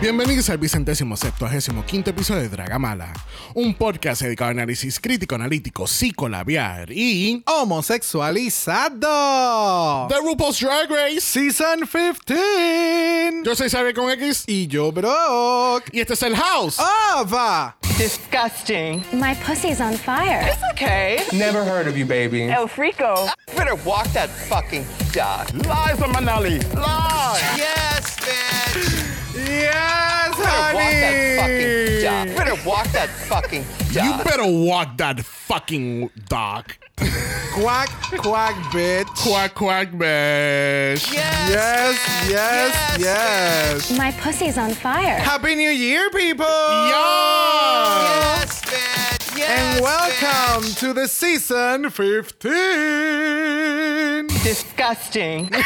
[0.00, 3.12] Bienvenidos al vicentésimo septuagésimo quinto episodio de Dragamala,
[3.54, 10.06] un podcast dedicado a análisis crítico, analítico, psicolabiar y homosexualizado.
[10.08, 13.42] The RuPaul's Drag Race Season 15.
[13.44, 15.88] Yo soy Xavier con X Y yo, Brock.
[15.92, 16.78] y este es el House.
[16.78, 17.76] Ava.
[17.98, 19.02] Disgusting.
[19.12, 20.46] My pussy's on fire.
[20.46, 21.18] It's okay.
[21.32, 22.42] Never heard of you, baby.
[22.44, 23.26] El Frico.
[23.56, 25.48] better walk that fucking dog.
[25.66, 26.60] Lies on Manali.
[26.74, 27.42] Lies.
[27.58, 27.87] Bitch.
[29.46, 32.02] Yes, Better walk that fucking honey.
[32.02, 32.26] dog.
[32.36, 36.72] Better walk that fucking You better walk that fucking dog.
[37.54, 39.06] Quack, quack, bitch.
[39.16, 41.12] Quack quack bitch.
[41.12, 42.30] Yes, Yes, bitch.
[42.30, 43.90] yes, yes.
[43.98, 45.18] My pussy's on fire.
[45.18, 46.44] Happy New Year, people!
[46.46, 48.38] Yeah.
[48.38, 49.38] Yes, bitch.
[49.38, 54.26] Yes, And welcome to the season 15.
[54.42, 55.50] Disgusting.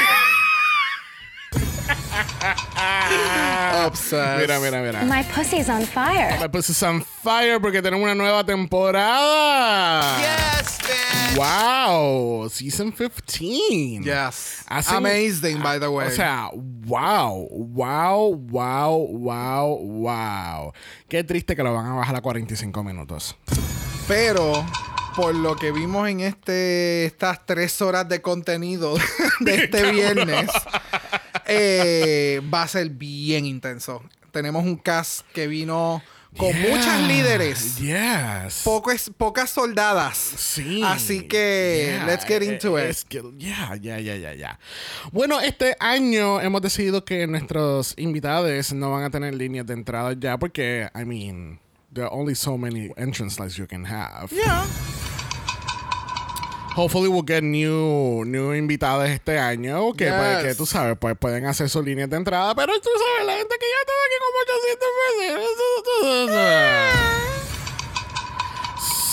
[3.86, 4.40] Obsessed.
[4.40, 5.04] Mira, mira, mira.
[5.04, 6.36] My pussy's on fire.
[6.40, 10.18] My pussy's on fire porque tenemos una nueva temporada.
[10.20, 11.36] Yes, bitch.
[11.36, 14.02] Wow, season 15.
[14.04, 14.64] Yes.
[14.68, 16.06] Hacen- Amazing, by the way.
[16.08, 16.50] O sea,
[16.86, 20.72] wow, wow, wow, wow, wow.
[21.08, 23.36] Qué triste que lo van a bajar a 45 minutos.
[24.06, 24.64] Pero
[25.16, 28.94] por lo que vimos en este estas tres horas de contenido
[29.40, 30.50] de este viernes,
[31.46, 34.02] eh, va a ser bien intenso.
[34.30, 36.02] Tenemos un cast que vino
[36.38, 38.62] con Yeah, muchas líderes, Yes.
[38.64, 40.16] pocas, pocas soldadas.
[40.16, 40.80] Sí.
[40.82, 42.90] Así que, Yeah, let's get into eh, it.
[42.90, 44.58] es que- yeah, yeah, yeah, yeah, yeah.
[45.12, 50.14] Bueno, este año hemos decidido que nuestros invitados no van a tener líneas de entrada
[50.18, 51.60] ya porque, I mean,
[51.92, 54.28] there are only so many entrance lights you can have.
[54.34, 54.64] Yeah.
[56.74, 60.44] Hopefully we'll get new, new invitados este año que, pues, Yes.
[60.46, 63.54] que tú sabes, pues pueden hacer sus líneas de entrada, pero tú sabes, la gente
[63.58, 64.38] que ya está aquí como
[65.36, 67.51] 800 veces.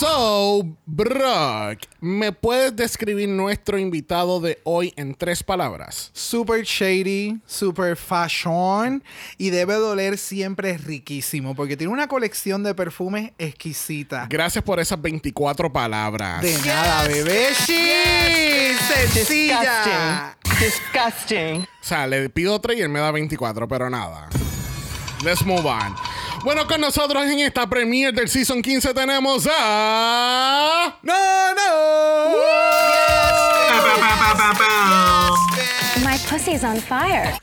[0.00, 6.10] So, Brock, ¿me puedes describir nuestro invitado de hoy en tres palabras?
[6.14, 9.04] Super shady, super fashion
[9.36, 14.26] y debe doler siempre riquísimo porque tiene una colección de perfumes exquisita.
[14.30, 16.40] Gracias por esas 24 palabras.
[16.40, 17.48] De nada, bebé.
[17.54, 20.34] Sí, sencilla.
[20.58, 21.60] Disgusting.
[21.60, 24.30] O sea, le pido tres y él me da 24, pero nada.
[25.22, 25.94] Let's move on.
[26.42, 30.98] Bueno, con nosotros en esta premiere del Season 15 tenemos a...
[31.02, 32.36] No, no.
[36.02, 37.38] My pussy's on fire.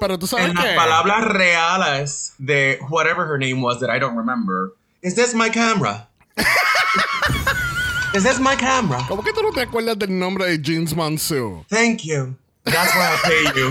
[0.00, 4.16] Pero tú sabes En las palabras reales de whatever her name was that I don't
[4.16, 4.74] remember.
[5.02, 6.06] Is this my camera?
[8.14, 8.98] Is this my camera?
[9.08, 11.64] ¿Cómo que tú no te acuerdas del nombre de Jeans Monsoon?
[11.70, 12.36] Thank you.
[12.64, 13.70] That's why I pay you.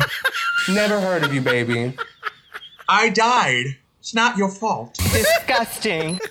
[0.74, 1.94] Never heard of you, baby.
[2.90, 3.78] I died.
[4.04, 4.98] It's not your fault.
[4.98, 6.20] Disgusting.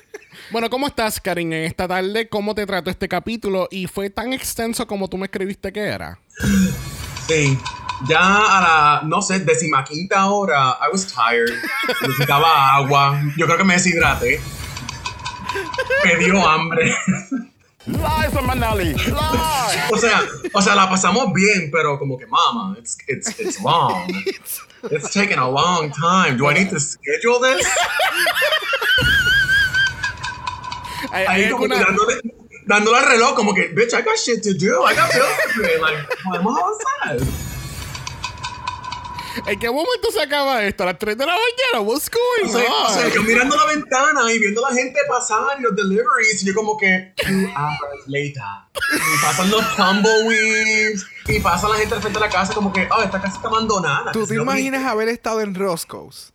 [0.50, 2.28] Bueno, ¿cómo estás, Karin, en esta tarde?
[2.28, 3.68] ¿Cómo te trató este capítulo?
[3.70, 6.18] ¿Y fue tan extenso como tú me escribiste que era?
[7.26, 7.58] Sí.
[8.06, 11.58] Ya a la, no sé, decimaquinta hora, I was tired.
[12.02, 13.18] Necesitaba agua.
[13.38, 14.40] Yo creo que me deshidraté.
[16.04, 16.94] Me dio hambre.
[17.86, 18.92] Lies on Manali.
[18.92, 19.90] Lies.
[19.90, 20.20] O sea,
[20.52, 24.06] o sea, la pasamos bien, pero como que, mama, it's, it's, it's long.
[24.90, 26.36] It's taking a long time.
[26.36, 27.66] Do I need to schedule this?
[31.12, 32.20] ¿Hay, hay Ahí como alguna, tirándole,
[32.66, 34.82] dándole al reloj como que, bitch, I got shit to do.
[34.82, 35.78] I got bills to pay.
[35.78, 37.51] Like, podemos avanzar.
[39.46, 40.82] ¿En qué momento se acaba esto?
[40.82, 41.80] ¿A las 3 de la mañana?
[41.88, 43.26] What's going O sea, o sea, yo on?
[43.26, 46.76] mirando la ventana y viendo a la gente pasar y los deliveries, y yo como
[46.76, 48.42] que, two hours later.
[48.74, 52.88] Y pasan los tumbleweeds, y pasa la gente al frente de la casa como que,
[52.90, 54.12] oh, esta casa está abandonada.
[54.12, 56.32] ¿Tú te imaginas haber estado en Roscoe's?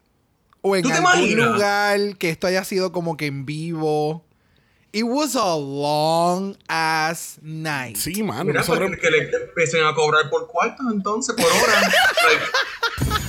[0.62, 1.52] O en ¿Tú te algún imaginas?
[1.54, 4.26] lugar que esto haya sido como que en vivo.
[4.98, 7.98] It was a long ass night.
[7.98, 8.46] Sí, mano.
[8.46, 11.82] Mira, nosotros- que le empiecen a cobrar por cuartos entonces, por hora.
[12.28, 12.42] Like,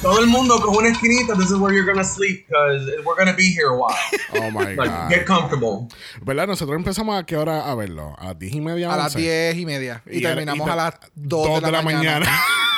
[0.01, 3.35] todo el mundo con una esquinita, this is where you're gonna sleep, because we're gonna
[3.37, 3.95] be here a while.
[4.35, 5.11] Oh my Like, God.
[5.11, 5.89] get comfortable.
[6.23, 6.47] ¿Verdad?
[6.47, 8.15] Nosotros empezamos a qué hora a verlo?
[8.19, 8.91] A las 10 y media.
[8.93, 9.19] A las 11?
[9.21, 10.03] 10 y media.
[10.07, 12.03] Y, Y terminamos y a las 2, de la, mañana.
[12.21, 12.29] Diablo.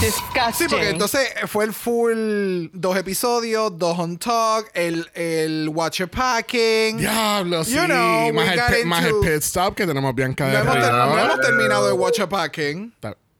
[0.00, 0.52] Disgusting.
[0.54, 6.96] Sí, porque entonces fue el full dos episodios, dos on talk, el, el Watcher Packing.
[6.96, 7.72] Diablo, sí.
[7.74, 10.58] You know, más, el pit, más el into- pit stop que tenemos Bianca No de
[10.60, 11.06] hemos, ter- Río.
[11.06, 12.94] no hemos terminado el Watcher Packing.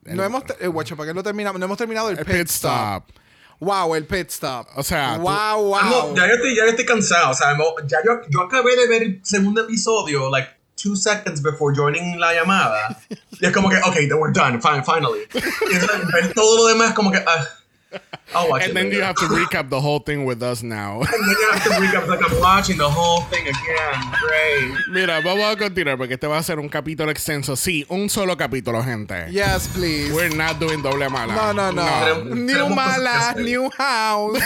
[0.04, 1.58] El- No hemos, el Watcher Packing no terminamos.
[1.58, 3.04] No hemos terminado el, el pit, pit stop.
[3.08, 3.16] stop.
[3.60, 4.66] Wow, el pit stop.
[4.76, 5.80] O sea, tú- wow, wow.
[5.82, 7.30] No, ya, yo estoy, ya yo estoy cansado.
[7.30, 7.56] O sea,
[7.86, 10.50] ya yo, yo acabé de ver el segundo episodio, like
[10.80, 12.96] two seconds before joining la llamada.
[13.40, 15.26] Y es como que, okay, then we're done, fine, finally.
[15.34, 17.46] Y es ver todo lo demás como que, ah,
[18.32, 18.74] I'll watch And it.
[18.74, 18.96] then later.
[18.98, 21.00] you have to recap the whole thing with us now.
[21.02, 24.12] And then you have to recap like I'm watching the whole thing again.
[24.22, 24.72] Great.
[24.92, 27.56] Mira, vamos a continuar porque este va a ser un capítulo extenso.
[27.56, 29.26] Sí, un solo capítulo, gente.
[29.32, 30.12] Yes, please.
[30.12, 31.34] We're not doing doble mala.
[31.34, 31.82] no, no, no.
[31.82, 34.38] Tenemos- New mala, new house,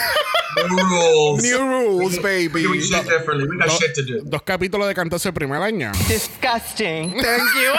[0.71, 1.43] New rules.
[1.43, 2.63] new rules, baby.
[2.63, 3.47] doing shit differently.
[3.49, 4.23] We got Do- shit to do.
[4.25, 5.93] dos capítulos de cantarse el primer año.
[6.09, 7.21] Disgusting.
[7.21, 7.73] Thank you.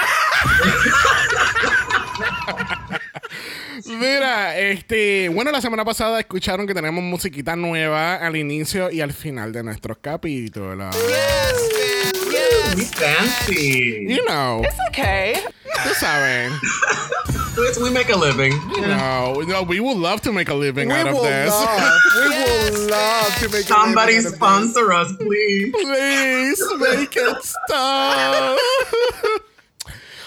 [3.97, 9.13] Mira, este, bueno, la semana pasada escucharon que tenemos musiquita nueva al inicio y al
[9.13, 10.93] final de nuestros capítulos.
[12.75, 14.05] We fancy.
[14.05, 15.35] You know, Okay.
[15.83, 16.51] tú sabes.
[17.57, 18.51] It's- We make a living.
[18.75, 21.49] You know, no, we would love to make a living We out of will this.
[21.49, 24.35] love, we will love to make a Somebody living this.
[24.35, 25.71] sponsor us, please.
[25.71, 28.57] Please make it stop.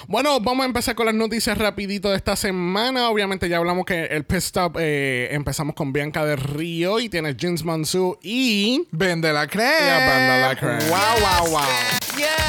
[0.09, 3.11] Bueno, vamos a empezar con las noticias rapidito de esta semana.
[3.11, 7.37] Obviamente ya hablamos que el pit stop eh, empezamos con Bianca del Río y tiene
[7.37, 9.87] Jeans Mansu y Vende la crema.
[9.87, 10.79] Ya, vende la crema.
[10.89, 11.61] Wow, wow, wow.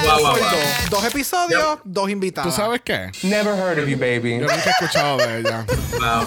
[0.06, 0.40] Wow, wow, wow.
[0.40, 2.56] Dos, dos episodios, dos invitados.
[2.56, 3.12] ¿tú sabes qué?
[3.24, 4.40] Never heard of you, baby.
[4.40, 5.66] Yo nunca he escuchado de ella.
[6.00, 6.26] Wow.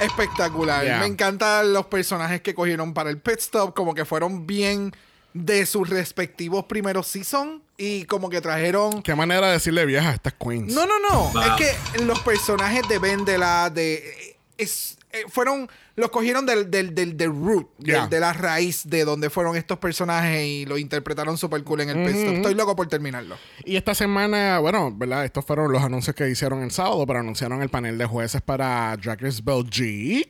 [0.00, 0.84] Espectacular.
[0.84, 0.98] Yeah.
[0.98, 4.92] Me encantan los personajes que cogieron para el pit stop, como que fueron bien
[5.36, 10.14] de sus respectivos primeros season y como que trajeron Qué manera de decirle vieja a
[10.14, 10.72] estas queens.
[10.72, 11.30] No, no, no.
[11.30, 11.42] Wow.
[11.42, 11.50] Es
[11.92, 14.36] que los personajes de Vendela, de.
[14.56, 15.68] Es, eh, fueron.
[15.96, 18.06] Los cogieron del, del, del, del root, del- Yeah.
[18.06, 22.06] de la raíz de donde fueron estos personajes y lo interpretaron super cool en el
[22.06, 22.34] pit stop.
[22.34, 23.36] Estoy loco por terminarlo.
[23.64, 25.24] Y esta semana, bueno, ¿verdad?
[25.24, 28.96] Estos fueron los anuncios que hicieron el sábado, pero anunciaron el panel de jueces para
[28.98, 30.28] Drag Race Belgique.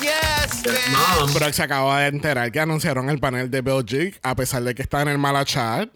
[0.00, 0.62] Yes,
[1.18, 1.30] Mom.
[1.32, 4.82] Pero se acaba de enterar que anunciaron el panel de Belgique, a pesar de que
[4.82, 5.88] está en el mala chat.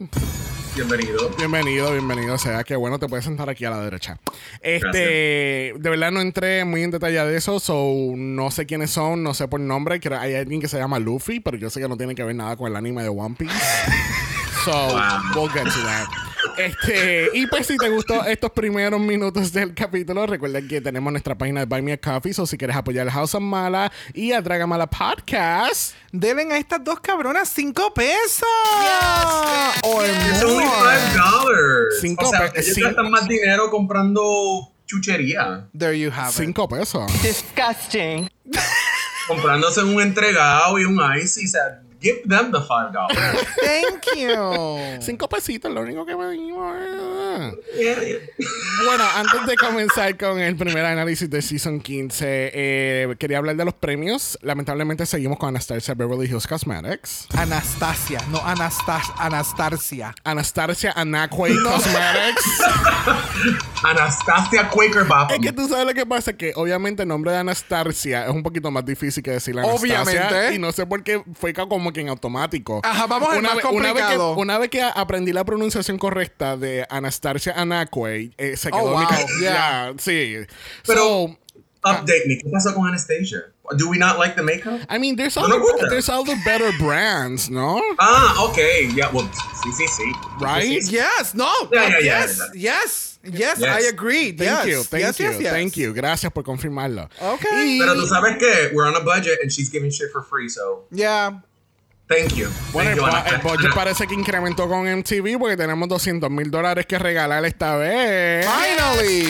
[0.76, 1.30] Bienvenido.
[1.38, 2.36] Bienvenido, bienvenido.
[2.36, 4.18] sea, que bueno, te puedes sentar aquí a la derecha.
[4.60, 9.22] Este, de verdad no entré muy en detalle de eso, so no sé quiénes son,
[9.22, 10.00] no sé por nombre.
[10.00, 12.36] Creo- hay alguien que se llama Luffy, pero yo sé que no tiene que ver
[12.36, 13.54] nada con el anime de One Piece.
[14.66, 14.72] So,
[15.36, 16.08] we'll get to that.
[16.56, 21.36] Este, y pues si te gustó estos primeros minutos del capítulo, recuerda que tenemos nuestra
[21.36, 24.32] página de Buy Me a Coffee, o si quieres apoyar a House of Mala y
[24.32, 25.94] a Dragamala Podcast.
[26.12, 28.42] Deben a estas dos cabronas cinco pesos.
[29.82, 32.00] o It's only five dollars.
[32.00, 35.66] Cinco o sea, pe- ellos gastan más dinero comprando chuchería.
[35.76, 36.34] There you have it.
[36.36, 37.10] Cinco pesos.
[37.22, 38.28] Disgusting.
[39.28, 41.44] Comprándose un entregado y un ice.
[41.44, 43.46] O sea, give them the five dollars.
[43.62, 45.00] Thank you.
[45.00, 46.74] Cinco pesitos, lo único que me dimos.
[47.78, 48.18] Yeah, yeah.
[48.86, 53.64] Bueno, antes de comenzar con el primer análisis de Season 15, eh, quería hablar de
[53.64, 54.38] los premios.
[54.42, 57.26] Lamentablemente seguimos con Anastasia Beverly Hills Cosmetics.
[57.36, 60.14] Anastasia, no Anastas Anastasia.
[60.24, 62.44] Anastasia Anacue Cosmetics.
[63.84, 65.30] Anastasia Quaker Bop.
[65.30, 68.42] es que tú sabes lo que pasa, que obviamente el nombre de Anastasia es un
[68.42, 70.02] poquito más difícil que decir Anastasia.
[70.02, 70.54] Obviamente.
[70.54, 72.80] Y no sé por qué fue ca- como que en automático.
[72.82, 74.36] Ajá, vamos al más vez- una vez, que, complicado.
[74.36, 78.98] una vez que aprendí la pronunciación correcta de Anastasia Anacue, eh, se quedó Oh, en
[79.00, 79.92] mi wow, ca- yeah.
[79.92, 80.36] Ya, sí.
[80.86, 81.38] Pero- So,
[81.84, 82.36] Update me.
[82.38, 83.38] ¿Qué pasó con Anastasia?
[83.76, 84.80] Do we not like the makeup?
[84.90, 85.88] I mean, there's No me gusta.
[85.88, 87.80] there's other better brands, ¿no?
[88.00, 88.88] Ah, okay.
[88.92, 89.28] Yeah, well,
[89.62, 90.02] sí, sí, sí.
[90.40, 90.62] Right?
[90.64, 90.92] Sí, sí, sí.
[90.96, 91.48] Yes, no.
[91.72, 92.72] Yeah, yeah, yeah, yes, yeah.
[92.82, 93.84] yes, yes, Yes.
[93.84, 94.32] I agree.
[94.32, 94.66] Thank yes.
[94.66, 95.52] you, thank yes, you, yes, yes.
[95.52, 95.92] thank you.
[95.92, 97.08] Gracias por confirmarlo.
[97.20, 97.76] Okay.
[97.76, 100.48] Y- Pero tú sabes que we're on a budget and she's giving shit for free,
[100.48, 101.40] so Yeah.
[102.08, 102.48] Thank you.
[102.72, 106.50] Bueno, Thank el, you, el budget parece que incrementó con MTV porque tenemos 200 mil
[106.50, 108.46] dólares que regalar esta vez.
[108.46, 109.24] Finally.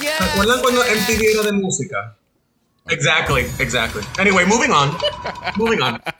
[0.00, 2.16] ¿Se acuerdan cuando MTV era de música?
[2.90, 4.02] Exactly, exactly.
[4.18, 4.96] Anyway, moving on.
[5.56, 6.00] moving on.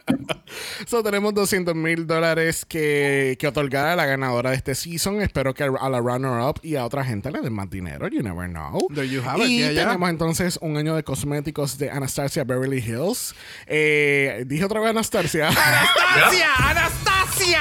[0.86, 5.20] So, tenemos 200 mil dólares que, que otorgar a la ganadora de este season.
[5.22, 8.08] Espero que a la runner-up y a otra gente le den más dinero.
[8.08, 8.88] You never know.
[8.92, 9.48] There you have it.
[9.48, 9.84] y yeah.
[9.84, 13.34] tenemos entonces un año de cosméticos de Anastasia Beverly Hills.
[13.66, 15.48] Eh, dije otra vez Anastasia.
[15.48, 16.48] ¡Anastasia!
[16.58, 17.60] ¡Anastasia!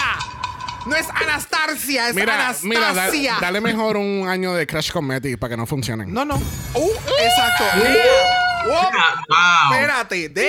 [0.87, 2.69] No es Anastasia, es mira, Anastasia.
[2.69, 6.11] mira, da- dale mejor un año de Crash Cosmetics para que no funcionen.
[6.11, 6.35] No, no.
[6.73, 7.65] Uh, exacto.
[7.75, 8.48] Whoa.
[8.65, 9.71] Wow.
[9.73, 10.29] Espérate.
[10.29, 10.45] Damn.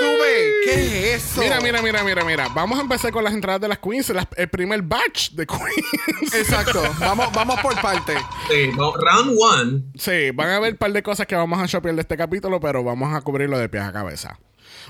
[0.00, 0.52] Tú ves.
[0.64, 1.40] ¿Qué es eso?
[1.40, 2.48] Mira, mira, mira, mira, mira.
[2.48, 4.08] Vamos a empezar con las entradas de las queens.
[4.10, 6.34] las- el primer batch de queens.
[6.34, 6.82] Exacto.
[6.98, 8.14] Vamos, vamos por parte.
[8.48, 9.82] Sí, no, round one.
[9.96, 12.58] Sí, van a haber un par de cosas que vamos a shopear de este capítulo,
[12.60, 14.38] pero vamos a cubrirlo de pies a cabeza.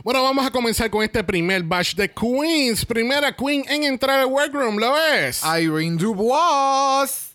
[0.03, 2.85] Bueno, vamos a comenzar con este primer batch de queens.
[2.85, 5.43] Primera queen en entrar al workroom, ¿lo ves?
[5.45, 7.35] Irene Dubois.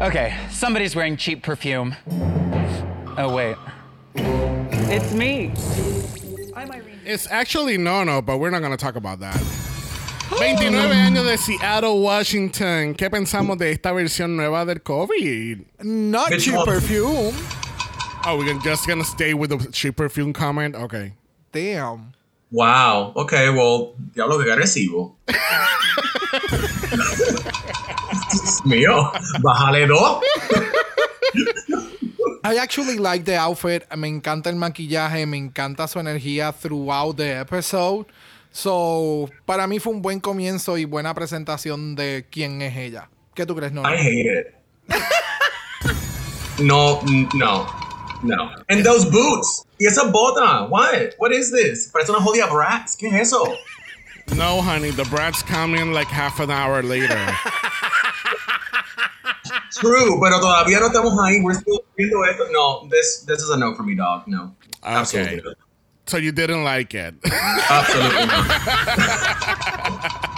[0.00, 1.94] Okay, somebody's wearing cheap perfume.
[3.16, 3.56] Oh, wait.
[4.16, 5.52] It's me.
[6.56, 6.98] I'm Irene.
[7.04, 9.36] It's actually no, no, but we're not going to talk about that.
[10.30, 12.94] 29 años de Seattle, Washington.
[12.94, 15.64] ¿Qué pensamos de esta versión nueva del COVID?
[15.84, 16.66] Not Which cheap one?
[16.66, 17.32] perfume.
[18.26, 20.74] Oh, we're just going to stay with the cheap perfume comment?
[20.74, 21.12] Okay.
[21.52, 22.14] Damn.
[22.50, 23.12] Wow.
[23.14, 25.14] Okay, well, diablo que agresivo.
[28.32, 29.12] Dios mío.
[29.40, 30.22] Bájale dos.
[32.44, 33.84] I actually like the outfit.
[33.96, 35.26] Me encanta el maquillaje.
[35.26, 38.06] Me encanta su energía throughout the episode.
[38.52, 43.08] So, para mí fue un buen comienzo y buena presentación de quién es ella.
[43.34, 43.82] ¿Qué tú crees, no?
[43.82, 44.54] I hate it.
[46.60, 47.00] no,
[47.34, 47.66] no,
[48.22, 48.50] no.
[48.68, 49.66] And those boots.
[49.80, 50.68] Y esa bota.
[50.68, 51.14] What?
[51.18, 51.90] What is this?
[51.92, 52.96] Parece una jodida Bratz.
[52.96, 53.56] ¿Qué es eso?
[54.36, 57.08] No, honey, the brats come in like half an hour later.
[59.80, 61.40] True, pero todavía no estamos ahí.
[61.42, 62.44] We're still viendo esto.
[62.52, 64.24] No, this this is a no for me, dog.
[64.26, 64.54] No.
[64.82, 65.42] Absolutely Okay.
[65.48, 65.56] not.
[66.06, 67.14] so you didn't like it.
[67.70, 68.44] Absolutely not.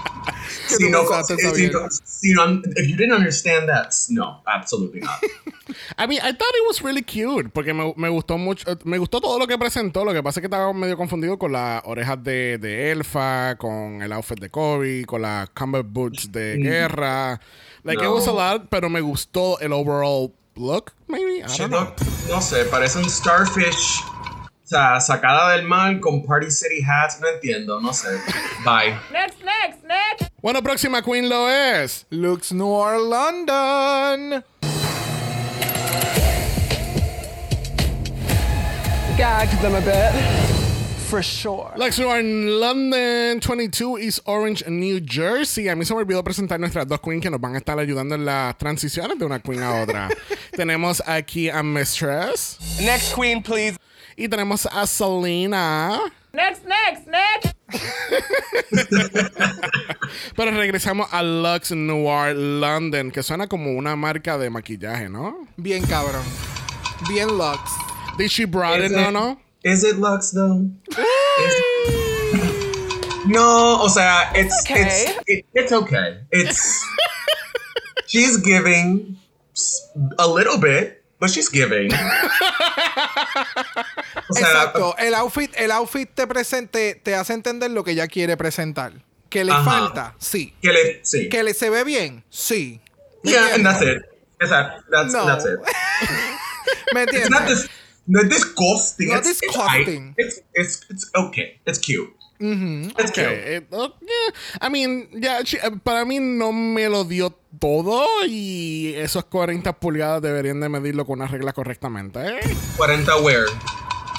[0.68, 1.72] si no, pensaste, está si bien.
[1.72, 5.20] no, si no, if you didn't understand that, no, absolutely not.
[5.98, 8.98] I mean, I thought it was really cute porque me, me gustó mucho, eh, me
[8.98, 10.04] gustó todo lo que presentó.
[10.04, 14.00] Lo que pasa es que estaba medio confundido con las orejas de, de Elfa, con
[14.02, 17.40] el outfit de Kobe, con las combat boots de guerra.
[17.86, 18.36] Like it was a No.
[18.36, 21.42] lot, pero me gustó el overall look, maybe.
[21.42, 21.94] I don't know.
[22.28, 24.02] no sé, parece un starfish.
[24.64, 27.20] O sea, sacada del mar con Party City hats.
[27.20, 28.08] No entiendo, no sé.
[28.64, 28.98] Bye.
[29.12, 30.32] Next, next, next.
[30.42, 32.04] Bueno, próxima queen lo es.
[32.10, 34.42] Looks Noir London.
[39.16, 40.45] Gagged them a bit.
[41.08, 41.72] For sure.
[41.76, 45.68] Lex Noir en London, 22 East Orange, New Jersey.
[45.68, 48.16] A mí se me olvidó presentar nuestras dos queens que nos van a estar ayudando
[48.16, 50.08] en las transiciones de una queen a otra.
[50.56, 53.76] tenemos aquí a Mistress Next queen, please.
[54.16, 56.00] y tenemos a Selena.
[56.32, 57.56] Next, next, next.
[60.36, 65.46] Pero regresamos a Lux Noir London, que suena como una marca de maquillaje, ¿no?
[65.56, 66.24] Bien cabrón.
[67.08, 67.60] Bien Lux.
[68.18, 69.38] Did she brought it, no, no?
[69.64, 70.68] Is it Lux though?
[70.90, 71.62] Is-
[73.26, 74.82] no, o sea, it's okay.
[74.82, 76.20] it's it, it's okay.
[76.30, 76.84] It's
[78.06, 79.16] she's giving
[80.18, 81.90] a little bit, but she's giving.
[84.28, 84.94] O sea, Exacto.
[84.98, 88.92] El outfit, el outfit te presente, te hace entender lo que ella quiere presentar.
[89.28, 89.62] Que le Ajá.
[89.64, 90.52] falta, sí.
[90.62, 91.28] que le sí.
[91.28, 92.80] Que le se ve bien, sí.
[93.22, 94.02] ¿Me Yeah, and that's it.
[94.40, 95.26] Exact- That's No.
[95.26, 95.58] that's it.
[96.94, 97.68] ¿Me entiendes?
[98.06, 99.08] Not disgusting.
[99.08, 100.14] Not it's, disgusting.
[100.16, 101.60] It's, it's it's it's okay.
[101.66, 102.12] It's cute.
[102.38, 103.26] It's cute.
[103.26, 104.34] Okay, it- oh, yeah.
[104.60, 110.20] I mean, ya, she- para mí no me lo dio todo y esos 40 pulgadas
[110.20, 112.18] deberían de medirlo con una regla correctamente.
[112.20, 112.40] ¿eh?
[112.76, 113.46] 40 wear.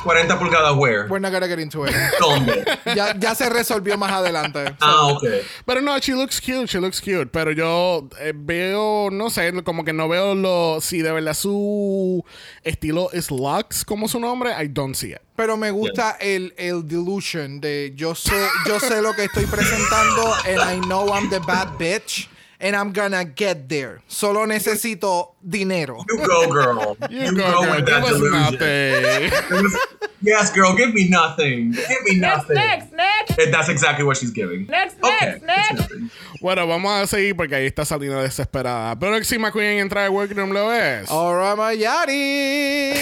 [0.07, 1.07] 40 pulgadas wear.
[1.09, 1.93] We're not gonna get into it.
[2.19, 2.63] ¿Dónde?
[2.95, 4.73] Ya, ya se resolvió más adelante.
[4.79, 5.41] ah, okay.
[5.65, 7.29] Pero no, she looks cute, she looks cute.
[7.31, 10.79] Pero yo eh, veo, no sé, como que no veo lo.
[10.79, 12.23] Si de verdad su
[12.63, 15.19] estilo es Lux como su nombre, I don't see it.
[15.35, 20.33] Pero me gusta el, el delusion de yo sé, yo sé lo que estoy presentando
[20.45, 24.01] and I know I'm the bad bitch and I'm gonna get there.
[24.07, 26.03] Solo necesito dinero.
[26.09, 26.97] You go, girl.
[27.09, 27.75] You, go, girl.
[27.75, 29.31] with that us delusion.
[29.61, 29.71] nothing.
[30.19, 31.71] Yes, girl, give me nothing.
[31.73, 32.55] Give me Next, nothing.
[32.55, 34.65] next, next, And that's exactly what she's giving.
[34.65, 35.79] next, Okay, next, next.
[35.79, 36.09] nothing.
[36.41, 38.95] Bueno, vamos a seguir porque ahí está saliendo desesperada.
[38.97, 41.07] Próxima queen en entrar al workroom lo es.
[41.11, 42.93] Aura Mayari.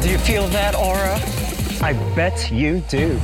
[0.00, 1.20] Do you feel that aura?
[1.82, 3.20] I bet you do.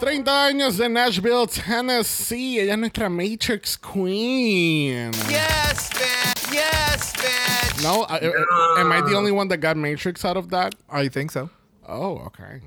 [0.00, 2.60] 30 años de Nashville, Tennessee.
[2.60, 5.12] Ella es nuestra Matrix Queen.
[5.28, 6.34] Yes, man.
[6.52, 7.82] Yes, man.
[7.82, 10.74] No, I- I- am I the only one that got Matrix out of that?
[10.90, 11.50] I think so.
[11.88, 12.60] Oh, okay.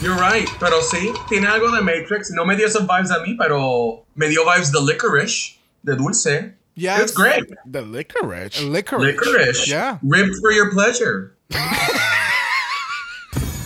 [0.00, 2.30] You're right, pero sí, tiene algo de Matrix.
[2.30, 6.54] No me dio esos vibes a mí, pero me dio vibes de licorice, de dulce.
[6.74, 7.00] Yes.
[7.02, 7.44] It's great.
[7.66, 8.60] The licorice.
[8.62, 9.16] Licorice.
[9.16, 9.66] Licorice.
[9.68, 9.98] Yeah.
[10.02, 11.34] Ribbed for your pleasure.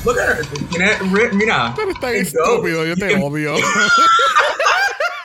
[0.04, 0.42] Look at her.
[1.35, 1.75] Mira.
[1.78, 2.35] Eres tan it goes.
[2.35, 3.21] estúpido, yo You te can-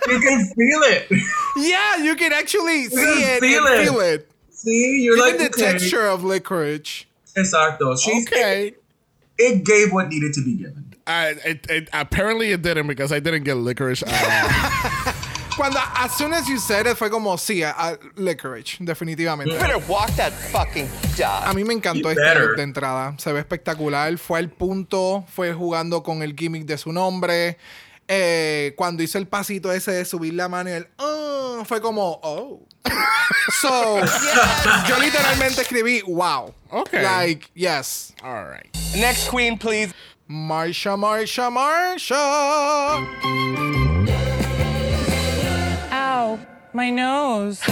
[0.07, 1.07] You can feel it.
[1.57, 3.86] Yeah, you can actually see can it feel and it.
[3.86, 4.31] feel it.
[4.51, 5.72] See, you're Even like the okay.
[5.74, 7.05] texture of licorice.
[7.36, 8.00] Exacto.
[8.01, 8.74] She's, okay.
[9.38, 10.86] It gave what needed to be given.
[11.05, 15.13] I, it, it, apparently it didn't because I didn't get licorice at all.
[15.57, 19.51] Cuando, as soon as you said it, fue como, sí, a, a licorice, definitivamente.
[19.51, 21.55] You better walk that fucking A dog.
[21.55, 23.15] mí me encantó este look de entrada.
[23.17, 24.15] Se ve espectacular.
[24.19, 27.57] Fue al punto, fue jugando con el gimmick de su nombre.
[28.07, 32.19] Eh, cuando hizo el pasito ese de subir la mano y el "Ah", fue como,
[32.23, 32.61] oh.
[33.59, 33.99] so,
[34.87, 36.53] yo literalmente escribí, wow.
[36.69, 37.01] Okay.
[37.01, 38.13] Like, yes.
[38.23, 38.67] all right.
[38.95, 39.91] Next queen, please.
[40.29, 43.03] Marsha, Marsha, Marsha.
[46.77, 47.60] Ow, my nose.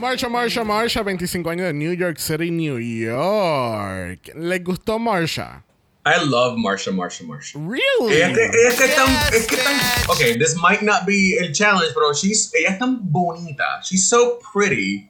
[0.00, 4.28] Marsha, Marsha, Marsha, 25 años de New York City, New York.
[4.34, 5.62] ¿Les gustó Marsha?
[6.04, 7.54] I love Marsha, Marsha, Marsha.
[7.54, 8.16] Really?
[8.16, 11.38] Ella es que, ella es que tan, es que tan, okay, this might not be
[11.40, 13.80] el challenge, pero she's, ella es tan bonita.
[13.84, 15.08] She's so pretty.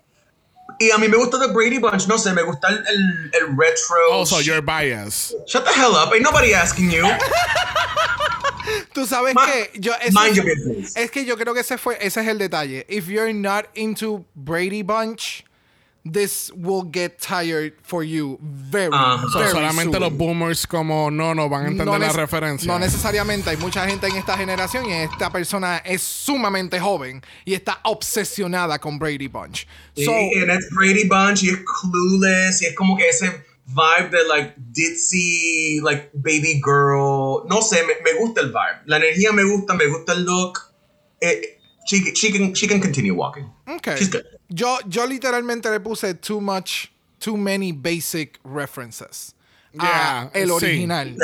[0.78, 3.56] Y a mí me gusta The Brady Bunch, no sé, me gusta el, el, el
[3.56, 3.96] retro.
[4.10, 5.34] Oh, so you're biased.
[5.46, 7.04] Shut the hell up, ain't nobody asking you.
[8.92, 10.96] Tú sabes Ma- que yo ese- mind your business.
[10.96, 12.84] Es que yo creo que ese fue ese es el detalle.
[12.88, 15.44] If you're not into Brady Bunch,
[16.12, 18.92] this will get tired for you very.
[19.32, 20.02] So, very solamente soon.
[20.02, 22.66] los boomers como no, no van a entender la nece- referencia.
[22.66, 23.50] No necesariamente.
[23.50, 28.78] Hay mucha gente en esta generación y esta persona es sumamente joven y está obsesionada
[28.78, 29.66] con Brady Bunch.
[29.96, 34.10] So, y, and it's Brady Bunch, y es clueless, y es como que ese vibe
[34.10, 37.44] de like ditzy, like baby girl.
[37.48, 38.82] No sé, me, me gusta el vibe.
[38.86, 40.58] La energía me gusta, me gusta el look.
[41.20, 43.50] Eh, she, she, can, she can continue walking.
[43.66, 43.96] okay.
[43.96, 44.24] She's good.
[44.48, 49.34] Yo, yo literalmente le puse too much, too many basic references.
[49.72, 51.16] Yeah, a el original.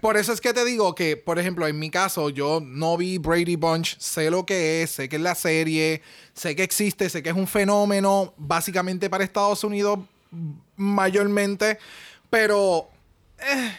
[0.00, 3.18] Por eso es que te digo que, por ejemplo, en mi caso, yo no vi
[3.18, 7.22] Brady Bunch, sé lo que es, sé que es la serie, sé que existe, sé
[7.22, 9.98] que es un fenómeno básicamente para Estados Unidos
[10.76, 11.78] mayormente,
[12.30, 12.88] pero
[13.38, 13.76] eh,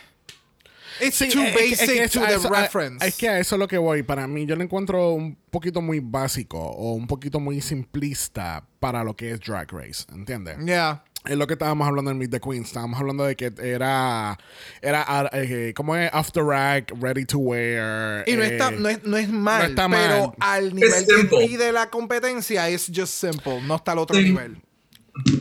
[1.01, 3.05] it's Sí, too es que- es basic que eso- to a the eso- a- reference.
[3.07, 4.03] Es que a eso es lo que voy.
[4.03, 9.03] Para mí, yo lo encuentro un poquito muy básico o un poquito muy simplista para
[9.03, 10.05] lo que es Drag Race.
[10.13, 10.57] ¿Entiendes?
[10.65, 11.03] Yeah.
[11.25, 12.67] Es lo que estábamos hablando en Meet the Queens.
[12.67, 14.37] Estábamos hablando de que era.
[14.81, 15.03] Era.
[15.05, 16.09] ah, eh, ¿Cómo es?
[16.13, 18.23] After Rack, Ready to Wear.
[18.29, 20.35] Y no, eh, está, no, es, no es mal, está pero mal.
[20.39, 24.23] al nivel que pide la competencia es just simple, no está al otro Sí.
[24.23, 24.61] nivel.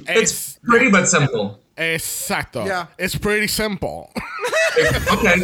[0.09, 1.61] It's pretty but simple.
[1.77, 2.65] Exacto.
[2.67, 2.87] Yeah.
[2.99, 4.13] It's pretty simple.
[5.11, 5.41] Okay.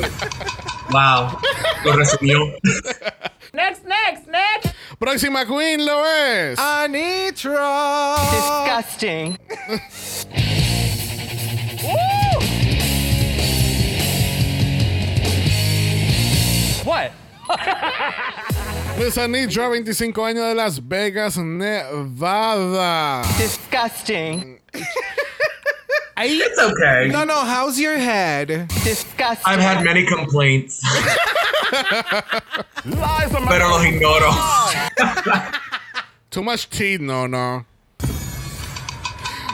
[0.91, 1.41] Wow.
[1.87, 2.53] Lo resumió.
[3.55, 4.75] Next, next, next.
[5.01, 6.59] Próxima Queen lo es.
[6.59, 8.17] Anitra.
[8.31, 9.39] Disgusting.
[16.85, 17.13] what?
[18.99, 23.23] Miss Anitra, 25 años de Las Vegas, Nevada.
[23.39, 24.61] Disgusting.
[26.25, 27.09] It's okay.
[27.11, 28.69] No, no, how's your head?
[28.85, 29.45] Disgusting.
[29.47, 30.81] I've had many complaints,
[32.85, 34.31] pero los ignoro.
[36.31, 37.65] Too much tea, no, no.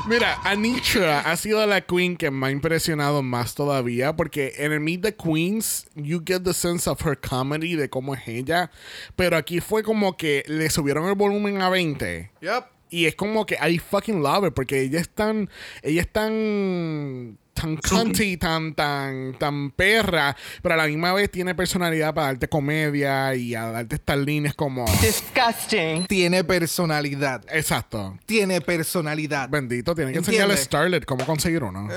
[0.06, 4.80] Mira, Anitra ha sido la queen que me ha impresionado más todavía porque en el
[4.80, 8.70] Meet the Queens you get the sense of her comedy de cómo es ella,
[9.16, 12.64] pero aquí fue como que le subieron el volumen a 20 Yep.
[12.90, 15.48] Y es como que I fucking love it porque ella es tan
[15.82, 21.54] ella es tan tan cunty, tan tan tan perra, pero a la misma vez tiene
[21.54, 26.06] personalidad para darte comedia y a darte estas líneas como Disgusting.
[26.06, 27.44] Tiene personalidad.
[27.50, 28.16] exacto.
[28.26, 29.48] Tiene personalidad.
[29.48, 31.88] Bendito, tiene que enseñarle a Starlet cómo conseguir uno.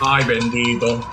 [0.00, 0.98] Ay, bendito.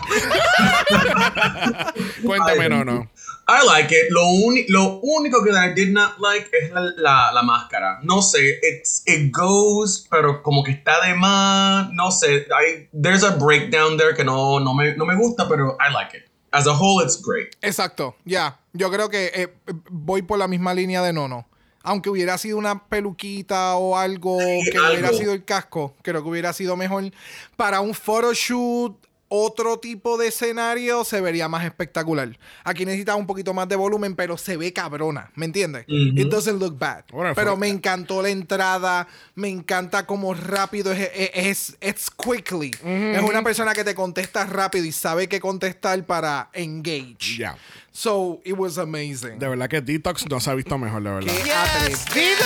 [2.24, 3.10] Cuéntame, Ay, no, no.
[3.48, 4.12] I like it.
[4.12, 4.24] Lo,
[4.70, 8.00] lo único que I did not like es la, la, la máscara.
[8.04, 11.90] No sé, it's, it goes, pero como que está de más.
[11.94, 15.78] No sé, I, there's a breakdown there que no, no, me, no me gusta, pero
[15.80, 16.24] I like it.
[16.54, 17.56] As a whole, it's great.
[17.62, 18.60] Exacto, ya.
[18.74, 19.48] Yo creo que eh,
[19.90, 21.48] voy por la misma línea de Nono.
[21.84, 26.30] Aunque hubiera sido una peluquita o algo Sí, que hubiera sido el casco, creo que
[26.30, 27.12] hubiera sido mejor.
[27.56, 28.96] Para un photoshoot,
[29.34, 32.38] otro tipo de escenario se vería más espectacular.
[32.66, 35.86] Aquí necesita un poquito más de volumen, pero se ve cabrona, ¿me entiendes?
[35.88, 37.06] It doesn't look bad.
[37.14, 42.72] Bueno, pero me encantó la entrada, me encanta cómo rápido es, es, es it's quickly.
[42.84, 47.46] Es una persona que te contesta rápido y sabe qué contestar para engage.
[47.94, 49.40] So it was amazing.
[49.40, 51.34] De verdad que Detox no se ha visto mejor, de verdad.
[51.44, 52.46] Qué atrevido.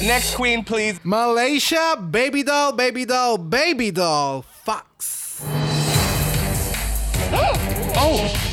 [0.06, 0.98] Next queen, please.
[1.04, 5.42] Malaysia, baby doll, baby doll, baby doll, Fox.
[7.32, 7.52] Oh.
[7.96, 8.50] oh.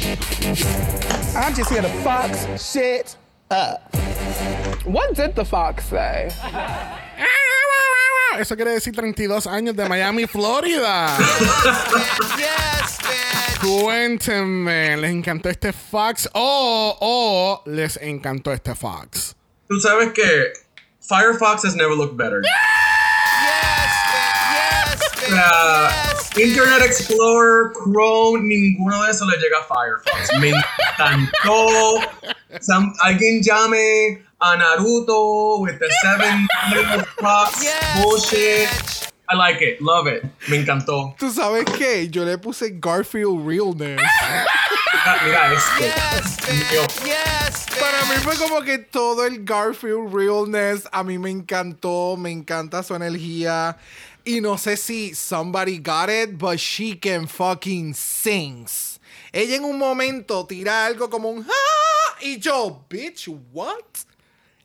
[1.35, 3.15] I'm just here to fox shit
[3.49, 3.95] up.
[4.85, 6.31] What did the fox say?
[8.37, 11.17] Eso quiere decir 32 años de Miami, Florida.
[12.37, 13.46] Yes, bitch.
[13.61, 19.35] Cuéntenme, ¿les encantó este Fox o, o les encantó este Fox?
[19.67, 20.53] Tú sabes que
[21.01, 22.41] Firefox has never looked better.
[22.43, 22.51] Yes.
[24.53, 26.37] Yes, Yes.
[26.37, 30.39] Internet Explorer, Chrome, ninguno de eso le llega a Firefox.
[30.39, 31.99] Me encantó.
[33.01, 37.03] Alguien llame a Naruto with the seven little.
[37.61, 38.69] Yes, Bullshit.
[38.69, 39.06] bitch.
[39.29, 39.81] I like it.
[39.81, 40.23] Love it.
[40.47, 41.13] Me encantó.
[41.19, 42.09] ¿Tú sabes qué?
[42.09, 43.99] Yo le puse Garfield Realness.
[43.99, 45.83] Mira, mira esto.
[45.83, 47.03] Yes.
[47.03, 47.65] Yes.
[47.79, 52.81] Para mí fue como que todo el Garfield Realness a mí me encantó, me encanta
[52.83, 53.77] su energía.
[54.23, 58.99] Y no sé si somebody got it, but she can fucking sings.
[59.33, 63.96] Ella en un momento tira algo como un "Ah", y yo, bitch, what?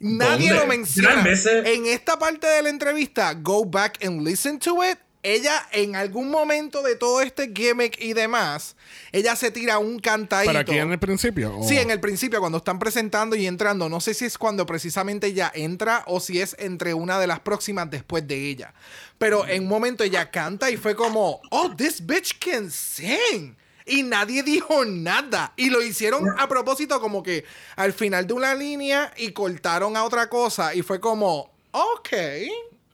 [0.02, 0.62] Nadie ¿Dónde?
[0.62, 1.24] lo menciona.
[1.64, 4.98] En esta parte de la entrevista, go back and listen to it.
[5.24, 8.74] Ella, en algún momento de todo este gimmick y demás,
[9.12, 10.50] ella se tira un cantadito.
[10.50, 11.56] ¿Pero aquí en el principio?
[11.56, 14.66] o- Sí, en el principio, cuando están presentando y entrando, no sé si es cuando
[14.66, 18.74] precisamente ella entra o si es entre una de las próximas después de ella.
[19.18, 23.56] Pero en un momento ella canta y fue como, oh, this bitch can sing.
[23.86, 25.52] Y nadie dijo nada.
[25.56, 27.44] Y lo hicieron a propósito como que
[27.76, 30.74] al final de una línea y cortaron a otra cosa.
[30.74, 32.12] Y fue como, ok.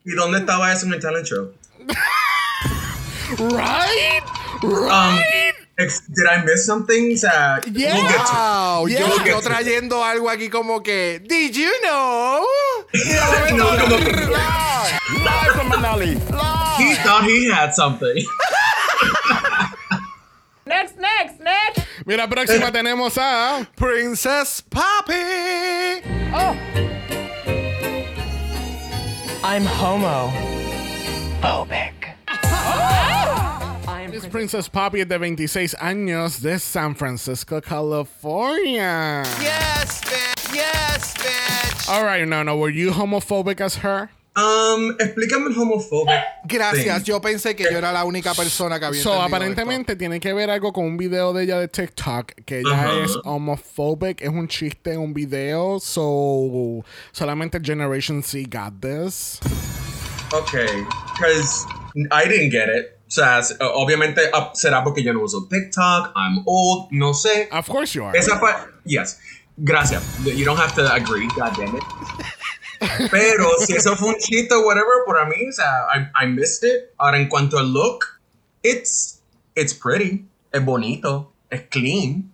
[0.04, 1.52] ¿Y dónde estaba eso en el talent show?
[3.38, 4.22] Right?
[4.62, 5.18] Um,
[5.76, 7.12] ex- did I miss something?
[7.12, 7.74] O sea, we'll
[8.08, 9.00] get to- Wow, Yeah.
[9.00, 12.42] yo, We'll get yo to- trayendo algo aquí como que, did you know?
[13.54, 14.12] No, como que-
[15.18, 16.14] Live from Manali.
[16.78, 18.16] he thought he had something.
[20.68, 21.86] Next, next, next.
[22.04, 23.66] Mira, próxima tenemos a...
[23.74, 26.02] Princess Poppy.
[26.34, 26.54] Oh,
[29.42, 30.30] I'm homo.
[31.40, 31.94] Phobic.
[32.28, 34.08] Oh.
[34.10, 39.22] Miss Princess Poppy de 26 años de San Francisco, California.
[39.40, 40.54] Yes, bitch.
[40.54, 41.88] Yes, bitch.
[41.88, 42.58] All right, no, no.
[42.58, 44.10] Were you homophobic as her?
[44.38, 46.14] Um, explícame el homophobic.
[46.44, 47.04] Gracias, thing.
[47.04, 50.48] yo pensé que yo era la única persona que había So, aparentemente tiene que ver
[50.48, 53.04] algo con un video de ella de TikTok que ella Ajá.
[53.04, 59.40] es homophobic, es un chiste en un video, so solamente Generation Z got this.
[60.32, 61.66] Okay, because
[62.12, 62.98] I didn't get it.
[63.08, 63.40] O sea,
[63.74, 67.48] obviamente uh, será porque yo no uso TikTok, I'm old, no sé.
[67.50, 68.16] Of course you are.
[68.16, 68.38] Esa
[68.84, 69.18] yes.
[69.64, 70.02] Gracias.
[70.24, 71.82] You don't have to agree, god damn it.
[73.10, 76.62] Pero si eso fue un chiste o whatever, para mí, o sea, I, I missed
[76.68, 76.90] it.
[76.98, 78.04] Ahora, en cuanto al look,
[78.62, 79.20] it's,
[79.54, 82.32] it's pretty, es bonito, es clean.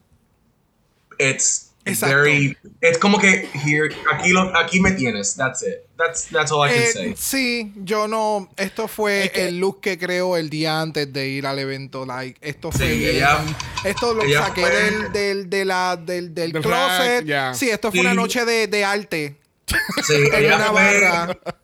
[1.18, 2.16] It's, it's Exacto.
[2.16, 5.76] very, es como que here, aquí, lo, aquí me tienes, that's it.
[5.96, 7.14] That's, that's all I can Eh, say.
[7.16, 8.50] sí, yo no.
[8.56, 12.04] Esto fue el look que creo el día antes de ir al evento.
[12.04, 12.88] Like, esto fue.
[12.88, 13.38] Sí, ella-
[13.84, 17.20] esto lo saqué fue- del, del, de la, del, del closet.
[17.20, 17.54] rack, ya.
[17.54, 18.06] Sí, esto fue Sí.
[18.06, 19.36] una noche de, de arte.
[20.04, 21.06] Sí, ella una fue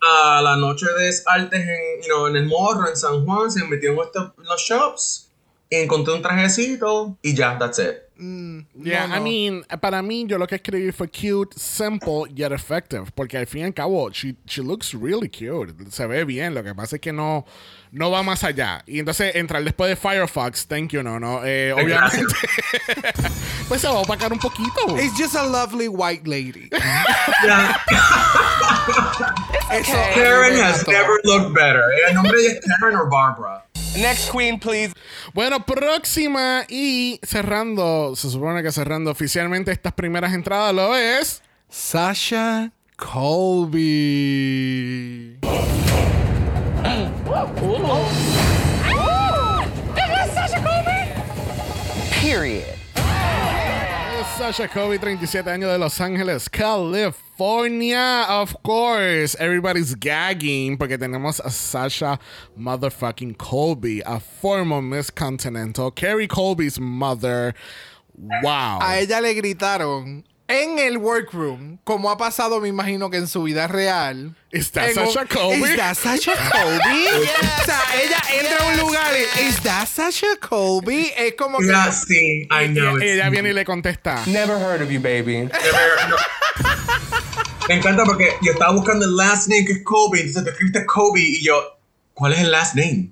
[0.01, 3.65] a la noche de artes en, you know, en el morro, en San Juan, se
[3.65, 5.27] metió en estos- los shops
[5.73, 7.95] encontré un trajecito y ya, that's it.
[8.75, 9.23] Yeah, No, I no.
[9.23, 13.05] mean, para mí, yo lo que escribí fue cute, simple, yet effective.
[13.15, 15.73] Porque al fin y al cabo, she, she looks really cute.
[15.91, 16.55] Se ve bien.
[16.55, 17.47] Lo que pasa es que no,
[17.93, 18.83] no va más allá.
[18.87, 21.43] Y entonces, entrar después de Firefox, thank you, no, no.
[21.45, 22.35] Eh, obviamente,
[23.69, 24.97] pues se va a opacar un poquito.
[24.99, 26.71] It's just a lovely white lady.
[29.71, 31.85] Eso Karen has never looked better.
[32.09, 33.65] El nombre es Karen or Barbara.
[33.97, 34.93] Next queen, please.
[35.35, 41.43] Bueno, próxima y cerrando, se supone que cerrando oficialmente estas primeras entradas lo es.
[41.69, 43.81] Sasha Colby.
[52.21, 52.81] Period.
[54.41, 58.25] Sasha Kobe, 37 años de Los Ángeles, California.
[58.29, 62.19] Of course, everybody's gagging porque tenemos a Sasha
[62.59, 67.55] motherfucking Colby, a former Miss Continental, Carrie Colby's mother.
[68.17, 68.79] Wow.
[68.81, 73.43] A ella le gritaron en el workroom, como ha pasado, me imagino que en su
[73.45, 74.35] vida real.
[74.53, 75.63] Un- Sasha Colby?
[75.71, 77.07] ¿Is that Sasha Colby?
[77.61, 81.13] O sea, ella entra a un lugar y ¿Is that Sasha Colby?
[81.17, 81.67] Es como que.
[81.67, 82.99] Yeah, sí, I know.
[82.99, 84.25] Y it's- ella viene y le contesta.
[84.27, 85.49] Never heard of you, baby.
[87.69, 90.85] Me encanta porque yo estaba buscando el last name que es Kobe, entonces te escribiste
[90.87, 91.79] Kobe y yo,
[92.15, 93.11] ¿cuál es el last name?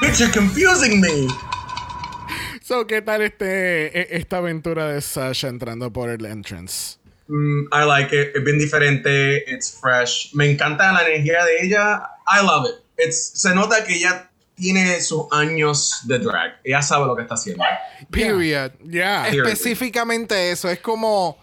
[0.00, 1.28] Bitch, you're confusing me.
[2.72, 6.96] So, ¿qué tal este, e- esta aventura de Sasha entrando por el entrance?
[7.28, 8.34] Mm, I like it.
[8.34, 9.44] Es bien diferente.
[9.46, 10.30] It's fresh.
[10.32, 12.02] Me encanta la energía de ella.
[12.26, 12.82] I love it.
[12.96, 16.60] It's, se nota que ella tiene sus años de drag.
[16.64, 17.62] Ella sabe lo que está haciendo.
[18.10, 18.72] Period.
[18.90, 19.28] Yeah.
[19.28, 20.70] Específicamente eso.
[20.70, 21.36] Es como.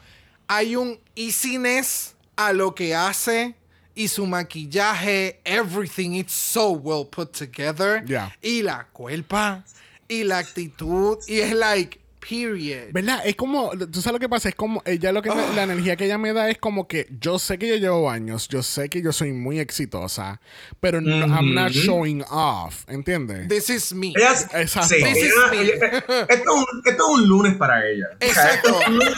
[0.48, 3.54] Hay un easiness a lo que hace.
[3.94, 8.04] Y su maquillaje, everything, it's so well put together.
[8.04, 8.36] Yeah.
[8.42, 9.64] Y la culpa.
[10.10, 11.18] Y la actitud.
[11.28, 12.92] Y es like, period.
[12.92, 13.22] ¿Verdad?
[13.26, 15.96] Es como, tú sabes lo que pasa, es como, ella lo que, me- la energía
[15.96, 18.90] que ella me da es como que yo sé que yo llevo años, yo sé
[18.90, 20.42] que yo soy muy exitosa,
[20.82, 23.48] pero no- I'm not showing off, ¿entiendes?
[23.48, 24.10] This is me.
[24.18, 24.84] Exacto.
[24.84, 25.62] sí, This is ella- me.
[25.62, 28.08] ella- esto, es un, esto es un lunes para ella.
[28.16, 28.68] O sea, Exacto.
[28.70, 29.16] esto es un lunes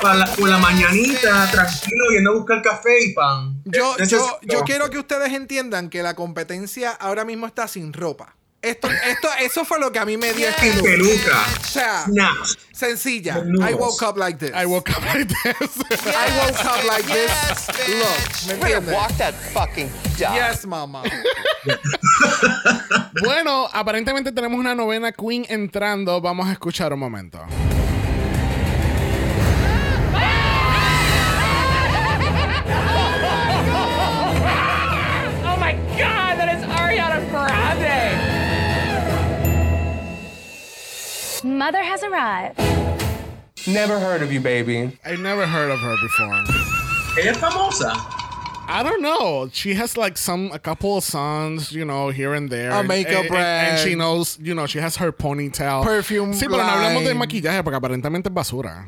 [0.00, 3.60] para la, por la mañanita, tranquilo, yendo a buscar café y pan.
[3.66, 4.04] Yo, yo,
[4.42, 8.36] is- yo quiero que ustedes entiendan que la competencia ahora mismo está sin ropa.
[8.62, 11.44] Esto, esto, eso fue lo que a mí me dio este peluca.
[11.60, 12.58] O sea, Snaps.
[12.72, 13.36] sencilla.
[13.60, 14.50] I woke up like this.
[14.54, 15.70] I woke up like this.
[16.06, 17.68] I woke up like this.
[17.88, 18.94] Look, ¿me entiendes?
[18.94, 19.88] Walk that fucking
[20.18, 20.34] dog.
[20.34, 21.02] Yes, mama.
[23.22, 27.40] bueno, aparentemente tenemos una novena queen entrando, vamos a escuchar un momento.
[41.44, 42.58] Mother has arrived.
[43.66, 44.98] Never heard of you, baby.
[45.04, 46.44] I never heard of her before.
[47.18, 48.25] Ella es famosa.
[48.68, 49.48] I don't know.
[49.52, 52.70] She has like some a couple of songs, you know, here and there.
[52.72, 53.98] A makeup and, and- and she brand.
[53.98, 55.84] knows, you know, she has her ponytail.
[55.84, 57.18] Perfume Sí, pero no hablamos de line.
[57.18, 58.86] maquillaje porque aparentemente es basura.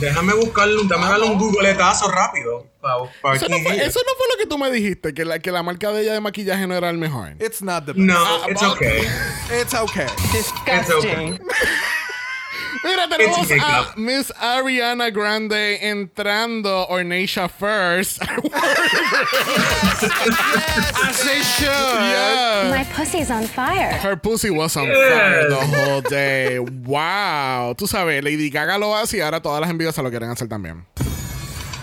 [0.00, 2.66] Déjame buscarle, un- déjame darle un googletazo rápido.
[2.80, 5.40] Para, para Eso no, fue, eso no fue lo que tú me dijiste, que la,
[5.40, 7.34] que la marca de ella de maquillaje no era el mejor.
[7.40, 7.98] It's not the best.
[8.06, 9.02] No, it's okay.
[9.60, 10.06] It's okay.
[10.32, 11.40] Disgusting.
[12.84, 13.94] Mira, tenemos a.
[13.96, 18.22] Miss Ariana Grande entrando Ornacia First.
[21.02, 21.68] As they should.
[21.68, 22.70] yeah.
[22.70, 23.92] My pussy's on fire.
[23.98, 26.58] Her pussy was on fire the whole day.
[26.58, 27.74] Wow.
[27.76, 30.84] Tú sabes, Lady Gaga lo hace y ahora todas las envidiosas lo quieren hacer también.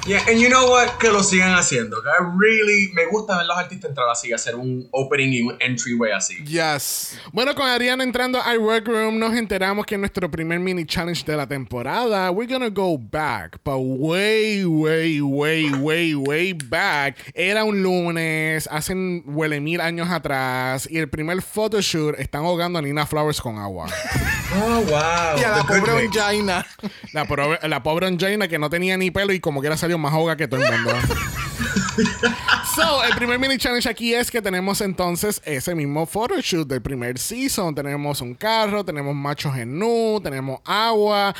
[0.07, 0.99] Yeah, and you know what?
[0.99, 1.97] Que lo sigan haciendo.
[1.97, 6.11] I really me gusta ver los artistas entrar así, hacer un opening y un entryway
[6.11, 6.35] así.
[6.45, 7.17] Yes.
[7.33, 11.35] Bueno, con Ariana entrando al workroom, nos enteramos que en nuestro primer mini challenge de
[11.35, 17.17] la temporada, we're gonna go back, but way, way, way, way, way back.
[17.33, 22.83] Era un lunes, hacen huele mil años atrás, y el primer photoshoot están ahogando a
[22.83, 23.87] Nina Flowers con agua.
[24.55, 25.39] Oh, wow.
[25.39, 26.07] Y a la The pobre.
[26.07, 26.63] Ongina.
[27.11, 29.94] La, pobre- la pobre Angelina que no tenía ni pelo y como que era salió
[29.97, 30.93] más ahoga que todo el mundo.
[32.75, 37.17] so, el primer mini challenge aquí es que tenemos entonces ese mismo photoshoot del primer
[37.17, 37.73] season.
[37.73, 41.33] Tenemos un carro, tenemos machos en nu, tenemos agua.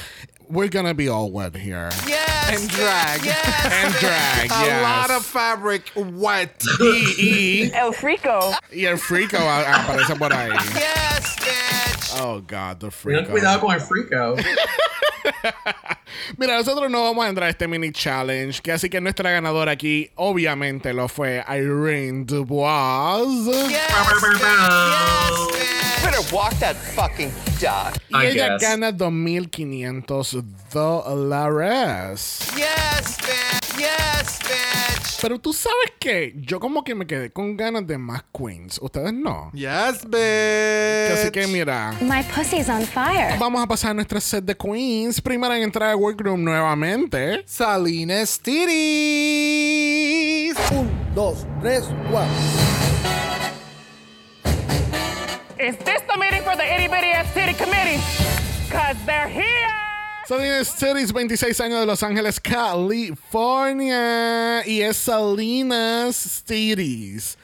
[0.48, 1.90] We're gonna be all wet here.
[2.08, 3.24] Yes, And drag.
[3.24, 4.82] Yes, And drag, A yes.
[4.84, 6.64] lot of fabric wet.
[6.80, 8.54] Y, y, El Frico.
[8.72, 9.00] y el
[9.34, 10.52] a- aparece por ahí.
[10.76, 11.95] yes, bitch.
[12.22, 13.32] Oh, God, the Tengan freako.
[13.32, 14.40] cuidado con el freak out.
[16.38, 19.72] Mira, nosotros no vamos a entrar a este mini challenge, que así que nuestra ganadora
[19.74, 23.46] aquí obviamente lo fue Irene Dubois.
[23.70, 23.88] Yes,
[24.22, 26.04] bitch.
[26.04, 27.94] better walk that fucking dog.
[28.10, 28.62] Y I ella guess.
[28.62, 30.44] gana 2.500
[30.76, 32.40] dólares.
[32.56, 33.78] Yes, bitch.
[33.80, 35.22] Yes, bitch.
[35.22, 38.78] Pero tú sabes que yo como que me quedé con ganas de más queens.
[38.82, 39.52] Ustedes no.
[39.54, 41.14] Yes, bitch.
[41.14, 41.94] Así que mira.
[42.02, 43.38] My pussy's on fire.
[43.40, 45.22] Vamos a pasar a nuestra set de queens.
[45.22, 47.44] Primera en entrar al workroom nuevamente.
[47.48, 48.66] Salines Titties.
[50.72, 52.36] Un, dos, tres, cuatro.
[55.58, 58.02] Is this the meeting for the itty bitty ass city committee?
[58.70, 59.85] Cause they're here.
[60.28, 62.40] Salinas Cities, 26 años de Los Ángeles,
[63.46, 64.66] California.
[64.66, 67.38] Y es Salinas Cities.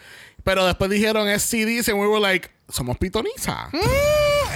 [0.43, 3.69] Pero después dijeron es CDs and we were like, somos pitoniza.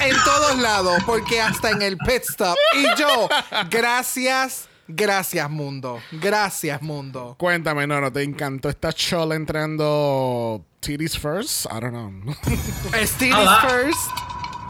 [0.01, 2.57] En todos lados, porque hasta en el pit stop.
[2.75, 3.29] Y yo,
[3.69, 6.01] gracias, gracias, mundo.
[6.11, 7.35] Gracias, mundo.
[7.37, 11.67] Cuéntame, no, no, te encantó esta chola entrando titties first?
[11.67, 12.35] I don't know.
[12.99, 13.61] Es Titties Hola.
[13.61, 14.09] first.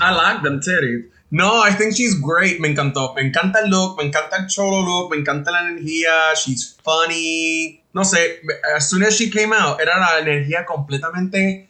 [0.02, 1.06] I like them titties.
[1.32, 2.60] No, I think she's great.
[2.60, 3.14] Me encantó.
[3.16, 6.34] Me encanta el look, me encanta el cholo look, me encanta la energía.
[6.36, 7.82] She's funny.
[7.94, 8.42] No sé,
[8.76, 11.70] as soon as she came out, era la energía completamente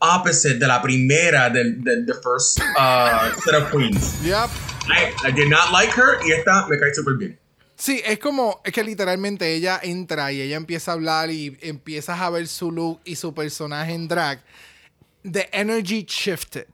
[0.00, 4.20] opposite de la primera del, del the first uh, set of queens.
[4.22, 4.50] Yep.
[4.88, 7.38] I, I did not like her y esta me cae súper bien.
[7.76, 12.20] Sí, es como, es que literalmente ella entra y ella empieza a hablar y empiezas
[12.20, 14.40] a ver su look y su personaje en drag.
[15.24, 16.66] The energy shifted.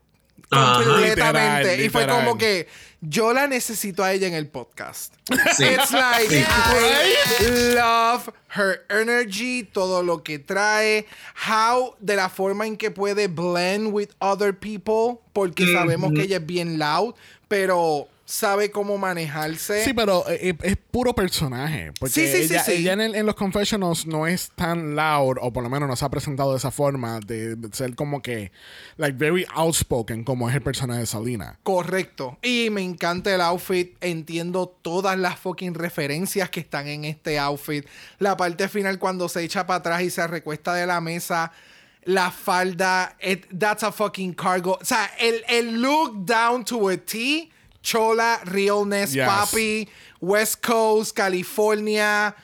[0.49, 0.83] Ajá.
[0.83, 1.59] completamente.
[1.63, 2.25] Literal, y fue literal.
[2.25, 2.67] como que
[3.01, 5.13] yo la necesito a ella en el podcast.
[5.55, 5.63] Sí.
[5.65, 6.43] It's like Sí.
[6.43, 11.05] I love her energy, todo lo que trae,
[11.47, 16.37] how de la forma en que puede blend with other people, porque sabemos que ella
[16.37, 17.13] es bien loud,
[17.47, 19.83] pero sabe cómo manejarse.
[19.83, 21.91] Sí, pero eh, eh, es puro personaje.
[21.99, 22.71] Porque Sí, sí, sí, ella, sí.
[22.73, 25.95] ella en, el- en los confessionals no es tan loud, o por lo menos no
[25.95, 28.51] se ha presentado de esa forma, de, de ser como que,
[28.97, 31.57] like, very outspoken, como es el personaje de Salina.
[31.63, 32.37] Correcto.
[32.43, 33.95] Y me encanta el outfit.
[34.01, 37.85] Entiendo todas las fucking referencias que están en este outfit.
[38.19, 41.51] La parte final cuando se echa para atrás y se recuesta de la mesa.
[42.03, 43.15] La falda.
[43.21, 44.77] it- that's a fucking cargo.
[44.81, 47.49] O sea, el, el look down to a T.
[47.81, 49.27] Chola, realness, Yes.
[49.27, 49.87] papi.
[50.21, 52.35] West Coast, California.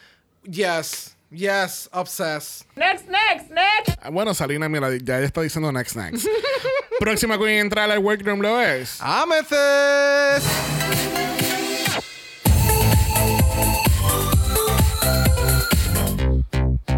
[0.43, 1.15] Yes.
[1.31, 1.89] Yes.
[1.91, 2.65] Obsessed.
[2.75, 3.97] Next, next, next.
[4.01, 6.27] Ah, Bueno, Salina, mira, ya está diciendo next next.
[6.99, 8.99] Próxima queen en entrar al workroom lo es.
[9.01, 10.47] Amethyst.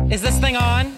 [0.09, 0.95] Is this thing on?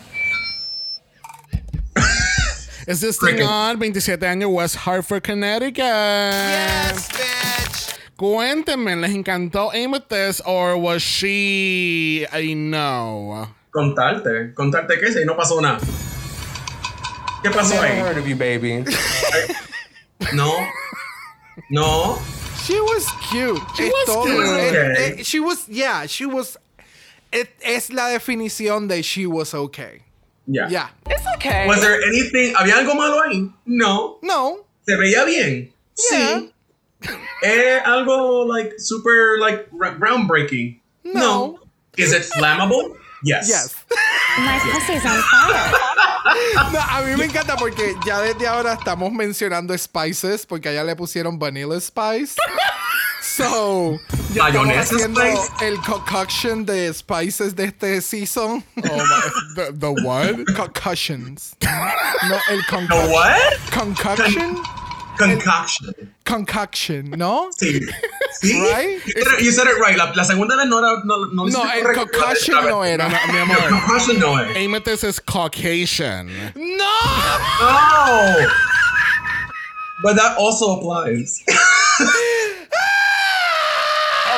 [2.90, 3.46] Es this thing Cricket.
[3.46, 5.78] on, 27 años, West Hartford, Connecticut.
[5.78, 7.94] Yes, bitch.
[8.18, 13.48] Cuéntenme, ¿les encantó Amethyst or was she a no?
[13.72, 15.78] Contarte, contarte que si no pasó nada.
[17.44, 18.00] ¿Qué pasó ahí?
[18.18, 18.84] of you, baby.
[20.34, 20.52] No.
[21.70, 22.20] No.
[22.64, 23.62] She was cute.
[23.76, 24.46] She was cute.
[24.48, 25.24] Okay.
[25.24, 26.58] she was, yeah, she was.
[27.32, 30.02] it- es la definición de she was okay.
[30.52, 30.68] Ya.
[30.68, 30.88] Yeah.
[31.06, 31.68] It's okay.
[31.68, 32.54] Was there anything?
[32.56, 33.52] ¿Había algo malo ahí?
[33.66, 34.18] No.
[34.24, 34.66] No.
[34.86, 35.72] ¿Se veía bien?
[35.94, 36.52] Sí.
[37.44, 40.80] ¿Es algo like super like ra- groundbreaking?
[41.04, 41.60] No.
[41.98, 42.96] Is it flammable?
[43.24, 43.48] Yes.
[43.48, 43.76] Yes.
[44.40, 45.72] My pussy's on fire.
[46.74, 50.96] No, a mí me encanta porque ya desde ahora estamos mencionando spices porque allá le
[50.96, 52.36] pusieron vanilla spice.
[53.22, 54.00] So,
[54.34, 55.66] ya estamos Mayonesa haciendo spice.
[55.68, 58.64] el concoction de spices de este season.
[58.78, 59.22] Oh my,
[59.56, 60.46] the, the what?
[60.56, 61.56] Concussions.
[61.62, 63.12] No, el The concoction.
[63.12, 63.72] what?
[63.72, 64.58] Concoction.
[65.18, 65.94] Concoction.
[66.24, 67.50] Concoction, ¿no?
[67.60, 67.82] Sí.
[68.42, 68.54] Sí.
[68.54, 69.02] Right?
[69.42, 69.98] You said it- right.
[69.98, 71.02] La, la segunda vez no era.
[71.04, 73.10] No, no, No, el concussion no era.
[73.10, 73.70] No, no, mi El amor.
[73.70, 74.56] concussion no es.
[74.56, 76.28] Amethyst is Caucasian.
[76.56, 76.86] ¡No!
[77.62, 78.48] Oh!
[80.04, 81.44] But that also applies.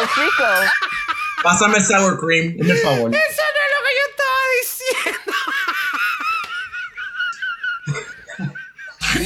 [0.02, 0.50] Oh, Rico.
[1.44, 3.14] Pásame sour cream, por favor.
[3.14, 5.34] Eso no es lo que yo estaba diciendo.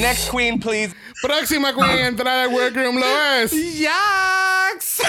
[0.02, 0.94] Next queen, please.
[1.22, 2.00] Próxima queen ah.
[2.00, 3.52] en entrar al workroom lo es.
[3.52, 5.02] Jax.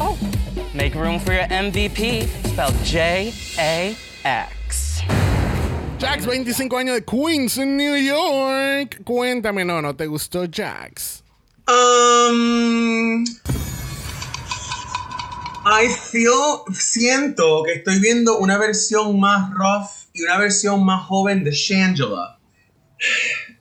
[0.00, 0.18] Oh.
[0.74, 4.61] Make room for your MVP, spelled J A X.
[6.02, 9.02] Jax, 25 años de Queens en New York.
[9.04, 11.22] Cuéntame, no, no te gustó Jax.
[11.68, 13.22] Um,
[15.64, 21.44] I feel, siento que estoy viendo una versión más rough y una versión más joven
[21.44, 22.36] de Shangela.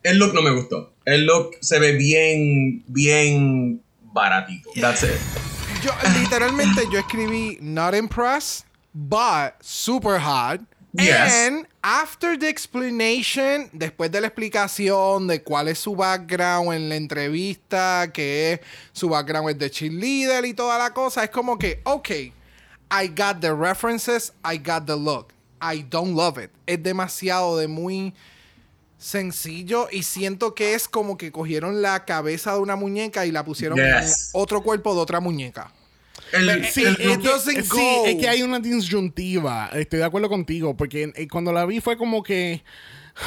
[0.02, 0.96] El look no me gustó.
[1.06, 4.72] El look se ve bien, bien baratito.
[4.82, 5.12] That's it.
[5.84, 10.62] Yo literalmente yo escribí not impressed, but super hot.
[10.94, 11.48] Yes.
[11.48, 16.96] And after the explanation, después de la explicación de cuál es su background en la
[16.96, 18.60] entrevista, que es
[18.92, 23.40] su background es de cheerleader y toda la cosa, es como que, ok, I got
[23.40, 25.34] the references, I got the look.
[25.62, 26.50] I don't love it.
[26.66, 28.14] Es demasiado de muy
[28.98, 33.44] sencillo y siento que es como que cogieron la cabeza de una muñeca y la
[33.46, 34.32] pusieron Yes.
[34.34, 35.72] en otro cuerpo de otra muñeca.
[36.34, 39.70] El, Sí, el es que, doesn't sí, es que hay una disyuntiva.
[39.74, 42.64] Estoy de acuerdo contigo, porque eh, cuando la vi fue como que.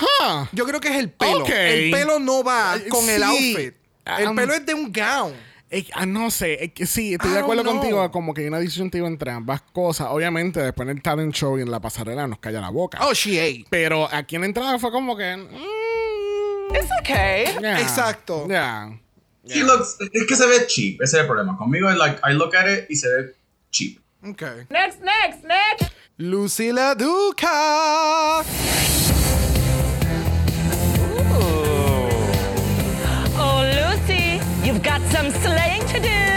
[0.01, 1.41] huh, Yo creo que es el pelo.
[1.41, 1.51] Ok.
[1.51, 3.55] El pelo no va Eh, con el sí.
[3.57, 3.75] outfit.
[4.19, 5.33] El Um, pelo es de un gown.
[5.71, 7.73] eh, ah, no sé, que sí, estoy I de don't acuerdo know.
[7.79, 8.11] contigo.
[8.11, 10.09] Como que hay una disyuntiva entre ambas cosas.
[10.11, 12.99] Obviamente, después en el talent show y en la pasarela nos calla la boca.
[13.07, 13.67] Oh, she ate.
[13.71, 15.37] Pero aquí en la entrada fue como que.
[15.37, 17.45] mm, It's okay.
[17.61, 18.47] yeah, Exacto.
[18.49, 18.91] yeah.
[19.47, 21.57] He looks, es que se ve cheap, ese es el problema.
[21.59, 23.35] Conmigo es like, I look at it y se ve
[23.71, 23.99] cheap.
[24.27, 24.67] Okay.
[24.71, 25.93] Next, next, next.
[26.19, 28.43] Lucila Duca.
[33.37, 36.34] Oh, Lucy, you've got some slaying to do.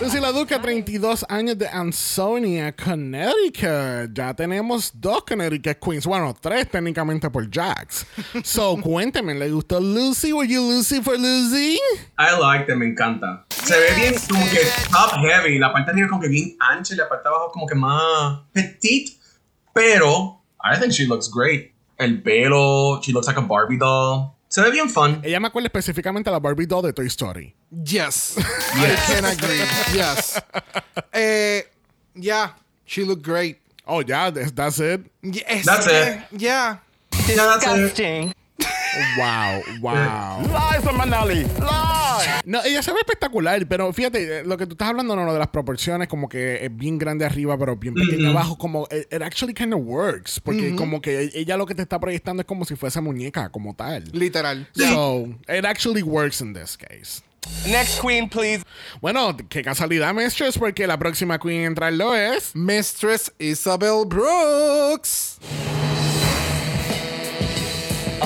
[0.00, 0.04] Oh!
[0.04, 4.12] Lucy La Duca, 32 años de Ansonia, Connecticut.
[4.14, 6.06] Ya tenemos dos Connecticut Queens.
[6.06, 8.06] Bueno, tres técnicamente por Jax.
[8.44, 10.32] So, cuénteme, ¿le gustó Lucy?
[10.32, 11.78] ¿Were you Lucy for Lucy?
[12.18, 13.44] I like them, me encanta.
[13.50, 16.94] Se ve bien como que top heavy, la parte de arriba como que bien ancha
[16.94, 19.18] y la parte de abajo como que más petite.
[19.72, 21.72] Pero, I think she looks great.
[21.98, 24.37] El pelo, she looks like a Barbie doll.
[24.48, 25.20] Se ve bien fun.
[25.22, 27.54] Ella me acuerda específicamente a la Barbie doll de Toy Story.
[27.84, 28.36] Yes.
[28.74, 29.60] I can agree.
[29.94, 30.40] Yes.
[31.12, 31.62] Eh,
[32.14, 32.54] yeah.
[32.86, 33.58] She looked great.
[33.86, 35.00] Oh, ya, that's, that's it.
[35.22, 35.64] Yes.
[35.66, 36.20] That's it.
[36.32, 36.78] Yeah.
[37.28, 37.76] Yeah, that's it.
[37.76, 38.34] Disgusting.
[39.16, 40.40] Wow, wow.
[40.42, 41.44] Lies from Manali.
[41.44, 42.42] Lies.
[42.44, 45.32] No, ella se ve espectacular, pero fíjate, eh, lo que tú estás hablando, no, no,
[45.32, 49.12] de las proporciones, como que es bien grande arriba, pero bien pequeño abajo, como, it,
[49.12, 52.46] it actually kind of works, porque como que ella lo que te está proyectando es
[52.46, 54.04] como si fuese muñeca, como tal.
[54.12, 54.68] Literal.
[54.74, 57.22] So, it actually works in this case.
[57.66, 58.62] Next queen, please.
[59.00, 62.54] Bueno, qué casualidad, Mistress, porque la próxima queen en entrarlo es...
[62.54, 65.38] Mistress Isabel Brooks.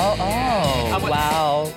[0.04, 1.08] Oh, oh.
[1.08, 1.72] wow.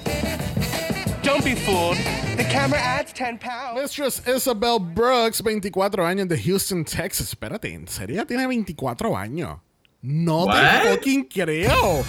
[1.21, 1.95] Don't be fooled.
[2.37, 3.79] The camera adds 10 pounds.
[3.79, 7.29] Mistress Isabel Brooks, 24 años de Houston, Texas.
[7.35, 9.59] Espérate, ¿en serio tiene 24 años?
[10.01, 10.55] No What?
[10.81, 12.03] te fucking creo.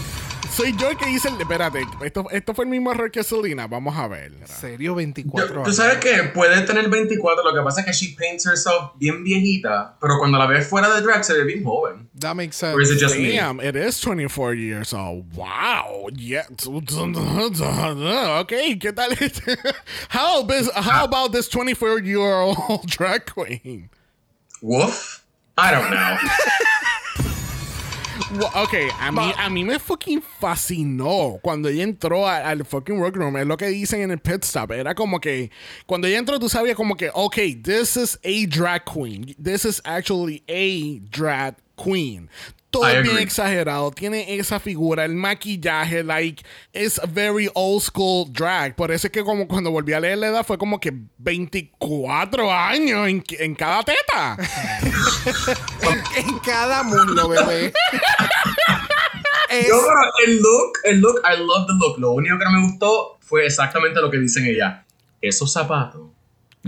[0.51, 1.41] Soy yo el que hice el...
[1.41, 3.67] Espérate, esto, esto fue el mismo error que Selena.
[3.67, 4.33] Vamos a ver.
[4.47, 5.77] Serio, 24 Tú años.
[5.77, 9.97] sabes que puede tener 24, lo que pasa es que she paints herself bien viejita,
[10.01, 12.09] pero cuando la ves fuera de drag se ve bien joven.
[12.19, 12.75] That makes sense.
[12.75, 13.37] Or is it just me?
[13.37, 15.25] Damn, it is 24 years old.
[15.37, 16.09] Wow.
[16.15, 16.45] Yeah.
[18.41, 19.11] Okay, ¿qué tal?
[20.09, 23.91] how, bis- how about this 24 year old drag queen?
[24.63, 25.25] Woof?
[25.59, 26.17] I don't know.
[28.55, 33.37] Ok, a mí, a mí me fucking fascinó cuando ella entró a- al fucking workroom.
[33.37, 34.73] Es lo que dicen en el pit stop.
[34.73, 35.51] Era como que
[35.87, 39.35] cuando ella entró, tú sabías como que, ok, this is a drag queen.
[39.43, 42.29] This is actually a drag queen.
[42.81, 43.91] Todo I bien exagerado.
[43.91, 48.75] Tiene esa figura, el maquillaje, like, es very old school drag.
[48.77, 52.53] Por eso es que como cuando volví a leer la edad fue como que 24
[52.53, 54.37] años en, en cada teta.
[56.17, 57.73] en cada mundo, bebé.
[59.51, 61.99] Es- Yo, pero el look, el look, I love the look.
[61.99, 64.85] Lo único que no me gustó fue exactamente lo que dicen ella.
[65.21, 66.03] Esos zapatos,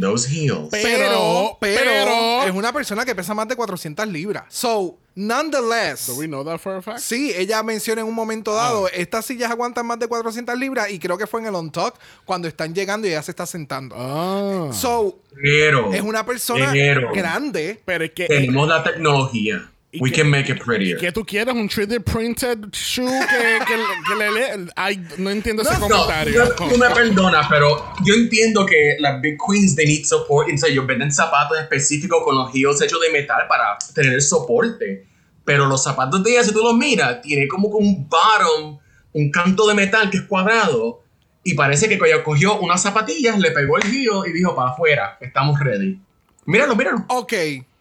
[0.00, 0.68] those heels.
[0.70, 4.44] pero, pero, pero- es una persona que pesa más de 400 libras.
[4.48, 6.06] So, nonetheless.
[6.06, 7.00] Do we know that for a fact?
[7.00, 10.98] Sí, ella menciona en un momento dado, estas sillas aguantan más de 400 libras y
[10.98, 11.94] creo que fue en el on talk
[12.24, 13.94] cuando están llegando y ella se está sentando.
[13.98, 14.70] Ah.
[14.72, 17.80] So, Pero, es una persona pero grande.
[17.84, 18.26] Pero es que...
[18.26, 19.70] tenemos la tecnología.
[19.90, 20.98] ¿Y We qué- can make it prettier.
[20.98, 21.54] ¿Qué tú quieres?
[21.54, 23.74] ¿Un 3D printed shoe que, que,
[24.06, 24.70] que le lee?
[24.76, 26.44] Ay, no entiendo ese No, comentario.
[26.44, 30.48] no, tú me perdonas, pero yo entiendo que las big queens they need support.
[30.50, 35.06] En serio, venden zapatos específicos con los heels hechos de metal para tener el soporte.
[35.44, 38.78] Pero los zapatos de ella, si tú los miras, tiene como que un bottom,
[39.14, 41.02] un canto de metal que es cuadrado.
[41.42, 45.16] Y parece que ella cogió unas zapatillas, le pegó el heel y dijo, para afuera,
[45.22, 45.98] estamos ready.
[46.44, 47.06] Míralo, míralo.
[47.08, 47.32] Ok,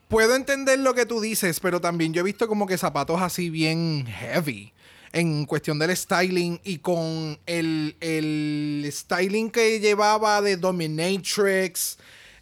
[0.08, 3.49] puedo entender lo que tú dices, pero también yo he visto como que zapatos así
[3.49, 4.74] bien heavy
[5.14, 11.97] en cuestión del styling y con el, el styling que llevaba de Dominatrix.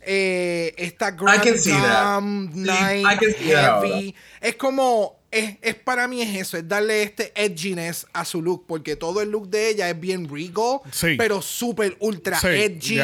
[0.08, 1.12] Eh, esta.
[1.12, 4.16] Grand that Heavy.
[4.40, 8.66] Es como es, es para mí es eso, es darle este edginess a su look,
[8.68, 11.16] porque todo el look de ella es bien regal, Sí.
[11.18, 13.00] pero súper ultra Sí, edgy.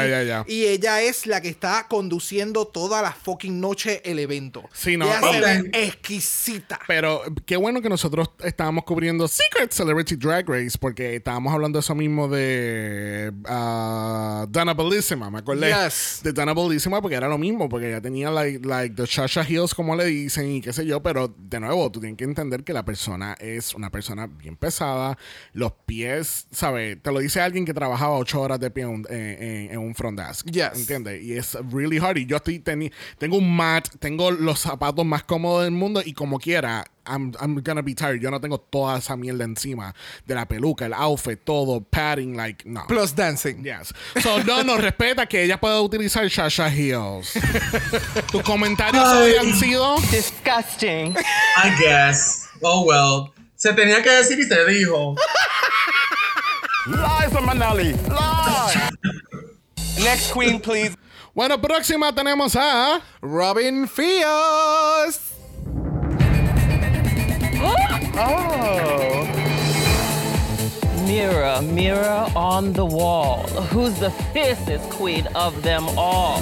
[0.48, 4.64] Y ella es la que está conduciendo toda la fucking noche el evento.
[4.74, 5.42] Sí, no, ella se ok.
[5.42, 6.80] ve exquisita.
[6.88, 11.82] Pero qué bueno que nosotros estábamos cubriendo Secret Celebrity Drag Race porque estábamos hablando de
[11.82, 16.20] eso mismo de ah, Dana Bellissima, me acordé Yes.
[16.24, 19.74] de Dana Bellissima porque era lo mismo, porque ella tenía like, like the Shasha Heels
[19.74, 22.74] como le dicen y qué sé yo, pero de nuevo tú tienes que entender que
[22.74, 25.18] la persona es una persona bien pesada,
[25.54, 27.02] los pies, ¿sabes?
[27.02, 29.78] Te lo dice alguien que trabajaba ocho horas de pie en, un- en- en- en
[29.80, 30.72] un front desk, Yes.
[30.76, 31.24] ¿entiendes?
[31.24, 35.24] Y es really hard y yo estoy teni- tengo un mat, tengo los zapatos más
[35.24, 38.22] cómodos del mundo y como quiera I'm, I'm gonna be tired.
[38.22, 39.94] Yo no tengo toda esa mierda encima
[40.26, 42.84] de la peluca, el outfit, todo, padding, like, no.
[42.88, 43.64] Plus dancing.
[43.64, 43.94] Yes.
[44.22, 47.34] So, no, no, respeta que ella pueda utilizar Shasha Heels.
[48.32, 49.98] Tus comentarios habían sido.
[50.12, 51.16] Disgusting.
[51.58, 52.48] I guess.
[52.62, 53.34] Oh well.
[53.56, 55.16] Se tenía que decir y se dijo.
[56.88, 57.94] Lies, Manali.
[57.94, 58.76] Lies.
[60.04, 60.96] Next queen, please.
[61.34, 63.02] Bueno, próxima tenemos a.
[63.22, 65.31] Robin Fios.
[68.14, 69.28] Oh.
[71.08, 73.40] Mirror, mirror on the wall.
[73.72, 76.42] Who's the fiercest queen of them all?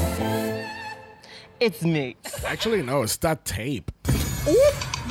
[1.59, 2.15] It's me.
[2.45, 3.91] Actually, no, it's that tape.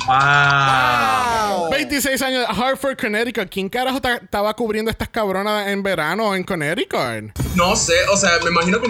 [0.07, 1.67] Wow.
[1.69, 3.49] 26 años, Hartford, Connecticut.
[3.51, 7.37] ¿Quién carajo ta- estaba cubriendo estas cabronas en verano en Connecticut?
[7.55, 8.87] No sé, o sea, me imagino que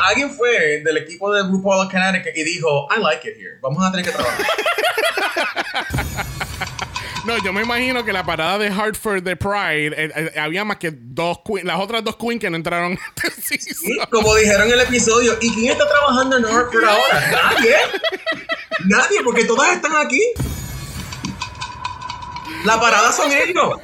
[0.00, 3.58] alguien fue del equipo de RuPaul Connecticut y dijo, I like it here.
[3.62, 4.46] Vamos a tener que trabajar.
[7.26, 10.76] No, yo me imagino que la parada de Hartford de Pride eh, eh, había más
[10.76, 14.06] que dos queens, las otras dos queens que no entraron este Y season.
[14.10, 17.30] como dijeron en el episodio, ¿y quién está trabajando en Hartford ahora?
[17.30, 17.76] Nadie.
[18.86, 20.20] Nadie, porque todas están aquí.
[22.64, 23.74] La parada son ellos.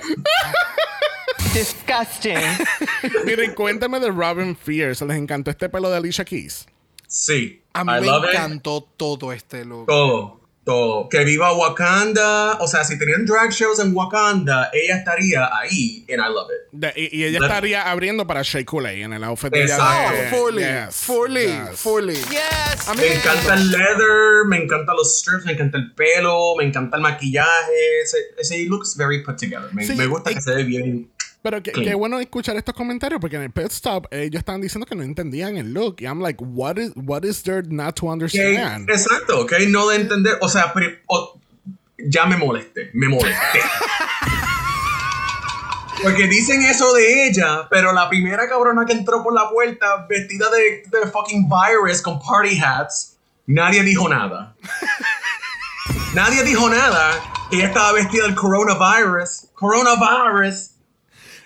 [1.54, 2.36] Disgusting.
[3.24, 5.04] Miren, cuéntame de Robin Fierce.
[5.06, 6.66] ¿Les encantó este pelo de Alicia Keys?
[7.06, 7.62] Sí.
[7.72, 8.30] A mí I me love it.
[8.34, 9.86] encantó todo este look.
[9.86, 11.08] Todo, todo.
[11.08, 12.54] Que viva Wakanda.
[12.60, 16.68] O sea, si tenían drag shows en Wakanda, ella estaría ahí and I love it.
[16.72, 19.76] De- y, y ella La- estaría abriendo para Shea Coulee en el outfit de ella
[20.12, 21.80] de- fully, yes, fully, yes.
[21.80, 22.14] fully.
[22.14, 22.96] Yes.
[22.96, 27.02] Me encanta el leather, me encanta los strips, me encanta el pelo, me encanta el
[27.02, 28.00] maquillaje.
[28.04, 29.68] Ese, ese looks very put together.
[29.72, 31.10] Me, Sí, me gusta y- que se ve bien.
[31.42, 31.88] Pero que- Clean.
[31.88, 35.02] qué bueno escuchar estos comentarios porque en el pit stop ellos estaban diciendo que no
[35.02, 35.96] entendían el look.
[36.00, 38.90] Y I'm like, what is, what is there not to Que- understand?
[38.90, 40.36] exacto, ok, no de entender.
[40.42, 40.72] O sea,
[41.98, 43.60] ya me molesté, me molesté.
[46.02, 50.46] Porque dicen eso de ella, pero la primera cabrona que entró por la puerta vestida
[50.50, 53.16] de, de fucking virus con party hats,
[53.46, 54.54] nadie dijo nada.
[56.14, 57.20] nadie dijo nada.
[57.52, 59.48] Ella estaba vestida del coronavirus.
[59.54, 60.70] Coronavirus.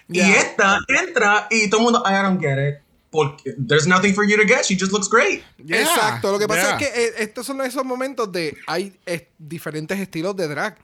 [0.09, 0.37] Y Yeah.
[0.37, 2.81] esta entra y todo el mundo, I don't get it.
[3.11, 4.65] Porque there's nothing for you to get.
[4.65, 5.45] She just looks great.
[5.65, 6.77] Yeah, Exacto, lo que pasa yeah.
[6.77, 10.77] es que eh, estos son esos momentos de hay eh, diferentes estilos de drag.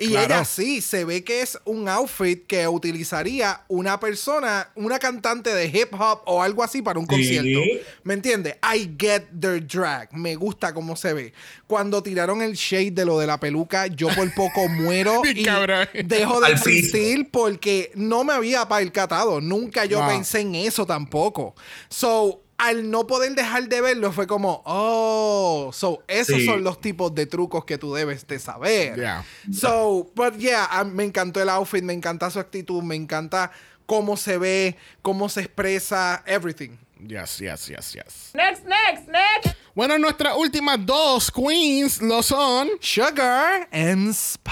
[0.00, 0.26] Y Claro.
[0.26, 5.66] ella sí, se ve que es un outfit que utilizaría una persona, una cantante de
[5.66, 7.14] hip hop o algo así para un Sí.
[7.16, 7.60] concierto.
[8.04, 8.56] ¿Me entiendes?
[8.62, 10.12] I get their drag.
[10.14, 11.32] Me gusta cómo se ve.
[11.66, 15.88] Cuando tiraron el shade de lo de la peluca, yo por poco muero y cabrón.
[16.04, 19.40] dejo de existir porque no me había percatado.
[19.40, 21.54] Nunca yo pensé en eso tampoco.
[21.88, 26.44] So, al no poder dejar de verlo, fue como, oh, so, esos Sí.
[26.44, 28.96] son los tipos de trucos que tú debes de saber.
[28.96, 29.24] Yeah.
[29.52, 33.52] So, but yeah, me encantó el outfit, me encanta su actitud, me encanta
[33.86, 36.76] cómo se ve, cómo se expresa, everything.
[37.06, 38.30] Yes, yes, yes, yes.
[38.34, 39.56] Next, next, next.
[39.72, 42.68] Bueno, nuestras últimas dos queens lo son.
[42.80, 44.50] Sugar and Spice.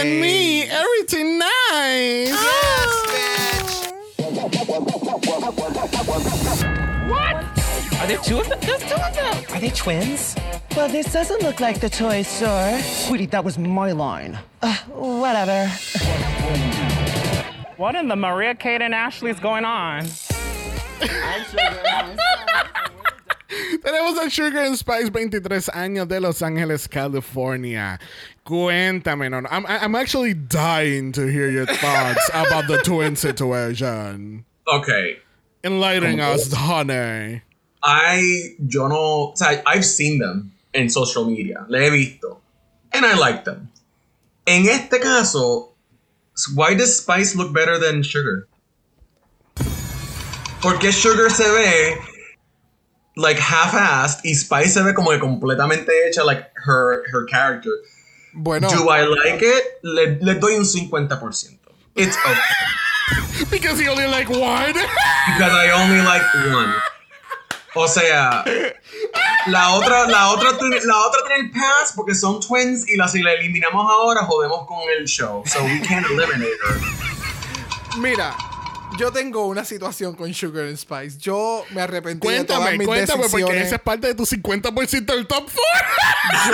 [0.00, 2.32] And me, everything nice.
[7.10, 8.58] Are there two of them?
[8.62, 9.44] There's two of them.
[9.52, 10.36] Are they twins?
[10.76, 12.78] Well, this doesn't look like the toy store.
[12.80, 14.38] Sweetie, that was my line.
[14.60, 15.68] Uh, whatever.
[17.76, 20.06] What in the Maria Kate and Ashley's going on?
[23.84, 27.98] Tenemos a Sugar and Spice, 23 años de Los Ángeles, California.
[28.46, 34.44] Cuéntame, no, no, I'm, I'm actually dying to hear your thoughts about the twin situation.
[34.68, 35.18] Okay.
[35.64, 37.42] Enlighten us, honey.
[37.82, 42.40] I, yo no, o sea, I've seen them en social media, le he visto,
[42.92, 43.70] and I like them.
[44.46, 45.70] En este caso,
[46.54, 48.48] why does Spice look better than Sugar?
[50.60, 51.96] Porque Sugar se ve
[53.16, 57.72] like half-assed y Spice se ve como que completamente hecha like her her character.
[58.34, 58.68] Bueno.
[58.68, 59.64] Do I like it?
[59.82, 61.58] Le, le doy un 50%.
[61.94, 62.40] It's okay.
[63.50, 64.72] Because you only like one.
[65.26, 66.22] Because I only like
[66.54, 66.72] one.
[67.74, 68.44] O sea,
[69.46, 73.08] la otra, la otra, tiene- la otra tiene el pass porque son twins y la,
[73.08, 75.42] si la eliminamos ahora jodemos con el show.
[75.46, 77.98] So we can't eliminate her.
[77.98, 78.34] Mira,
[78.98, 81.16] yo tengo una situación con Sugar and Spice.
[81.18, 83.66] Yo me arrepentí de todas cuéntame, mis cuéntame, porque decisiones.
[83.68, 85.56] esa es parte de tu 50% del top 4.
[86.46, 86.52] Yo,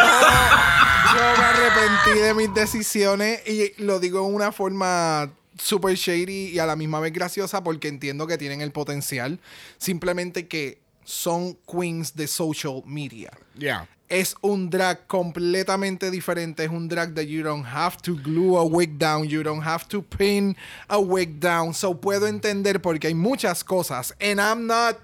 [1.18, 6.58] yo me arrepentí de mis decisiones y lo digo en una forma super shady y
[6.58, 9.38] a la misma vez graciosa porque entiendo que tienen el potencial.
[9.78, 13.30] Simplemente que son queens de social media.
[13.58, 13.88] Yeah.
[14.08, 16.64] Es un drag completamente diferente.
[16.64, 19.28] Es un drag that you don't have to glue a wig down.
[19.28, 20.56] You don't have to pin
[20.88, 21.74] a wig down.
[21.74, 24.14] So puedo entender porque hay muchas cosas.
[24.20, 24.96] And I'm not.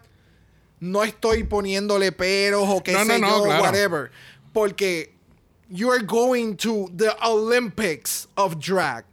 [0.81, 3.63] No estoy poniéndole peros o qué No, sé no, no, yo, claro.
[3.63, 4.11] whatever.
[4.53, 5.13] Porque
[5.71, 9.05] you are going to the Olympics of drag.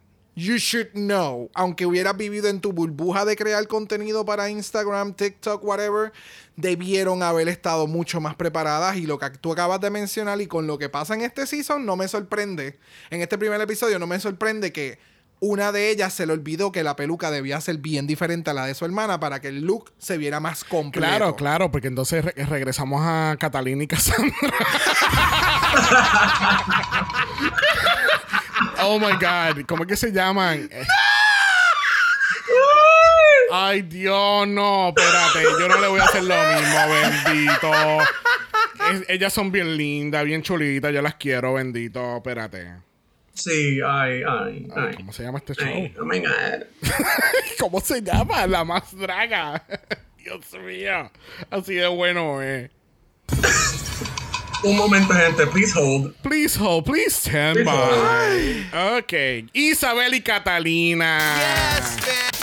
[0.44, 1.52] You should know.
[1.54, 6.12] Aunque hubieras vivido en tu burbuja de crear contenido para Instagram, TikTok, whatever,
[6.56, 8.96] debieron haber estado mucho más preparadas.
[8.98, 11.86] Y lo que tú acabas de mencionar y con lo que pasa en este season,
[11.86, 12.80] no me sorprende.
[13.12, 14.98] En este primer episodio, no me sorprende que
[15.44, 18.66] una de ellas se le olvidó que la peluca debía ser bien diferente a la
[18.68, 21.08] de su hermana para que el look se viera más completo.
[21.08, 24.32] Claro, claro, porque entonces re- regresamos a Catalina y Cassandra.
[28.84, 30.70] oh my God, ¿cómo es que se llaman?
[33.54, 38.02] Ay, Dios, no, espérate, yo no le voy a hacer lo mismo, bendito.
[38.92, 42.72] Es- ellas son bien lindas, bien chulitas, yo las quiero, bendito, espérate.
[43.34, 44.96] Sí, ay, ay, ay.
[44.96, 45.68] ¿Cómo se llama este show?
[45.68, 46.64] Ay, oh my god.
[47.60, 48.46] ¿Cómo se llama?
[48.48, 49.64] La más draga.
[50.18, 51.12] Dios mío.
[51.50, 52.70] Así de bueno, eh.
[54.64, 56.14] Un momento, gente, please hold.
[56.22, 58.98] Please hold, please stand Please by.
[58.98, 59.50] Ok.
[59.54, 61.18] Isabel y Catalina.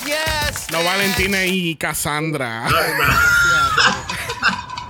[0.04, 0.66] Yes.
[0.70, 2.68] No Valentina y Cassandra.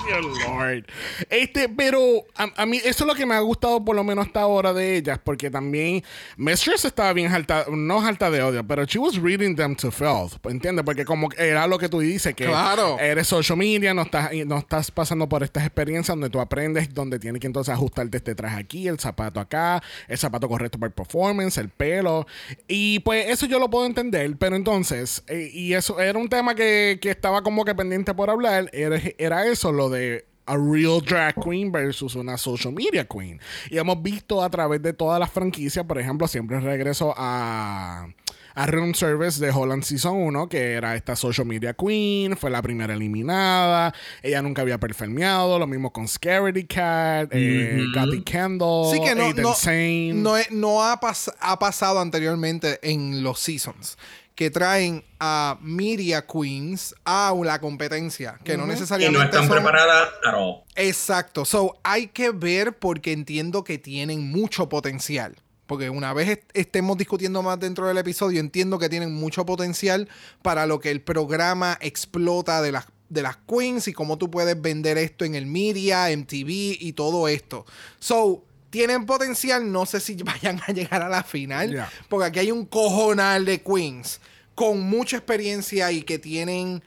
[0.08, 0.84] Dear Lord.
[1.28, 4.26] Este, pero a, a mí eso es lo que me ha gustado por lo menos
[4.26, 6.02] hasta ahora de ellas, porque también
[6.36, 10.34] Mistress estaba bien alta, no alta de odio, pero she was reading them to filth,
[10.46, 10.84] ¿entiendes?
[10.84, 12.98] Porque como era lo que tú dices, que Claro.
[12.98, 17.18] eres social media, no estás, no estás pasando por estas experiencias donde tú aprendes, donde
[17.18, 20.94] tienes que entonces ajustarte este traje aquí, el zapato acá, el zapato correcto para el
[20.94, 22.26] performance, el pelo.
[22.66, 26.54] Y pues eso yo lo puedo entender, pero entonces, eh, y eso era un tema
[26.54, 29.97] que, que estaba como que pendiente por hablar, era, era eso, lo de
[30.46, 33.38] a real drag queen versus una social media queen.
[33.70, 38.08] Y hemos visto a través de todas las franquicias, por ejemplo, siempre regreso a
[38.54, 42.60] a Room Service de Holland Season 1, que era esta social media queen, fue la
[42.60, 49.00] primera eliminada, ella nunca había performeado, lo mismo con Scaredy Cat, eh, Gotti Kendall, Sí
[49.00, 50.12] que no, Aiden no, Sane.
[50.14, 53.96] no, es- no ha, pas- ha pasado anteriormente en los seasons
[54.38, 59.56] que traen a media queens a la competencia que no Y no necesariamente están son-
[59.56, 60.62] preparadas all.
[60.76, 61.44] Exacto.
[61.44, 65.34] So, hay que ver porque entiendo que tienen mucho potencial.
[65.66, 70.08] Porque una vez est- estemos discutiendo más dentro del episodio, entiendo que tienen mucho potencial
[70.40, 74.62] para lo que el programa explota de las, de las queens y cómo tú puedes
[74.62, 77.66] vender esto en el media, MTV y todo esto.
[77.98, 81.90] So, tienen potencial, no sé si vayan a llegar a la final, Yeah.
[82.08, 84.20] porque aquí hay un cojonal de queens
[84.58, 86.82] con mucha experiencia y que tienen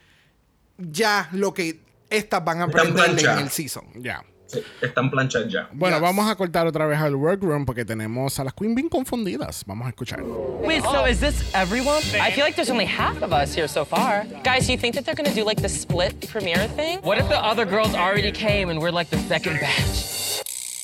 [0.78, 3.86] ya lo que estas van a aprender en el season.
[3.96, 4.22] Ya.
[4.48, 5.70] Sí, están planchadas ya.
[5.72, 6.02] Bueno, Yes.
[6.02, 9.64] vamos a cortar otra vez al workroom porque tenemos a las queen bien confundidas.
[9.66, 10.22] Vamos a escuchar.
[10.22, 12.00] Wait, so is this everyone?
[12.20, 14.26] I feel like there's only half of us here so far.
[14.44, 17.00] Guys, do you think that they're gonna do like the split premiere thing?
[17.02, 20.10] What if the other girls already came and we're like the second batch?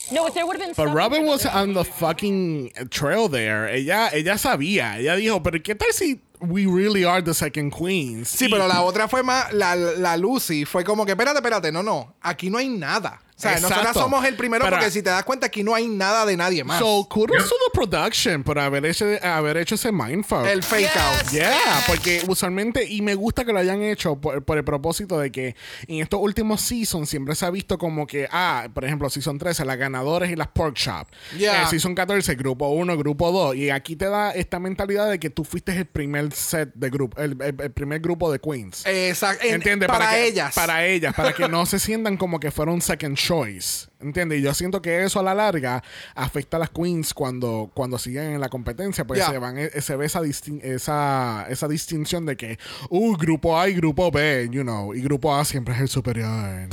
[0.09, 0.73] No, if there would have been.
[0.73, 3.67] But Robin was on the fucking trail there.
[3.67, 4.97] Ella, ella sabía.
[4.99, 8.29] Ella dijo, pero ¿qué tal si we really are the second queens?
[8.29, 11.83] Sí, pero la otra fue más, la, la Lucy fue como que, espérate, espérate, no,
[11.83, 13.19] no, aquí no hay nada.
[13.37, 13.99] O sea, nosotros Exacto.
[13.99, 16.63] somos el primero Pero- porque si te das cuenta aquí no hay nada de nadie
[16.63, 16.79] más.
[16.79, 20.43] So, kudos to the production por haber hecho, haber hecho ese mindfuck.
[20.47, 21.29] el fake out.
[21.31, 25.31] Yeah, porque usualmente, y me gusta que lo hayan hecho por, por el propósito de
[25.31, 25.55] que
[25.87, 29.65] en estos últimos seasons siempre se ha visto como que, ah, por ejemplo, season 13,
[29.65, 31.05] las ganadoras y las pork shop.
[31.37, 31.61] Yeah.
[31.61, 33.55] Eh, season 14, grupo 1, grupo 2.
[33.55, 37.21] Y aquí te da esta mentalidad de que tú fuiste el primer set de grupo,
[37.21, 38.83] el, el- el primer grupo de queens.
[38.87, 39.45] Exacto.
[39.45, 39.87] En- ¿Entiendes?
[39.87, 40.55] Para, que- ellas.
[40.55, 43.87] Para ellas, para que no se sientan como que fueron second choice.
[43.99, 44.39] ¿Entiendes?
[44.39, 45.83] Y yo siento que eso a la larga
[46.15, 49.95] afecta a las queens cuando, cuando siguen en la competencia, porque se, van, eh, se
[49.95, 52.59] ve esa, distin- esa, esa distinción de que,
[52.89, 56.69] uh, grupo A y grupo B, you know, y grupo A siempre es el superior.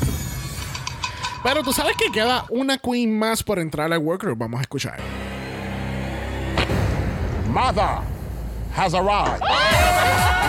[1.42, 4.38] Pero tú sabes que queda una queen más por entrar al workroom.
[4.38, 4.98] Vamos a escuchar.
[7.54, 8.13] mother
[8.74, 9.42] has arrived.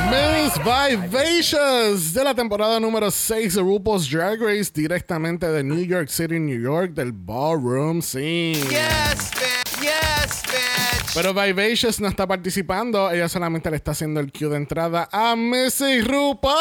[0.10, 6.10] Miss Vivacious de la temporada número 6 de RuPaul's Drag Race directamente de New York
[6.10, 8.56] City, New York, del ballroom scene.
[8.70, 9.82] Yes, bitch.
[9.82, 11.14] Yes, bitch.
[11.14, 15.36] Pero Vivacious no está participando, ella solamente le está haciendo el cue de entrada a
[15.36, 16.56] Missy RuPaul.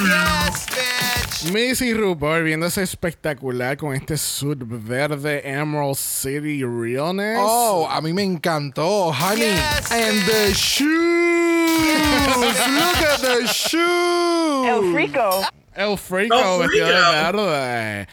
[0.00, 1.29] Yes, bitch.
[1.44, 7.38] Missy RuPaul viéndose espectacular con este suit verde Emerald City Realness.
[7.40, 9.40] Oh, a mí me encantó, honey.
[9.46, 10.86] Yes, And the shoes.
[12.68, 14.66] Look at the shoes.
[14.66, 15.40] El Frico.
[15.74, 17.46] El Frico El vestido de Frico.
[17.46, 18.08] verde.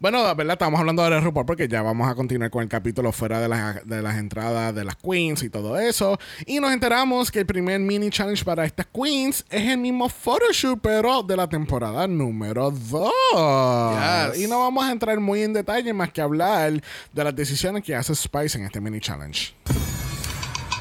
[0.00, 3.12] Bueno, la verdad, estamos hablando de RuPaul porque ya vamos a continuar con el capítulo
[3.12, 6.18] fuera de las, de las entradas de las queens y todo eso.
[6.46, 10.80] Y nos enteramos que el primer mini challenge para estas queens es el mismo photoshoot,
[10.80, 13.12] pero de la temporada número 2.
[14.32, 14.40] Yes.
[14.42, 16.82] Y no vamos a entrar muy en detalle más que hablar
[17.12, 19.52] de las decisiones que hace Spice en este mini challenge.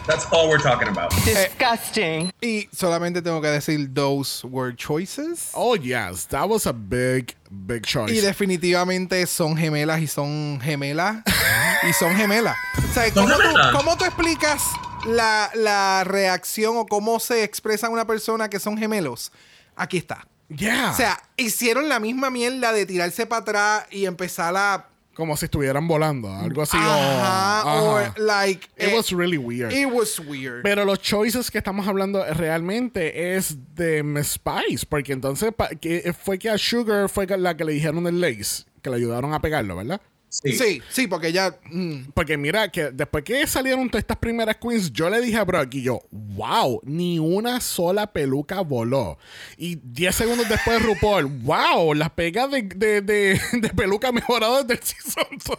[0.10, 1.12] That's all we're talking about.
[1.24, 2.32] Disgusting.
[2.41, 5.51] Y solamente tengo que decir those were choices.
[5.53, 8.12] Oh, yes, that was a big, big choice.
[8.12, 11.18] Y definitivamente son gemelas y son gemelas.
[11.88, 12.57] y son gemelas.
[12.89, 14.64] O sea, ¿Son ¿cómo tú, cómo tú explicas
[15.05, 19.32] la, la reacción o cómo se expresa una persona que son gemelos?
[19.76, 20.26] Aquí está.
[20.49, 20.89] yeah.
[20.91, 24.88] O sea, hicieron la misma mierda de tirarse para atrás y empezar a.
[25.20, 26.78] como si estuvieran volando, algo así.
[26.78, 28.67] o- Ajá, or like.
[28.78, 29.72] It eh, was really weird.
[29.72, 30.63] It was weird.
[30.63, 36.39] Pero los choices que estamos hablando realmente es de Miss Spice, porque entonces que fue
[36.39, 39.76] que a Sugar fue la que le dijeron el lace, que le ayudaron a pegarlo,
[39.76, 40.01] ¿verdad?
[40.30, 40.53] Sí.
[40.53, 41.57] sí, sí, porque ya.
[41.71, 45.43] mm, Porque mira, que después que salieron todas estas primeras queens, yo le dije a
[45.43, 49.17] Brock y yo, wow, ni una sola peluca voló.
[49.57, 54.73] Y 10 segundos después RuPaul, wow, las pegas de, de, de, de peluca mejorado desde
[54.75, 55.57] el season 2.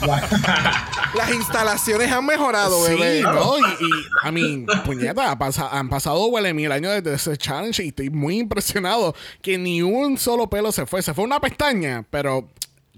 [1.14, 3.22] las instalaciones han mejorado, Sí, bebé.
[3.22, 3.58] ¿no?
[3.58, 7.88] Y, y, I mean, puñeta, pasa- han pasado huele mil años desde ese challenge y
[7.88, 11.02] estoy muy impresionado que ni un solo pelo se fue.
[11.02, 12.48] Se fue una pestaña, pero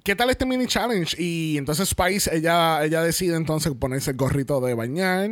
[0.05, 1.17] ¿qué tal este mini challenge?
[1.19, 5.31] Y entonces Spice, ella, ella decide entonces ponerse el gorrito de bañar.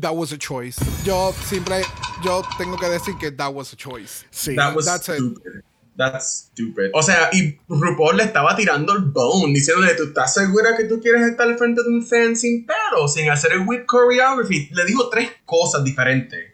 [0.00, 0.80] That was a choice.
[1.04, 1.82] Yo siempre.
[2.24, 4.24] Yo tengo que decir que that was a choice.
[4.30, 4.54] Sí.
[4.54, 5.16] That was That's it.
[5.16, 5.62] stupid.
[5.96, 6.90] That's stupid.
[6.94, 11.00] O sea, y RuPaul le estaba tirando el bone, diciéndole, ¿tú estás segura que tú
[11.00, 14.68] quieres estar al frente de un fan sin pelo, sin hacer el whip choreography?
[14.70, 16.52] Le dijo tres cosas diferentes.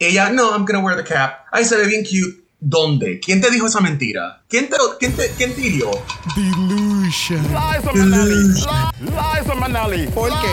[0.00, 1.44] Ella, no, I'm gonna wear the cap.
[1.52, 2.42] Ay, se ve bien cute.
[2.60, 3.20] ¿Dónde?
[3.20, 4.42] ¿Quién te dijo esa mentira?
[4.48, 5.90] ¿Quién te, quién te, quién te hirió?
[6.34, 7.40] Delusion.
[7.94, 8.64] Minnelli.
[10.12, 10.48] Porque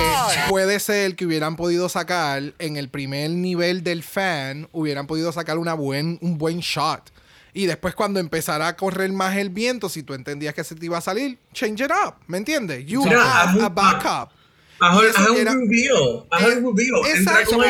[0.50, 5.58] puede ser que hubieran podido sacar en el primer nivel del fan, hubieran podido sacar
[5.58, 7.12] una buen, un buen shot.
[7.54, 10.86] Y después cuando empezara a correr más el viento, si tú entendías que se te
[10.86, 12.16] iba a salir, change it up.
[12.28, 12.86] ¿Me entiendes?
[12.86, 14.32] You Mira, have a backup.
[14.80, 16.26] Haz un reveal.
[16.30, 17.02] Haz un reveal.
[17.08, 17.62] Exacto.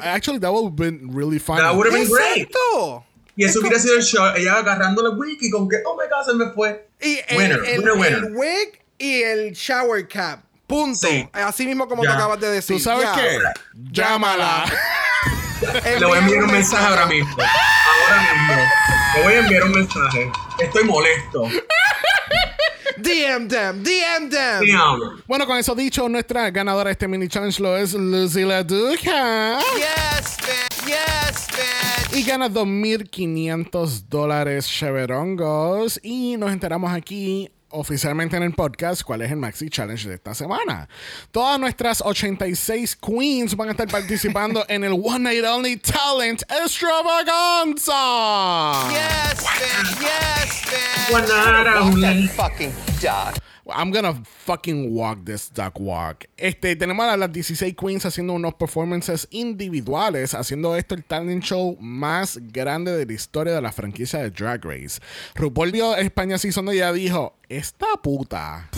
[0.00, 1.60] actually, that would have been really funny.
[1.60, 2.48] That would have been great.
[2.48, 3.04] Exacto.
[3.36, 4.24] Y eso hubiera sido el show.
[4.34, 6.88] Ella agarrando la wiki con que, oh my god, se me fue.
[7.00, 8.12] Y el, winner, el- winner, winner.
[8.24, 10.40] el wig y el shower cap.
[10.66, 11.06] Punto.
[11.06, 11.28] Sí.
[11.32, 12.10] Así mismo como Ya.
[12.10, 12.76] te acabas de decir.
[12.78, 13.14] ¿Tú sabes Ya.
[13.14, 13.38] qué?
[13.92, 14.64] Llámala.
[15.98, 17.36] Le voy a enviar un mensaje ahora mismo.
[17.38, 18.62] Ahora mismo.
[19.16, 20.32] Le voy a enviar un mensaje.
[20.58, 21.44] Estoy molesto.
[22.98, 24.66] DM them, DM them.
[24.66, 25.22] Damn.
[25.26, 29.58] Bueno, con eso dicho, nuestra ganadora de este mini challenge lo es Lucy La Duca.
[29.76, 30.86] Yes, bitch.
[30.86, 32.16] Yes, bitch.
[32.18, 36.00] Y gana 2.500 dólares cheverongos.
[36.02, 40.34] Y nos enteramos aquí oficialmente en el podcast cuál es el Maxi Challenge de esta
[40.34, 40.88] semana.
[41.30, 47.92] Todas nuestras 86 queens van a estar participando en el One Night Only Talent Extravaganza.
[48.90, 49.44] Yes.
[50.00, 51.12] Yes.
[51.12, 52.28] One night only.
[52.28, 53.36] Fucking duck.
[53.68, 56.26] I'm gonna fucking walk this duck walk.
[56.36, 61.76] Este, tenemos a las 16 queens haciendo unos performances individuales, haciendo esto el talent show
[61.80, 65.00] más grande de la historia de la franquicia de Drag Race.
[65.34, 68.68] RuPaul dio España Season y ya dijo, esta puta,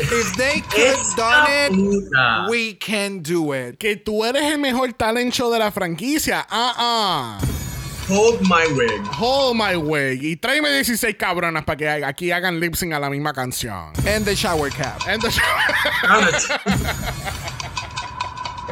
[0.00, 2.46] If they could done it, puta.
[2.48, 3.78] we can do it.
[3.78, 6.46] que tú eres el mejor talent show de la franquicia.
[6.48, 7.40] Ah, ah.
[8.08, 9.02] Hold my wig.
[9.18, 10.18] Hold my way.
[10.20, 13.92] Y tráeme 16 cabronas para que aquí hagan lip sync a la misma canción.
[14.06, 14.98] And the shower cap.
[15.06, 15.28] And the-
[16.08, 16.50] And it-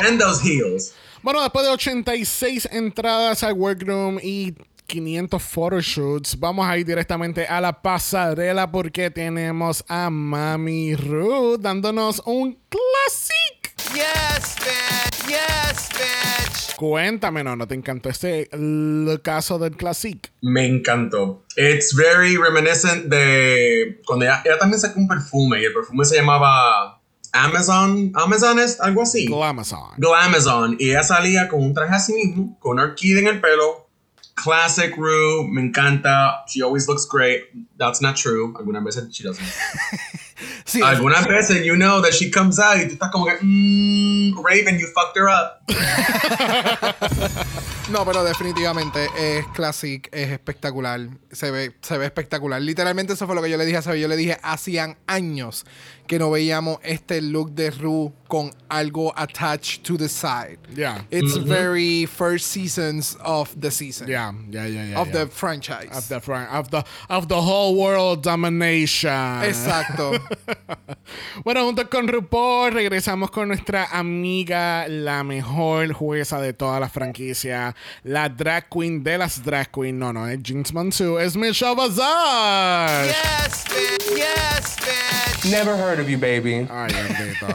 [0.06, 0.92] And those heels.
[1.22, 4.54] Bueno, después de 86 entradas al workroom y
[4.86, 12.22] 500 photoshoots, vamos a ir directamente a la pasarela porque tenemos a Mami Ruth dándonos
[12.24, 13.74] un classic.
[13.92, 15.28] Yes, bitch.
[15.28, 16.55] Yes, bitch.
[16.76, 20.30] Cuéntame, no, ¿no te encantó este el caso del classic?
[20.42, 21.44] Me encantó.
[21.56, 26.16] It's very reminiscent de cuando ella, ella también sacó un perfume y el perfume se
[26.16, 27.00] llamaba
[27.32, 29.26] Amazon, Amazon es algo así.
[29.26, 29.94] Glamazon.
[29.98, 30.76] Glamazon.
[30.78, 33.88] Y ella salía con un traje así mismo, con una orquídea en el pelo.
[34.34, 36.44] Classic Rue, me encanta.
[36.46, 37.44] She always looks great.
[37.78, 38.54] That's not true.
[38.58, 39.42] Algunas veces she doesn't.
[40.64, 44.36] Sí, Algunas veces you know that she comes out y tú estás como que, mmm,
[44.44, 45.62] Raven, you fucked her up.
[47.88, 51.08] No, pero definitivamente es classic, es espectacular.
[51.30, 52.60] Se ve, se ve espectacular.
[52.60, 54.00] Literalmente eso fue lo que yo le dije a Sabi.
[54.00, 55.64] Yo le dije, hacían años
[56.06, 60.58] que no veíamos este look de Rue con algo attached to the side.
[60.74, 61.02] Yeah.
[61.10, 64.08] It's very first seasons of the season.
[64.08, 65.00] Yeah, yeah, yeah, yeah.
[65.00, 65.24] Of yeah.
[65.24, 65.96] the franchise.
[65.96, 69.10] of the fran- of the of the whole world domination.
[69.42, 70.18] Exacto.
[71.44, 77.76] Bueno, junto con RuPaul regresamos con nuestra amiga, la mejor jueza de toda la franquicia,
[78.02, 79.98] la drag queen de las drag queen.
[79.98, 83.06] No, no, es Jinx Monsoon, es Michelle Bazar.
[83.06, 84.16] yes, bitch.
[84.16, 85.50] Yes, bitch.
[85.50, 86.66] Never heard of you, baby.
[86.70, 87.46] Ay, bendito.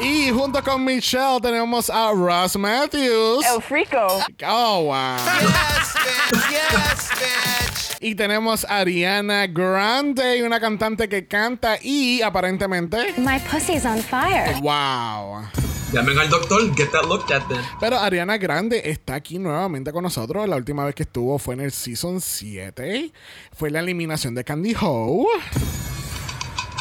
[0.00, 3.44] Y junto con Michelle tenemos a Ross Matthews.
[3.46, 4.20] El Frico.
[4.44, 5.16] Oh, wow.
[5.16, 6.50] Yes, bitch.
[6.50, 7.96] Yes, bitch.
[8.00, 13.14] Y tenemos a Ariana Grande, una cantante que canta y aparentemente.
[13.18, 14.54] My pussy's on fire.
[14.60, 15.46] ¡Wow!
[15.92, 17.60] Llamen al doctor, get that looked at then.
[17.78, 20.48] Pero Ariana Grande está aquí nuevamente con nosotros.
[20.48, 23.12] La última vez que estuvo fue en el Season 7.
[23.52, 25.26] Fue la eliminación de Candy Ho.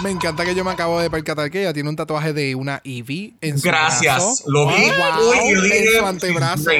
[0.04, 2.82] Me encanta que yo me acabo de percatar que ella tiene un tatuaje de una
[2.84, 4.16] Eevee en su Gracias.
[4.16, 4.44] brazo.
[4.48, 4.74] Lo vi.
[4.90, 6.72] Wow, Uy, yo dije, en su antebrazo.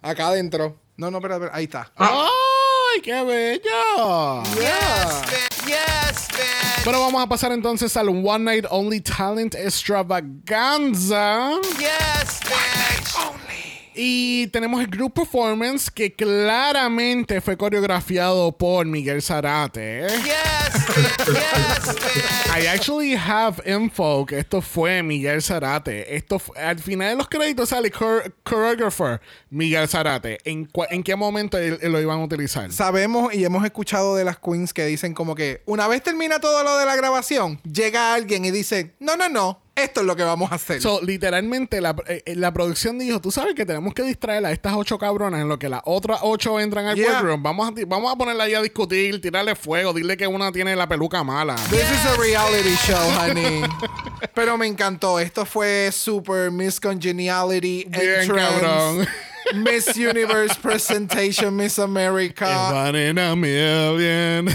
[0.00, 0.76] Acá adentro.
[0.96, 1.92] No, no, espera, espera, ahí está.
[1.96, 4.42] ¡Ay, qué bello!
[4.54, 6.84] Yes, yes, bitch.
[6.84, 11.50] Pero vamos a pasar entonces al One Night Only Talent Extravaganza.
[11.78, 13.49] Yes, bitch.
[13.94, 20.06] Y tenemos el group performance que claramente fue coreografiado por Miguel Zarate.
[20.08, 21.26] Yes, bitch.
[21.26, 22.56] Yes, bitch.
[22.56, 26.14] I actually have info que esto fue Miguel Zarate.
[26.16, 29.20] Esto al final de los créditos sale chor- choreographer
[29.50, 30.38] Miguel Zarate.
[30.44, 32.70] ¿En, en qué momento él- él lo iban a utilizar?
[32.72, 36.62] Sabemos y hemos escuchado de las queens que dicen como que una vez termina todo
[36.62, 40.22] lo de la grabación, llega alguien y dice, no, no, no, esto es lo que
[40.22, 40.80] vamos a hacer.
[40.80, 44.52] So, literalmente, la, eh, eh, la producción dijo: Tú sabes que tenemos que distraer a
[44.52, 47.12] estas ocho cabronas en lo que las otras ocho entran al Yeah.
[47.12, 47.42] workroom.
[47.42, 50.88] Vamos a, vamos a ponerla ahí a discutir, tirarle fuego, dile que una tiene la
[50.88, 51.54] peluca mala.
[51.70, 53.62] This is a reality show, honey.
[54.34, 55.18] Pero me encantó.
[55.18, 58.60] Esto fue super Miss Congeniality Bien, entrance.
[58.60, 59.08] cabrón.
[59.54, 62.46] Miss Universe presentation, Miss America.
[62.72, 64.46] One in a million.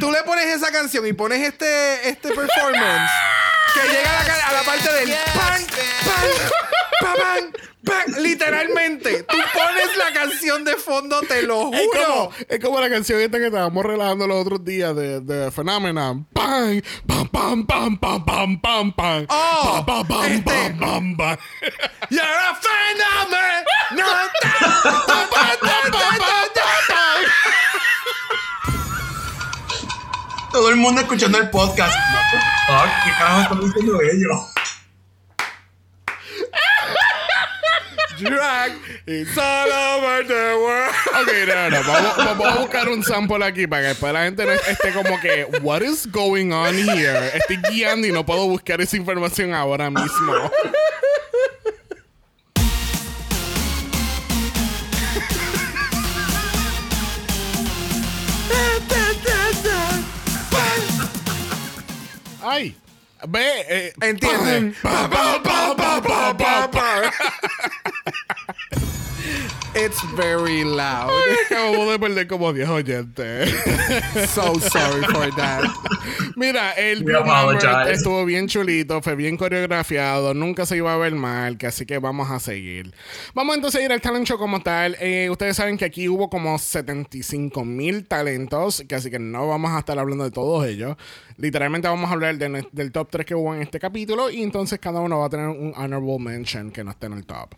[0.00, 3.10] Tú le pones esa canción y pones este, este performance
[3.74, 5.66] que llega a la, a la parte del pan,
[6.04, 6.30] pan,
[7.00, 7.52] pa, pan,
[8.18, 12.30] Literalmente, tú pones la canción de fondo, te lo Es como, juro.
[12.48, 16.24] es como la canción esta que estábamos relajando los otros días de, de Phenomenon.
[16.32, 19.26] Pam, pam, pam, pam, pam, pam, pam, pam.
[19.28, 20.42] Oh, Pam, pam, pam, este.
[20.42, 21.36] pam, pam, pam.
[22.10, 23.64] You're a phenomenon.
[23.92, 24.04] No.
[30.52, 31.92] Todo el mundo escuchando el podcast.
[31.92, 32.38] The
[32.72, 32.88] fuck?
[33.04, 34.55] ¿Qué carajo están diciendo ellos?
[38.18, 38.72] Drag
[39.06, 40.94] is all over the world.
[41.20, 44.46] Ok, no, no, vamos, vamos a buscar un sample aquí para que después la gente
[44.46, 47.30] no esté como que, what is going on here?
[47.34, 50.50] Estoy guiando y no puedo buscar esa información ahora mismo.
[62.42, 62.76] Ay,
[63.26, 64.74] ve, eh, Entiende.
[69.74, 71.10] It's very loud.
[71.50, 73.54] Acabamos de perder como 10 oyentes.
[74.30, 75.64] So sorry for that.
[76.36, 77.04] Mira, el
[77.90, 81.98] estuvo bien chulito, fue bien coreografiado, nunca se iba a ver mal, que así que
[81.98, 82.94] vamos a seguir.
[83.34, 84.96] Vamos entonces a ir al talent show como tal.
[85.00, 89.72] Eh, ustedes saben que aquí hubo como 75 mil talentos, que así que no vamos
[89.72, 90.96] a estar hablando de todos ellos.
[91.38, 94.78] Literalmente vamos a hablar de del top 3 que hubo en este capítulo y entonces
[94.78, 97.54] cada uno va a tener un honorable mention que no esté en el top.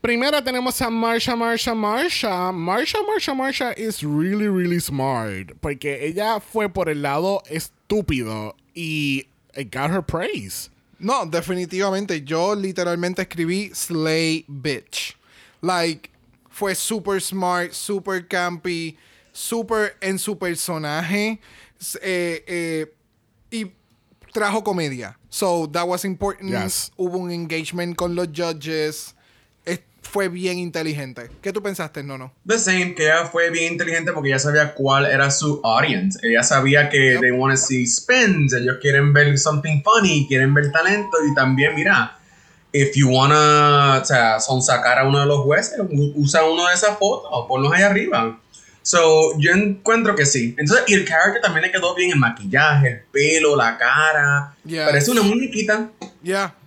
[0.00, 2.52] Primero tenemos a Marsha, Marsha, Marsha.
[2.54, 5.60] Marsha, Marsha, Marsha is really, really smart.
[5.60, 10.70] Porque ella fue por el lado estúpido y it got her praise.
[10.98, 12.24] No, definitivamente.
[12.24, 15.14] Yo literalmente escribí Slay Bitch.
[15.60, 16.08] Like,
[16.48, 18.96] fue super smart, super campy,
[19.34, 21.38] super en su personaje.
[22.00, 22.86] eh, eh,
[23.50, 23.70] y
[24.32, 25.16] trajo comedia.
[25.28, 26.50] So, that was important.
[26.50, 26.90] Yes.
[26.96, 29.12] Hubo un engagement con los judges.
[30.02, 31.30] Fue bien inteligente.
[31.40, 32.32] ¿Qué tú pensaste, no, no?
[32.46, 36.18] The same, que ella fue bien inteligente porque ella sabía cuál era su audience.
[36.22, 40.70] Ella sabía que they want to see spins, ellos quieren ver something funny, quieren ver
[40.70, 42.18] talento y también, mira,
[42.72, 45.80] if you wanna, o sea, son sacar a uno de los jueces,
[46.14, 48.38] usa uno de esas fotos, ponlos ahí arriba.
[48.82, 50.56] So, yo encuentro que sí.
[50.58, 54.56] Entonces, y el character también le quedó bien el maquillaje, el pelo, la cara.
[54.64, 54.84] Yes.
[54.84, 55.88] Parece una muñequita.
[56.22, 56.54] Ya.
[56.54, 56.61] Y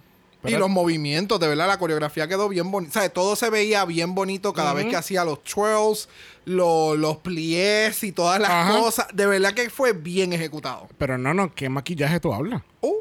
[0.45, 2.99] Pero- los movimientos, de verdad, la coreografía quedó bien bonita.
[2.99, 6.07] O sea, todo se veía bien bonito cada vez que hacía los twirls,
[6.45, 8.79] lo- los pliés y todas las Ajá.
[8.79, 9.07] cosas.
[9.13, 10.87] De verdad que fue bien ejecutado.
[10.97, 12.61] Pero no, no, ¿qué maquillaje tú hablas?
[12.81, 12.93] Uh,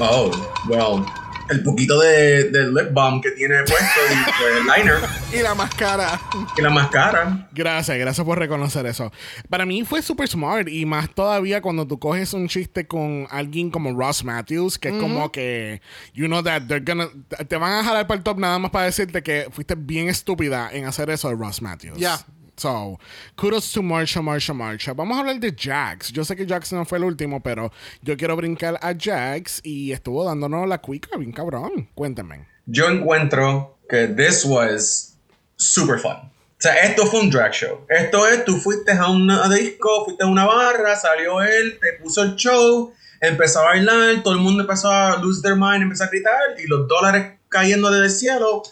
[0.00, 0.30] Oh,
[0.68, 1.04] well.
[1.48, 4.98] El poquito de, de lip balm que tiene puesto y pues, el liner
[5.32, 6.20] y la máscara.
[6.56, 7.48] y la máscara.
[7.52, 9.12] Gracias, gracias por reconocer eso.
[9.48, 13.70] Para mí fue super smart y más todavía cuando tú coges un chiste con alguien
[13.70, 15.80] como Ross Matthews, que es como que,
[16.14, 17.08] you know that they're gonna,
[17.48, 20.70] te van a jalar para el top nada más para decirte que fuiste bien estúpida
[20.72, 21.98] en hacer eso de Ross Matthews.
[21.98, 22.18] Ya.
[22.56, 22.98] So,
[23.36, 24.94] kudos to Marsha, Marsha, Marsha.
[24.94, 26.10] Vamos a hablar de Jax.
[26.10, 27.70] Yo sé que Jax no fue el último, pero
[28.02, 31.88] yo quiero brincar a Jax y estuvo dándonos la cuica bien cabrón.
[31.94, 32.46] Cuéntame.
[32.64, 35.18] Yo encuentro que this was
[35.56, 36.16] super fun.
[36.58, 37.84] O sea, esto fue un drag show.
[37.90, 42.22] Esto es, tú fuiste a un disco, fuiste a una barra, salió él, te puso
[42.22, 46.08] el show, empezó a bailar, todo el mundo empezó a lose their mind, empezó a
[46.08, 48.62] gritar y los dólares cayendo desde el cielo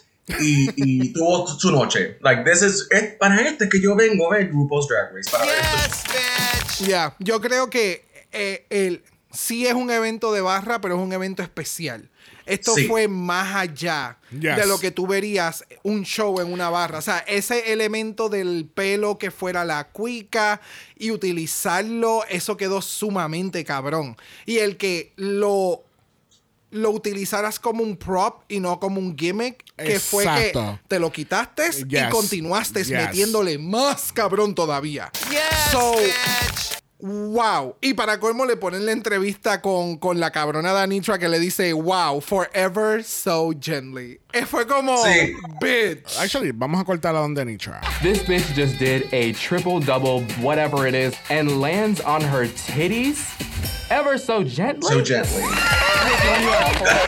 [0.40, 2.18] y, y tuvo su noche.
[2.22, 5.30] Like, this is, es para este que yo vengo a ver RuPaul's Drag Race.
[5.30, 5.54] Para ver
[5.86, 6.84] esto.
[6.86, 9.02] Ya, yo creo que eh, el,
[9.32, 12.08] sí es un evento de barra, pero es un evento especial.
[12.46, 12.86] Esto Sí.
[12.88, 14.56] fue más allá Yes.
[14.56, 16.98] de lo que tú verías un show en una barra.
[16.98, 20.60] O sea, ese elemento del pelo que fuera la cuica
[20.98, 24.16] y utilizarlo, eso quedó sumamente cabrón.
[24.44, 25.84] Y el que lo,
[26.74, 31.10] lo utilizaras como un prop y no como un gimmick, que fue que te lo
[31.12, 32.90] quitaste y continuaste Yes.
[32.90, 35.10] metiéndole más cabrón todavía.
[35.70, 35.94] so,
[37.06, 37.76] Wow.
[37.82, 41.74] Y para colmo le ponen la entrevista con, con la cabrona Danitra que le dice,
[41.74, 44.18] wow, forever so gently.
[44.32, 45.34] Eh, fue como, Sí.
[45.60, 46.18] bitch.
[46.18, 47.82] Actually, vamos a cortar a donde Nitra.
[48.00, 53.18] This bitch just did a triple double, whatever it is, and lands on her titties
[53.90, 54.88] ever so gently.
[54.88, 55.42] So gently.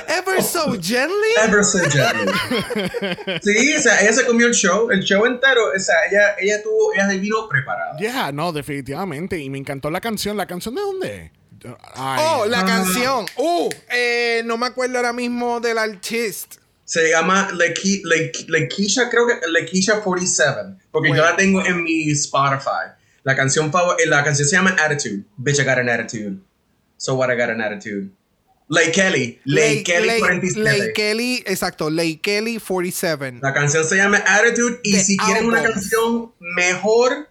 [0.08, 1.32] Ever so gently.
[1.42, 2.32] Ever so gently.
[3.42, 6.62] Sí, o sea, ella se comió el show, el show entero, o sea, ella, ella
[6.62, 7.96] tuvo, ella se vino preparada.
[7.98, 9.38] Yeah, no, definitivamente.
[9.38, 10.36] Y me encantó la canción.
[10.36, 11.32] ¿La canción de dónde?
[11.94, 12.64] Ay, Oh, la Ah.
[12.66, 13.26] canción.
[13.36, 16.56] Uh, eh, no me acuerdo ahora mismo del artista.
[16.84, 21.30] Se llama Leki- Lek- Lekisha, creo que Lekisha 47, porque yo Bueno.
[21.30, 22.92] la tengo en mi Spotify.
[23.24, 25.24] La canción, eh, la canción se llama Attitude.
[25.36, 26.38] Bitch, I got an attitude.
[26.96, 28.10] So what, I got an attitude.
[28.68, 29.40] Lay Kelly.
[29.44, 30.64] Lay, Kelly Lay- 47.
[30.64, 33.38] Lay Kelly, exacto, Lay Kelly 47.
[33.40, 35.72] La canción se llama Attitude y The si quieren una album.
[35.74, 37.28] canción mejor,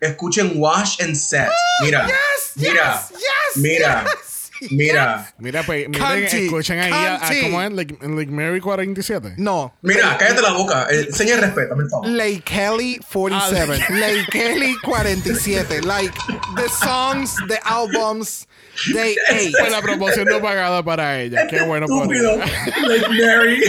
[0.00, 1.48] escuchen Wash and Set.
[1.80, 5.34] Mira, Ah, Yes, mira, yes, yes, mira, yes, mira.
[5.38, 7.40] Mira, pues, miren, Canty, escuchen ahí a, a-.
[7.42, 7.72] ¿cómo es?
[7.72, 9.34] Like, like Mary 47.
[9.36, 9.74] No.
[9.82, 10.86] Mira, cállate la boca.
[10.90, 12.08] Eh, Enseña respeto, por favor.
[12.08, 13.78] Lay Kelly 47.
[13.78, 15.82] Ah, Lay Kelly 47.
[15.86, 16.14] Like
[16.56, 18.46] the songs, the albums,
[18.92, 19.52] they ate.
[19.58, 21.46] Fue la promoción no pagada para ella.
[21.48, 22.34] Qué bueno por Estúpido.
[22.34, 22.88] ella.
[22.88, 23.60] Like Mary.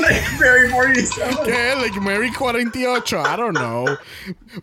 [0.00, 1.36] like Mary 47.
[1.44, 1.74] ¿Qué?
[1.80, 3.18] Like Mary 48.
[3.20, 3.86] I don't know.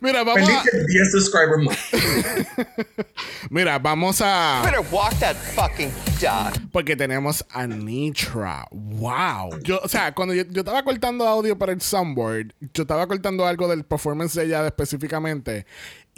[0.01, 1.77] Mira, vamos a, Feliz 10 subscriber month.
[3.49, 6.53] mira, vamos a Better walk that fucking dog.
[6.71, 8.67] porque tenemos a Nitra.
[8.71, 9.59] Wow.
[9.63, 13.45] Yo, o sea, cuando yo, yo estaba cortando audio para el soundboard, yo estaba cortando
[13.45, 15.65] algo del performance de ella específicamente.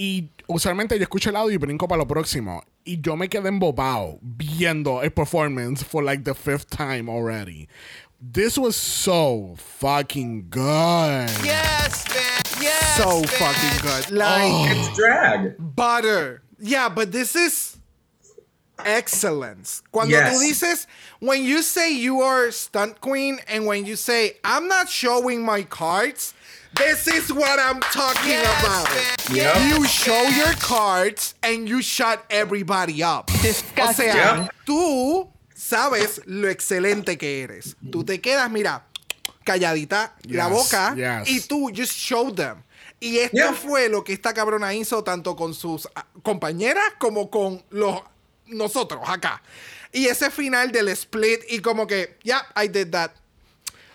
[0.01, 2.63] Y usualmente yo escucho el audio y brinco para lo próximo.
[2.85, 7.67] Y yo me quedé embobado viendo el performance for like the fifth time already.
[8.21, 11.29] This was so fucking good.
[11.43, 12.61] Yes, man.
[12.61, 12.95] Yes.
[12.97, 14.11] So fucking good.
[14.17, 15.55] Like It's drag.
[15.59, 16.43] butter.
[16.59, 17.77] Yeah, but this is
[18.85, 19.81] excellence.
[19.91, 20.33] Cuando Yes.
[20.33, 20.87] tú dices,
[21.19, 25.63] when you say you are stunt queen and when you say, I'm not showing my
[25.63, 26.33] cards,
[26.75, 29.35] this is what I'm talking Yes, about.
[29.35, 29.57] Yeah.
[29.77, 33.29] You show your cards and you shut everybody up.
[33.29, 34.11] O Disgusting.
[34.11, 34.47] sea, Yeah.
[34.65, 37.75] tú sabes lo excelente que eres.
[37.91, 38.85] Tú te quedas, mira,
[39.43, 41.29] calladita la Yes, boca yes.
[41.29, 42.63] y tú just show them.
[43.01, 47.63] Y esto fue lo que esta cabrona hizo tanto con sus ah, compañeras como con
[47.69, 48.01] los
[48.47, 49.41] nosotros acá.
[49.93, 53.11] Y ese final del split y como que, yeah, I did that.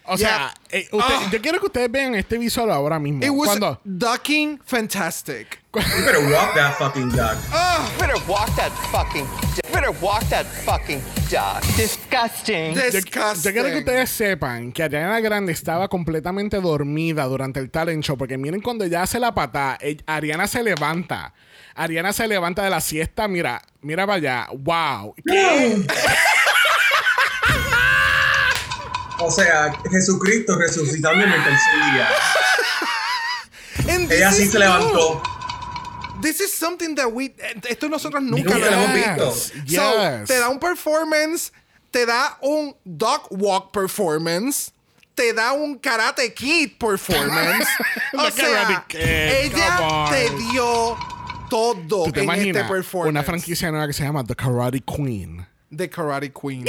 [0.07, 3.25] O sea, eh, usted- yo quiero que ustedes vean este visual ahora mismo.
[3.25, 5.61] It was ducking fantastic.
[5.75, 7.37] You better walk that fucking duck.
[7.99, 9.27] Better walk that fucking.
[9.73, 11.01] Better walk that fucking
[11.31, 11.63] duck.
[11.77, 12.75] Disgusting.
[12.75, 13.43] Yo, Disgusting.
[13.43, 18.17] yo quiero que ustedes sepan que Ariana Grande estaba completamente dormida durante el talent show.
[18.17, 21.35] Porque miren, cuando ella hace la patada, ella- Ariana se levanta.
[21.75, 23.27] Ariana se levanta de la siesta.
[23.27, 24.49] Mira, mira para allá.
[24.57, 25.15] ¡Wow!
[25.27, 25.85] ¿Qué?
[29.27, 32.09] O sea, Jesucristo resucitando en el tercer día.
[34.11, 35.23] Ella this sí is se levantó.
[36.23, 37.35] This is something that we.
[37.69, 39.31] Esto nosotros nunca, Nunca lo hemos visto.
[39.33, 40.27] So, Yes.
[40.29, 41.53] te da un performance,
[41.91, 44.71] te da un dog walk performance,
[45.15, 47.67] te da un karate kid performance.
[48.19, 50.97] o The sea, ella te dio
[51.51, 53.11] todo ¿Tú te en imaginas este performance.
[53.11, 55.47] una franquicia nueva que se llama The Karate Queen?
[55.71, 56.65] de Karate Queen.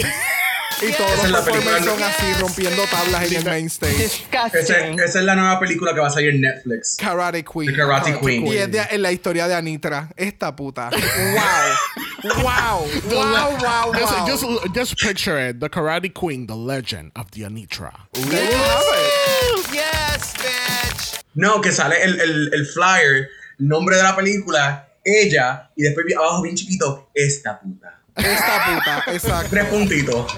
[0.82, 3.66] Y todos Esa es los la película performances son así, rompiendo tablas en el main
[3.68, 4.06] stage.
[4.06, 5.00] Esa, Disgusting.
[5.00, 6.98] esa es la nueva película que va a salir en Netflix.
[7.00, 7.72] Karate Queen.
[7.72, 8.48] The Karate Queen.
[8.48, 10.10] Y es de- en la historia de Anitra.
[10.16, 10.90] Esta puta.
[10.90, 12.44] Wow.
[12.44, 12.88] wow.
[13.06, 13.94] Wow, wow, wow.
[13.94, 15.60] Just, just, just picture it.
[15.60, 17.92] The Karate Queen, the legend of the Anitra.
[18.14, 19.74] Have it.
[19.74, 21.24] Yes, bitch.
[21.36, 23.28] No, que sale el, el, el flyer,
[23.60, 28.02] el nombre de la película, ella, y después abajo bien chiquito, esta puta.
[28.16, 29.04] Esta puta.
[29.14, 29.50] Exacto.
[29.50, 30.34] Tres puntitos.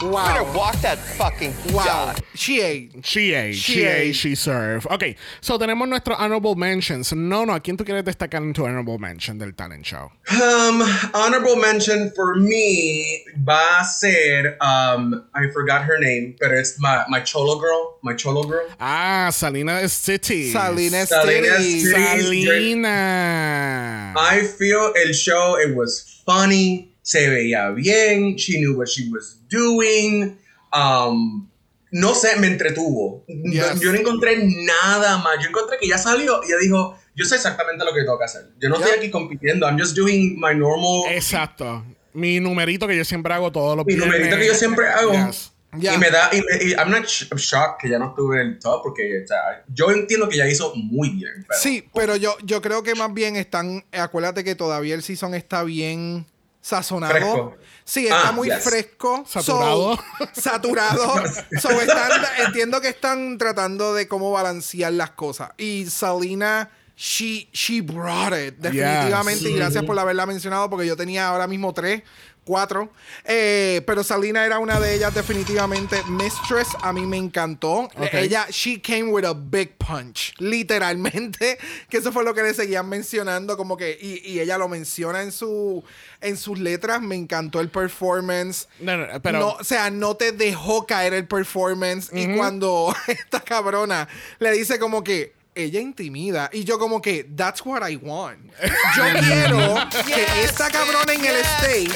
[0.00, 0.52] Better Wow.
[0.54, 2.14] walk that fucking Wow.
[2.34, 3.04] She ate.
[3.04, 4.14] She ate, She she ate, ate.
[4.14, 4.86] she served.
[4.88, 7.12] Ok, so tenemos nuestros honorable mentions.
[7.12, 10.12] No, no, ¿a quién tú quieres destacar en tu honorable mention del talent show?
[10.30, 10.82] Um,
[11.14, 17.04] honorable mention for me va a ser, um, I forgot her name, but it's my,
[17.08, 18.66] my cholo girl, my cholo girl.
[18.78, 20.52] Ah, Salina City.
[20.52, 21.06] Salina.
[21.06, 21.80] City.
[21.80, 24.14] Salina.
[24.16, 29.40] I feel el show, it was funny, se veía bien, she knew what she was
[29.48, 30.38] doing.
[30.74, 31.48] Um,
[31.90, 33.24] no sé, me entretuvo.
[33.28, 33.80] No-.
[33.80, 35.36] Yo no encontré nada más.
[35.42, 38.24] Yo encontré que ella salió y ella dijo, yo sé exactamente lo que tengo que
[38.26, 38.50] hacer.
[38.60, 39.66] Yo no estoy aquí compitiendo.
[39.66, 41.10] I'm just doing my normal...
[41.10, 41.82] Exacto.
[42.12, 44.14] Mi numerito que yo siempre hago todos los Mi viernes.
[44.14, 45.12] numerito que yo siempre hago.
[45.12, 45.52] Yes.
[45.78, 45.94] Ya.
[45.94, 48.48] Y me da, y, me- y I'm not sh- shocked que ya no estuve en
[48.48, 51.44] el top porque o sea, yo entiendo que ya hizo muy bien.
[51.48, 53.82] pero- Sí, pero yo, yo creo que más bien están.
[53.92, 56.26] Acuérdate que todavía el season está bien
[56.60, 57.12] sazonado.
[57.12, 57.56] Fresco.
[57.84, 58.62] Sí, está Ah, muy yes.
[58.64, 59.24] fresco.
[59.26, 59.96] Saturado.
[60.34, 61.14] So, saturado.
[61.60, 65.50] So, están- entiendo que están tratando de cómo balancear las cosas.
[65.56, 66.70] Y Salina.
[67.00, 69.48] She, she brought it, definitivamente.
[69.48, 72.02] Y gracias por haberla mencionado, porque yo tenía ahora mismo tres,
[72.48, 72.90] cuatro.
[73.26, 76.02] Eh, pero Salina era una de ellas, definitivamente.
[76.08, 77.90] Mistress, a mí me encantó.
[78.12, 80.32] Ella, she came with a big punch.
[80.38, 81.58] Literalmente.
[81.90, 83.56] Que eso fue lo que le seguían mencionando.
[83.56, 83.96] Como que.
[84.00, 85.84] Y, y ella lo menciona en su.
[86.20, 87.00] En sus letras.
[87.02, 88.66] Me encantó el performance.
[88.80, 92.10] No, no, pero- No, o sea, no te dejó caer el performance.
[92.12, 95.36] Y cuando esta cabrona le dice como que.
[95.58, 96.48] Ella intimida.
[96.52, 98.38] Y yo como que, that's what I want.
[98.96, 99.74] Yo quiero
[100.06, 101.90] que esta cabrona en el stage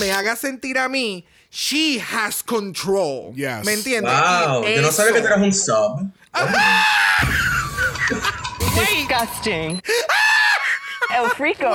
[0.00, 3.32] me haga sentir a mí, she has control.
[3.36, 3.64] Yes.
[3.64, 4.12] ¿Me entiendes?
[4.12, 6.10] Wow, Y yo no sabía que tú eras un sub.
[8.74, 9.80] Disgusting.
[11.16, 11.72] El frico.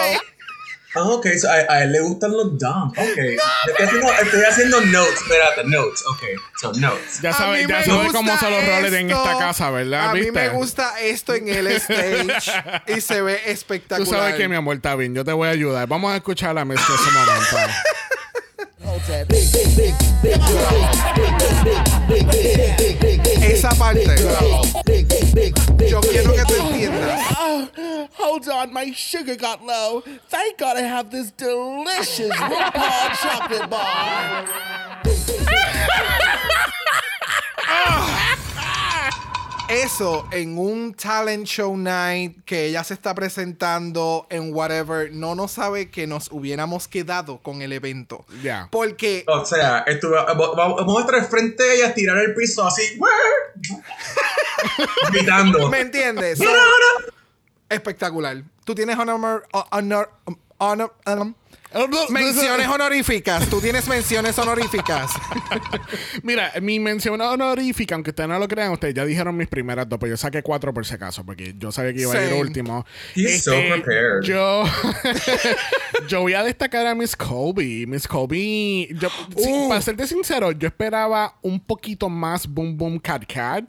[0.94, 2.90] Ah, ok, so a, a él le gustan los dumb.
[2.98, 3.18] Ok.
[3.18, 6.04] Estoy, haciendo, estoy haciendo notes, espérate, notes.
[6.10, 6.24] Ok,
[6.60, 7.22] so notes.
[7.22, 10.10] Ya A sabes, ya gusta cómo son los roles en esta casa, ¿verdad?
[10.10, 10.34] A mí ¿Viste?
[10.34, 12.52] me gusta esto en el stage
[12.88, 14.08] y se ve Tú espectacular.
[14.22, 15.88] sabes que mi amor está bien, yo te voy a ayudar.
[15.88, 17.58] Vamos a escuchar la mezcla ese momento.
[23.42, 24.06] Esa parte.
[25.90, 27.26] Yo quiero que tú entiendas.
[27.38, 27.68] Ah,
[28.18, 30.04] hold on, my sugar got low.
[30.30, 34.46] Thank God I have this delicious RuPaul chocolate bar.
[37.68, 38.38] Ah.
[39.72, 45.54] Eso en un talent show night que ella se está presentando en whatever, no nos
[45.54, 48.26] sabe que nos hubiéramos quedado con el evento.
[48.44, 48.68] Ya.
[48.70, 52.66] Porque O sea, estuve, va- vamos a estar al frente de ella, tirar el piso
[52.66, 53.00] así,
[55.12, 55.70] gritando.
[55.70, 56.40] ¿Me entiendes?
[56.40, 57.14] No, So, no, no.
[57.70, 58.44] espectacular.
[58.66, 60.12] Tú tienes honor, honor,
[60.58, 61.34] honor, um,
[62.10, 63.48] menciones honoríficas.
[63.50, 65.12] Tú tienes menciones honoríficas.
[66.24, 70.00] Mira, mi mención honorífica, aunque ustedes no lo crean, ustedes ya dijeron mis primeras dos,
[70.00, 72.86] pero yo saqué cuatro por si acaso, porque yo sabía que iba a ir último.
[73.16, 74.24] Este, He's so prepared.
[74.24, 74.64] Yo,
[76.08, 77.86] yo voy a destacar a Miss Colby.
[77.88, 79.70] Miss Colby, yo, Uh.
[79.70, 83.66] para serte sincero, yo esperaba un poquito más Boom Boom Cat Cat.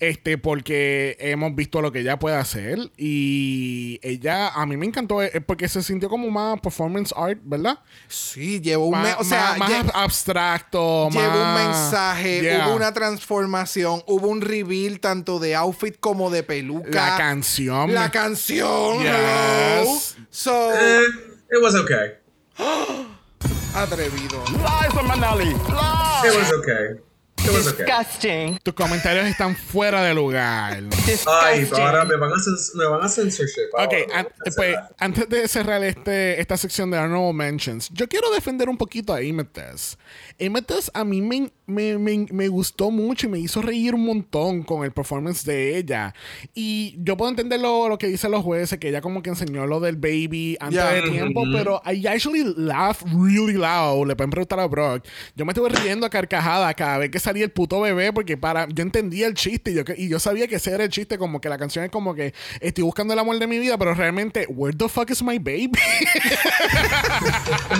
[0.00, 2.78] Este, porque hemos visto lo que ella puede hacer.
[2.96, 7.40] Y ella, a mí me encantó, eh, porque se sintió como más performance art?
[7.42, 7.80] ¿Verdad?
[8.06, 8.92] Sí, llevó un...
[8.92, 12.68] Más, o sea, más- abstracto, Llevó un mensaje, Yeah.
[12.68, 16.90] hubo una transformación, hubo un reveal tanto de outfit como de peluca.
[17.10, 17.92] La canción.
[17.92, 18.98] La canción.
[19.02, 20.16] Yes.
[20.30, 21.02] So, Eh,
[21.50, 22.12] it was okay.
[23.74, 24.42] atrevido.
[24.52, 25.50] Liza Minnelli.
[25.50, 26.28] It was okay.
[26.28, 27.07] It was okay.
[27.44, 28.58] Disgusting.
[28.62, 30.74] Tus comentarios están fuera de lugar.
[30.74, 31.80] Ay, Disgusting.
[31.86, 33.68] ahora me van a, cens- me van a censorship.
[33.72, 38.68] Ok, an- pues, antes de cerrar este, esta sección de Honorable Mentions, yo quiero defender
[38.68, 39.98] un poquito a Imetes.
[40.38, 44.62] Imetes a mí me, me, me, me gustó mucho y me hizo reír un montón
[44.62, 46.14] con el performance de ella.
[46.54, 49.66] Y yo puedo entender lo, lo que dicen los jueces, que ella como que enseñó
[49.66, 50.92] lo del baby antes Yeah.
[50.92, 54.06] de tiempo, pero I actually laugh really loud.
[54.08, 55.04] Le pueden preguntar a Brock.
[55.36, 58.66] Yo me estuve riendo a carcajada cada vez que salía el puto bebé porque para
[58.68, 61.18] yo entendía el chiste y yo, que- y yo sabía que ese era el chiste,
[61.18, 63.94] como que la canción es como que estoy buscando el amor de mi vida, pero
[63.94, 65.72] realmente, where the fuck is my baby?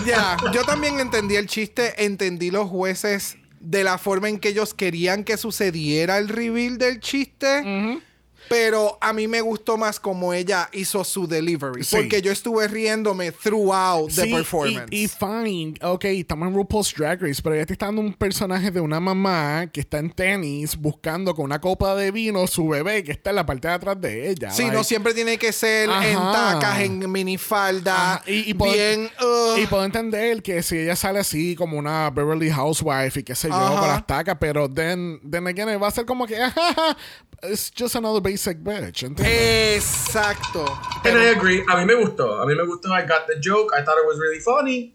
[0.07, 3.37] Ya, yo también entendí el chiste, entendí los jueces
[3.69, 8.01] de la forma en que ellos querían que sucediera el reveal del chiste.
[8.49, 11.85] Pero a mí me gustó más como ella hizo su delivery.
[11.85, 11.97] Sí.
[11.97, 14.89] Porque yo estuve riéndome throughout the Sí, performance.
[14.91, 18.71] Y, y fine, ok, estamos en RuPaul's Drag Race, pero te está dando un personaje
[18.71, 23.05] de una mamá que está en tenis buscando con una copa de vino su bebé
[23.05, 24.51] que está en la parte de atrás de ella.
[24.51, 26.33] Sí, like- no siempre tiene que ser en Ajá.
[26.61, 29.11] tacas, en minifalda, Ajá, y, y puedo, bien...
[29.21, 33.35] uh, y puedo entender que si ella sale así como una Beverly Housewife y qué
[33.35, 33.79] sé yo, Ajá.
[33.81, 36.37] con las tacas, pero then, then again va a ser como que
[37.43, 39.77] it's just another basic bitch, ¿entiendes?
[39.77, 40.67] Exacto.
[41.05, 41.63] And I agree.
[41.69, 42.41] A mí me gustó.
[42.41, 42.91] A mí me gustó.
[42.91, 43.73] I got the joke.
[43.75, 44.95] I thought it was really funny.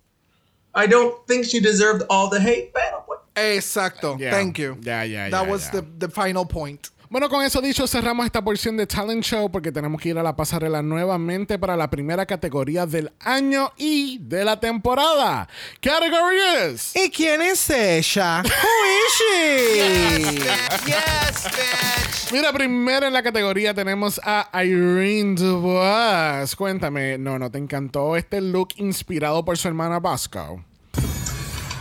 [0.76, 3.20] I don't think she deserved all the hate, pero pues.
[3.36, 4.20] Exacto.
[4.20, 4.32] Yeah.
[4.32, 4.78] Thank you.
[4.82, 5.82] Yeah, yeah, That yeah, was yeah.
[5.82, 6.90] The, the final point.
[7.14, 10.24] Bueno, con eso dicho, cerramos esta porción de Talent Show porque tenemos que ir a
[10.24, 15.48] la pasarela nuevamente para la primera categoría del año y de la temporada.
[15.80, 16.96] Category is...
[16.96, 18.42] ¿Y quién es ella?
[18.44, 20.40] Who is she?
[20.88, 22.34] Yes, bitch.
[22.34, 26.56] Mira, primero en la categoría tenemos a Irene Dubois.
[26.56, 30.66] Cuéntame, no, ¿no te encantó este look inspirado por su hermana Bosco?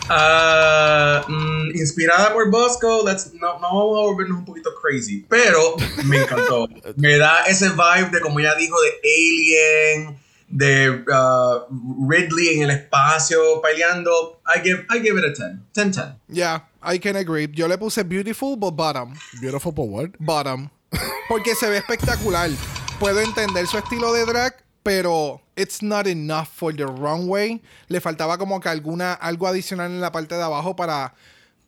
[0.09, 6.23] Mm, inspirada por Bosco, let's, no, no vamos a volvernos un poquito crazy, pero me
[6.23, 6.69] encantó.
[6.97, 10.19] me da ese vibe de, como ya dijo, de Alien,
[10.49, 14.41] de uh, Ridley en el espacio peleando.
[14.47, 15.61] I give, I give it a 10.
[15.73, 16.05] 10, 10.
[16.29, 17.49] Yeah, I can agree.
[17.53, 19.15] Yo le puse beautiful, but bottom.
[19.41, 20.11] Beautiful for what?
[20.19, 20.71] Bottom.
[21.29, 22.51] Porque se ve espectacular.
[22.99, 27.61] Puedo entender su estilo de drag, pero it's not enough for the runway.
[27.89, 31.15] Le faltaba como que alguna, algo adicional en la parte de abajo para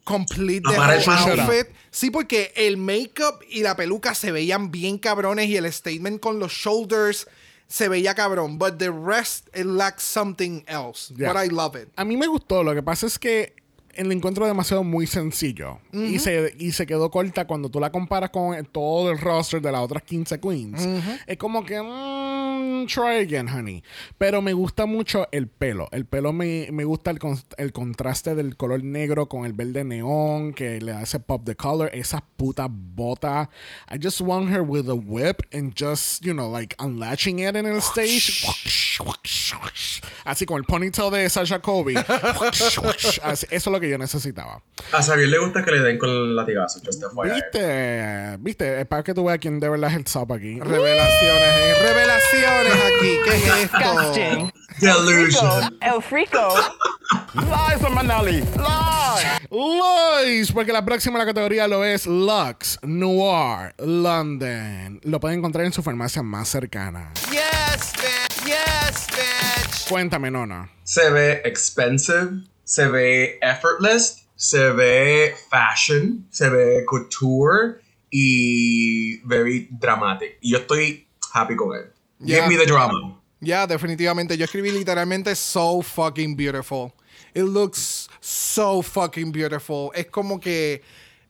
[0.04, 1.68] complete the whole outfit.
[1.90, 6.38] Sí, porque el makeup y la peluca se veían bien cabrones y el statement con
[6.38, 7.26] los shoulders
[7.68, 8.58] se veía cabrón.
[8.58, 11.12] But the rest, it lacks something else.
[11.16, 11.32] Yeah.
[11.32, 11.88] But I love it.
[11.96, 13.54] A mí me gustó, lo que pasa es que
[13.96, 18.30] el encuentro demasiado muy sencillo y, se, y se quedó corta cuando tú la comparas
[18.30, 20.86] con todo el roster de las otras 15 queens.
[21.26, 23.82] Es como que, mm, try again, honey.
[24.18, 25.88] Pero me gusta mucho el pelo.
[25.92, 29.84] El pelo me, me gusta el, con- el contraste del color negro con el verde
[29.84, 31.90] neón que le ese pop de color.
[31.92, 33.48] Esas putas botas.
[33.90, 37.66] I just want her with a whip and just, you know, like unlatching it in
[37.66, 38.44] el stage.
[40.24, 41.94] Así con el ponytail de Sasha Kobe.
[43.22, 44.62] Así- eso es lo que yo necesitaba.
[44.92, 46.80] A Xavier le gusta que le den con el latigazo.
[47.24, 48.36] ¿Viste?
[48.38, 48.80] ¿Viste?
[48.80, 50.60] Es para que tú veas quién de verdad es el sapo aquí.
[50.60, 51.74] Revelaciones, eh.
[51.82, 53.18] Revelaciones aquí.
[53.24, 54.52] ¿Qué es esto?
[54.80, 55.78] Delusion.
[55.80, 56.54] El frico.
[57.34, 58.40] Liza Minnelli.
[58.40, 59.44] Lie.
[59.50, 65.00] Lois, porque la próxima la categoría lo es Lux Noir London.
[65.04, 67.12] Lo pueden encontrar en su farmacia más cercana.
[67.30, 68.44] Yes, bitch.
[68.46, 69.88] Yes, bitch.
[69.88, 70.70] Cuéntame, Nona.
[70.82, 77.80] Se ve expensive, se ve effortless, se ve fashion, se ve couture
[78.10, 80.38] y very dramatic.
[80.40, 81.92] Y yo estoy happy con él.
[82.20, 82.42] Yeah.
[82.42, 83.20] Give me the drama.
[83.40, 84.36] Ya, definitivamente.
[84.36, 86.92] Yo escribí literalmente so fucking beautiful.
[87.34, 89.90] It looks so fucking beautiful.
[89.94, 90.82] Es como que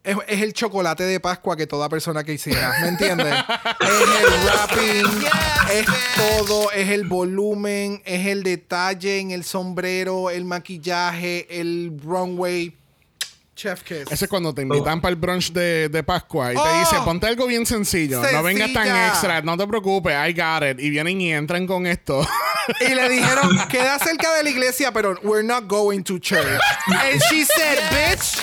[0.04, 2.74] es, es el chocolate de Pascua que toda persona que hiciera.
[2.82, 3.34] ¿Me entiendes?
[3.80, 3.88] es
[4.20, 5.24] el wrapping,
[5.72, 5.86] es
[6.16, 12.76] todo, es el volumen, es el detalle en el sombrero, el maquillaje, el runway.
[13.54, 14.10] Chef kiss.
[14.10, 16.78] Ese es cuando te invitan para el brunch de, de Pascua y te Oh.
[16.80, 19.08] dice, ponte algo bien sencillo, no vengas tan Sencilla.
[19.08, 20.80] extra, no te preocupes, I got it.
[20.80, 22.26] Y vienen y entran con esto.
[22.80, 26.60] Y le dijeron, queda cerca de la iglesia, pero we're not going to church.
[26.88, 28.40] And she said, bitch,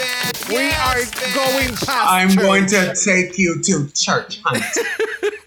[0.50, 1.02] we are
[1.34, 2.40] going past I'm church.
[2.46, 4.64] going to take you to church hunt.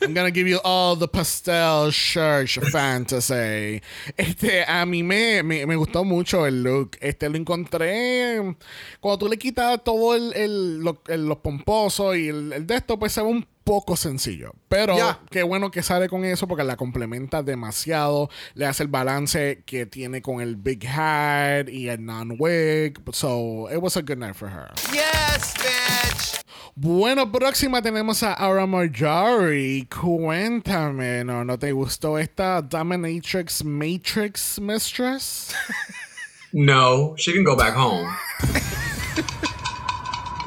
[0.03, 3.81] I'm gonna give you all the pastel church fantasy.
[4.19, 6.99] Este, a mí me, me, me gustó mucho el look.
[7.01, 8.57] Este, lo encontré.
[9.01, 12.77] Cuando tú le quitas todo el, el, lo- el- los pomposos y el, el de
[12.77, 14.53] esto, pues se ve un poco sencillo.
[14.69, 15.21] Pero Ya.
[15.31, 18.29] qué bueno que sale con eso porque la complementa demasiado.
[18.55, 23.01] Le hace el balance que tiene con el big hat y el non-wig.
[23.13, 24.71] So, it was a good night for her.
[24.93, 26.41] Yes, bitch.
[26.77, 29.87] Bueno, próxima tenemos a Aura Marjorie.
[29.89, 35.55] Cuéntame, ¿no, ¿no te gustó esta Dominatrix Matrix Mistress?
[36.57, 38.09] No, she can go back home.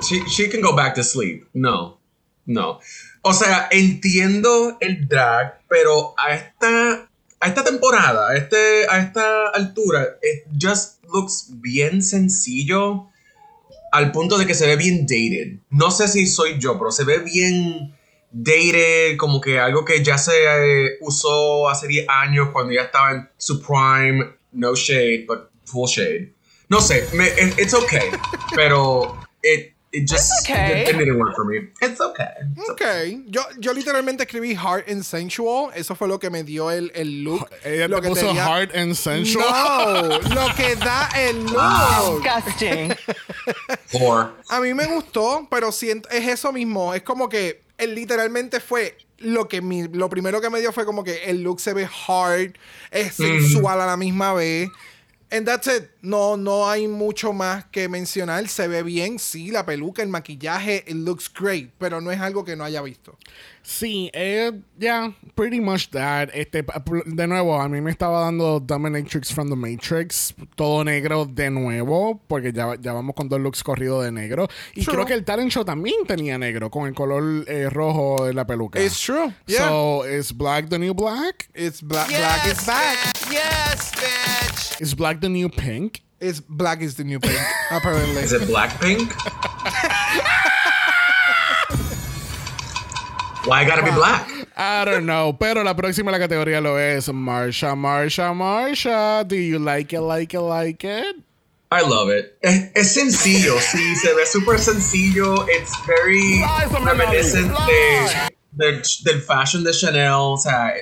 [0.07, 1.47] she, she can go back to sleep.
[1.53, 1.97] No,
[2.45, 2.79] no.
[3.21, 9.49] O sea, entiendo el drag, pero a esta, a esta temporada, a, este, a esta
[9.49, 13.09] altura, it just looks bien sencillo
[13.91, 15.59] al punto de que se ve bien dated.
[15.69, 17.93] No sé si soy yo, pero se ve bien
[18.31, 23.11] dated, como que algo que ya se eh, usó hace 10 años cuando ya estaba
[23.11, 24.35] en su prime.
[24.51, 26.33] No shade, but full shade.
[26.69, 28.11] No sé, me, it- it's okay,
[28.55, 30.83] pero it, it just okay.
[30.83, 31.69] it, didn't work for me.
[31.81, 32.25] It's okay.
[32.69, 32.81] Ok.
[33.27, 35.71] Yo, yo literalmente escribí Heart and Sensual.
[35.75, 37.47] Eso fue lo que me dio el, el look.
[37.63, 40.09] Ella lo te puso Heart and Sensual.
[40.29, 42.21] No, lo que da el look.
[42.21, 42.93] Disgusting.
[44.01, 46.93] Or A mí me gustó, pero siento, es eso mismo.
[46.93, 50.85] Es como que él literalmente fue lo que mi- lo primero que me dio fue
[50.85, 52.53] como que el look se ve hard,
[52.91, 54.69] es sensual a la misma vez.
[55.29, 55.89] And that's it.
[56.01, 58.47] No, no hay mucho más que mencionar.
[58.47, 62.45] Se ve bien, sí, la peluca, el maquillaje, it looks great, pero no es algo
[62.45, 63.17] que no haya visto.
[63.61, 66.29] Sí, eh, yeah, pretty much that.
[66.33, 66.63] Este,
[67.05, 72.21] de nuevo, a mí me estaba dando Dominatrix from the Matrix, todo negro de nuevo,
[72.29, 74.47] porque ya, ya vamos con dos looks corridos de negro.
[74.73, 74.93] Y True.
[74.93, 78.47] creo que el talent show también tenía negro, con el color eh, rojo de la
[78.47, 78.81] peluca.
[78.81, 79.33] It's true.
[79.45, 79.67] Yeah.
[79.67, 81.49] So, is black the new black?
[81.53, 83.16] It's black, black is back.
[83.31, 84.81] Yes, bitch.
[84.81, 86.03] Is black the new pink?
[86.19, 87.39] It's black is the new pink,
[87.69, 88.23] apparently.
[88.23, 89.13] is it Blackpink?
[93.45, 94.27] Why gotta be black?
[94.57, 99.27] I don't know, pero la próxima la categoría lo es Marsha, Marsha, Marsha.
[99.27, 101.15] Do you like it, like it, like it?
[101.71, 102.35] I love it.
[102.41, 105.45] Es, es sencillo, sí, se ve súper sencillo.
[105.49, 106.41] It's very
[106.83, 110.33] reminiscent de, del, del fashion de Chanel.
[110.33, 110.73] O sea,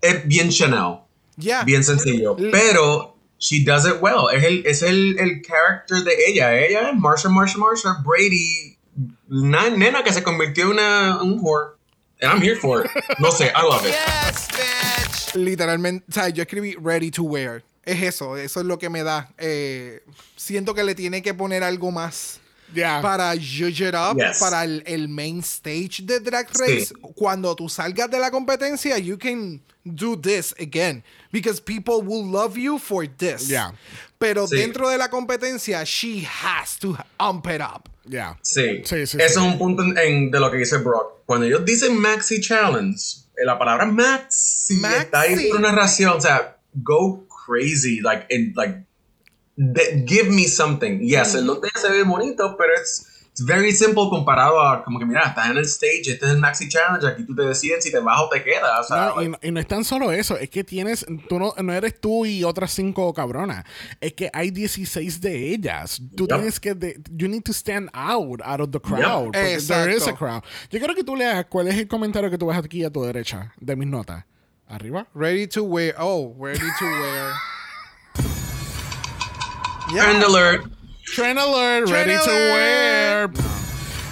[0.00, 1.00] es bien Chanel.
[1.40, 1.64] Yeah.
[1.64, 2.36] Bien sencillo.
[2.36, 4.28] Pero she does it well.
[4.32, 6.54] Es el, es el, el character de ella.
[6.58, 8.76] Ella es Marsha, Marsha, Marsha, Brady.
[9.30, 11.76] Una nena que se convirtió en una, un whore.
[12.22, 12.90] And I'm here for it.
[13.18, 13.94] No sé, I love it.
[13.94, 15.34] Yes, bitch.
[15.36, 17.62] Literalmente, o sea, yo escribí ready to wear.
[17.82, 19.30] Es eso, eso es lo que me da.
[19.38, 20.02] Eh,
[20.36, 22.39] siento que le tiene que poner algo más
[22.74, 23.00] Yeah.
[23.02, 24.38] para judge it up, Yes.
[24.38, 26.62] para el, el main stage de Drag Sí.
[26.62, 26.94] Race.
[27.16, 31.02] Cuando tú salgas de la competencia, you can do this again.
[31.32, 33.48] Because people will love you for this.
[33.48, 33.72] Yeah.
[34.18, 34.56] Pero Sí.
[34.56, 37.88] dentro de la competencia, she has to amp it up.
[38.08, 38.36] Yeah.
[38.42, 39.22] Sí, Sí, sí, Eso sí.
[39.24, 41.22] es un punto en, en- de lo que dice Brock.
[41.26, 42.96] Cuando ellos dicen Maxi Challenge,
[43.36, 44.96] eh, la palabra Maxi, Maxi.
[45.02, 46.14] está ahí por una narración.
[46.16, 48.00] O sea, go crazy.
[48.00, 48.84] Like, in, like
[49.60, 50.98] de- give me something.
[51.00, 55.06] Yes, el ella se ve bonito, pero es it's very simple comparado a como que,
[55.06, 57.92] mira, estás en el stage, este es el Maxi Challenge, aquí tú te decides si
[57.92, 58.80] te vas o te quedas.
[58.80, 61.38] O sea, No, y, no- y no es tan solo eso, es que tienes, tú
[61.38, 63.64] no, no eres tú y otras cinco cabronas,
[64.00, 66.02] es que hay 16 de ellas.
[66.16, 66.36] Tú Yep.
[66.36, 69.26] tienes que, de- you need to stand out, out of the crowd.
[69.26, 70.42] porque There is a crowd.
[70.70, 73.02] Yo quiero que tú leas cuál es el comentario que tú ves aquí a tu
[73.04, 74.24] derecha de mis notas.
[74.66, 75.06] Arriba.
[75.14, 75.94] Ready to wear.
[75.98, 77.32] Oh, ready to wear.
[79.92, 80.04] Yeah.
[80.04, 80.64] Trend alert.
[81.14, 83.30] Trend alert, Trend ready to wear.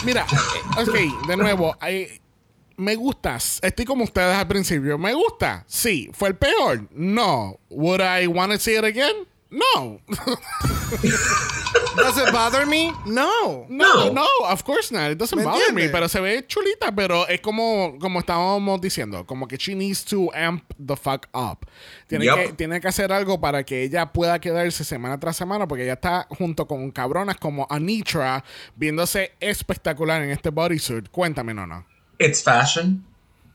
[0.04, 2.20] Mira, eh, ok, de nuevo, hay-
[2.76, 3.58] me gustas.
[3.62, 4.98] Estoy como ustedes al principio.
[4.98, 5.64] ¿Me gusta?
[5.66, 6.10] Sí.
[6.12, 6.88] ¿Fue el peor?
[6.92, 7.58] No.
[7.70, 9.26] ¿Would I want to see it again?
[9.50, 10.00] No.
[11.96, 12.92] Does it bother me?
[13.06, 13.66] No.
[13.68, 14.12] No, No.
[14.12, 15.10] no, of course not.
[15.12, 15.88] It doesn't ¿Me bother me.
[15.88, 20.30] Pero se ve chulita, pero es como, como estábamos diciendo, como que she needs to
[20.34, 21.66] amp the fuck up.
[22.08, 25.84] Tiene, que, tiene que hacer algo para que ella pueda quedarse semana tras semana, porque
[25.84, 28.44] ella está junto con cabronas como Anitra,
[28.76, 31.08] viéndose espectacular en este bodysuit.
[31.10, 31.86] Cuéntame, no, no.
[32.18, 33.04] It's fashion.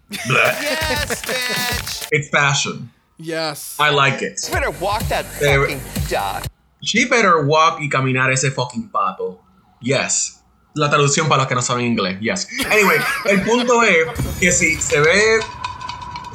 [0.09, 2.07] Yes, bitch.
[2.11, 2.91] It's fashion.
[3.17, 3.77] Yes.
[3.79, 4.39] I like it.
[4.51, 5.79] Better walk that fucking
[6.09, 6.45] dog.
[6.81, 9.39] She better walk y caminar ese fucking pato.
[9.81, 10.39] Yes.
[10.75, 12.19] La traducción para los que no saben inglés.
[12.19, 12.47] Yes.
[12.65, 12.97] Anyway,
[13.29, 15.39] el punto es que si se ve.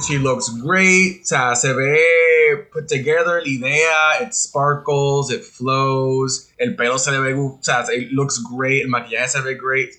[0.07, 1.21] She looks great.
[1.23, 1.99] O sea, se ve
[2.71, 4.21] put together la idea.
[4.21, 6.49] It sparkles, it flows.
[6.57, 7.33] El pelo se le ve.
[7.33, 8.83] O sea, it looks great.
[8.83, 9.89] El maquillaje se ve great.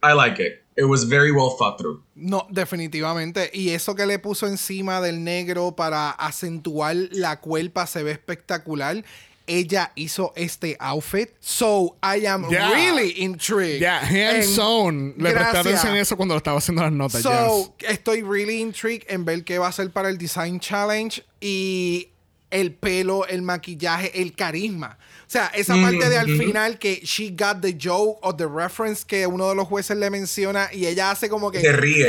[0.00, 0.61] I like it.
[0.76, 2.00] It was very well thought through.
[2.14, 3.50] No, definitivamente.
[3.52, 9.04] Y eso que le puso encima del negro para acentuar la cuerpa se ve espectacular.
[9.46, 11.30] Ella hizo este outfit.
[11.40, 12.70] So I am Yeah.
[12.72, 13.80] really intrigued.
[13.80, 15.14] Yeah, hands En- on.
[15.18, 17.22] Le presté atención a eso cuando lo estaba haciendo las notas.
[17.22, 22.11] So, estoy really intrigued en ver qué va a hacer para el Design Challenge y
[22.52, 24.98] el pelo, el maquillaje, el carisma.
[25.26, 29.02] O sea, esa parte de al final que she got the joke o the reference
[29.04, 32.08] que uno de los jueces le menciona y ella hace como que Se ríe.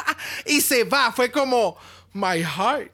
[0.46, 1.76] y se va, fue como
[2.12, 2.93] my heart,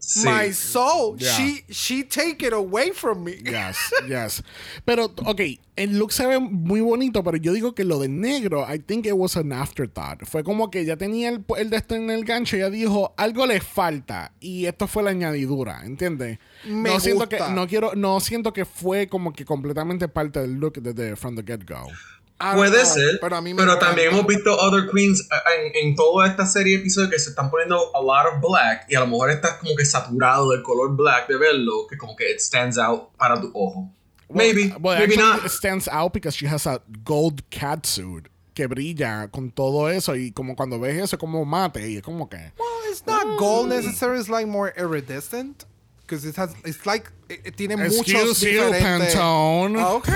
[0.00, 0.26] Sí.
[0.26, 1.16] my soul.
[1.18, 1.36] Yeah.
[1.36, 3.36] She she take it away from me.
[3.44, 4.42] Yes, yes.
[4.84, 5.40] Pero, ok,
[5.76, 9.06] el look se ve muy bonito, pero yo digo que lo de negro, I think
[9.06, 10.24] it was an afterthought.
[10.26, 13.46] Fue como que ya tenía el, el de esto en el gancho, ya dijo, algo
[13.46, 14.32] le falta.
[14.40, 16.38] Y esto fue la añadidura, ¿entiendes?
[16.64, 17.54] Me no siento que, gusta.
[17.54, 21.42] no quiero, no siento que fue como que completamente parte del look desde from the
[21.42, 21.86] get-go.
[21.88, 23.86] I don't Puede know, ser, pero a mí me pero encanta.
[23.86, 27.30] también hemos visto other queens eh, en, en toda esta serie de episodios que se
[27.30, 30.62] están poniendo a lot of black y a lo mejor estás como que saturado del
[30.62, 33.90] color black de verlo, que como que it stands out para tu ojo.
[34.32, 35.44] maybe, Well, maybe not.
[35.44, 40.32] It stands out because she has a gold catsuit que brilla con todo eso y
[40.32, 43.68] como cuando ves eso es como mate y es como que Well, it's not gold
[43.68, 44.18] necessarily.
[44.20, 45.66] It's like more iridescent.
[46.06, 49.14] Because it has, it's like, it, it tiene muchos Excuse you, diferentes...
[49.14, 49.76] Pantone.
[49.80, 50.12] Okay,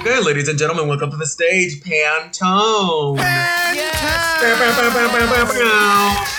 [0.00, 0.10] okay.
[0.10, 3.18] Okay, ladies and gentlemen, welcome to the stage, Pantone.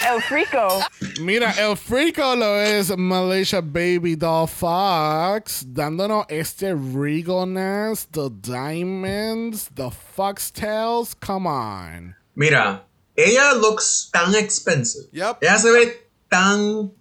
[0.06, 0.81] El Frico.
[1.22, 9.90] Mira, el frico lo es Malaysia Baby Doll Fox, dándonos este regalness, the diamonds, the
[9.90, 11.14] foxtails.
[11.19, 12.15] Come on.
[12.36, 12.84] Mira,
[13.18, 15.10] ella looks tan expensive.
[15.11, 15.44] Yep.
[15.44, 15.94] Ella se ve
[16.30, 16.91] tan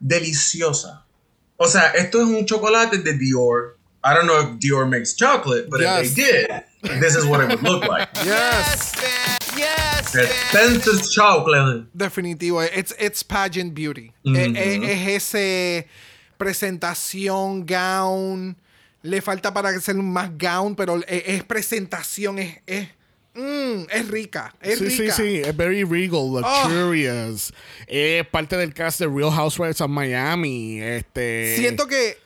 [0.00, 1.04] deliciosa.
[1.56, 3.78] O sea, esto es un chocolate de Dior.
[4.04, 6.10] I don't know if Dior makes chocolate, but Yes.
[6.10, 6.22] if they
[6.90, 8.08] did, this is what it would look like.
[8.24, 8.92] Yes.
[9.56, 11.84] Yes, Expensive chocolate.
[11.96, 12.66] Definitivo.
[12.74, 14.12] It's, it's pageant beauty.
[14.26, 15.86] Eh, eh, es ese
[16.38, 18.56] presentación, gown.
[19.02, 22.58] Le falta para ser más gown, pero es, es presentación, es...
[22.66, 22.88] es
[23.34, 25.14] mm, es rica, es sí, sí, rica.
[25.14, 25.36] sí.
[25.44, 27.52] Es very regal, luxurious.
[27.86, 30.80] Es parte del cast de Real Housewives of Miami.
[30.80, 31.56] Este.
[31.56, 32.16] Siento que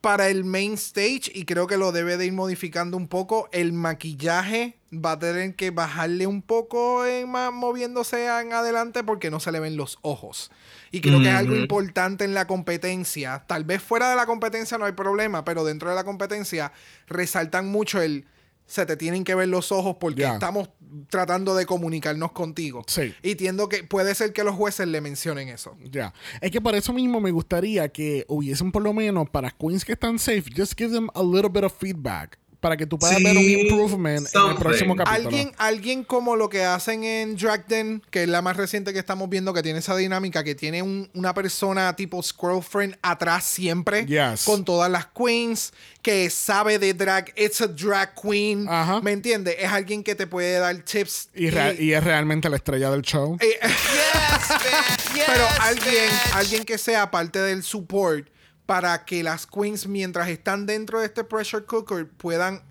[0.00, 3.72] para el main stage, y creo que lo debe de ir modificando un poco, el
[3.72, 9.40] maquillaje va a tener que bajarle un poco en más moviéndose en adelante porque no
[9.40, 10.50] se le ven los ojos.
[10.90, 13.44] Y creo que es algo importante en la competencia.
[13.46, 16.72] Tal vez fuera de la competencia no hay problema, pero dentro de la competencia
[17.06, 18.24] resaltan mucho el
[18.70, 20.70] se te tienen que ver los ojos porque estamos
[21.08, 22.84] tratando de comunicarnos contigo.
[22.86, 23.12] Sí.
[23.20, 25.76] Y entiendo que puede ser que los jueces le mencionen eso.
[25.90, 26.14] Ya.
[26.40, 29.94] Es que por eso mismo me gustaría que hubiesen por lo menos para queens que
[29.94, 32.38] están safe, just give them a little bit of feedback.
[32.60, 35.26] Para que tú puedas Sí, ver un improvement en el próximo capítulo.
[35.28, 38.98] Alguien, alguien como lo que hacen en Drag Den, que es la más reciente que
[38.98, 43.44] estamos viendo, que tiene esa dinámica, que tiene un- una persona tipo Squirrel Friend atrás
[43.44, 44.44] siempre, Yes.
[44.44, 45.72] con todas las queens,
[46.02, 49.00] que sabe de drag, it's a drag queen, Ajá.
[49.00, 49.56] ¿me entiendes?
[49.58, 51.30] Es alguien que te puede dar tips.
[51.34, 51.46] Y,
[51.82, 53.38] y es realmente la estrella del show.
[53.40, 53.58] Eh,
[55.26, 58.28] pero alguien, alguien que sea parte del support
[58.70, 62.62] para que las queens mientras están dentro de este pressure cooker puedan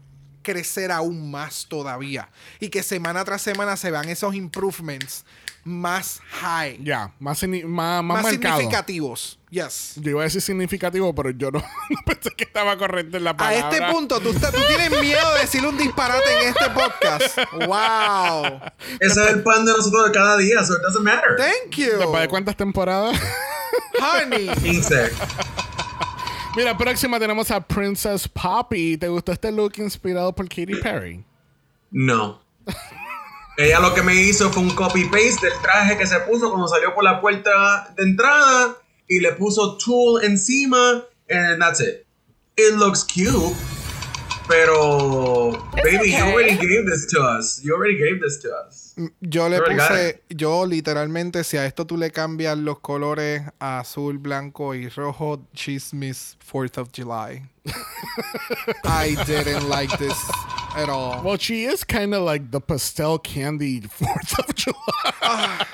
[0.42, 2.30] crecer aún más todavía
[2.62, 5.26] y que semana tras semana se vean esos improvements
[5.66, 9.38] más high, Ya, más, más, más, más significativos.
[9.50, 9.96] Yes.
[9.98, 11.60] Yo iba a decir significativo, pero yo no,
[11.90, 13.70] no pensé que estaba correcto en la A palabra.
[13.78, 17.38] este punto, ¿tú, estás- tú tienes miedo de decir un disparate en este podcast.
[17.68, 18.62] ¡Wow!
[19.02, 21.36] Ese es el pan de nosotros de cada día, so it doesn't matter.
[21.38, 21.98] Thank you.
[21.98, 23.20] ¿Después de cuántas temporadas?
[24.02, 24.48] Honey.
[24.64, 25.12] 15.
[26.60, 28.98] Mira, próxima tenemos a Princess Poppy.
[28.98, 31.24] ¿Te gustó este look inspirado por Katy Perry?
[31.90, 32.42] No.
[33.58, 36.94] Ella lo que me hizo fue un copy-paste del traje que se puso cuando salió
[36.94, 38.76] por la puerta de entrada
[39.08, 42.06] y le puso tool encima and that's it.
[42.58, 43.56] It looks cute,
[44.50, 47.62] pero baby, you already gave this to us.
[47.64, 48.89] You already gave this to us.
[49.22, 54.18] Yo le puse, yo literalmente, si a esto tú le cambias los colores a azul,
[54.18, 57.44] blanco y rojo, she's Miss 4th of July.
[58.84, 60.18] I didn't like this
[60.76, 61.22] at all.
[61.24, 65.66] Well, she is kind of like the pastel candy 4th of July.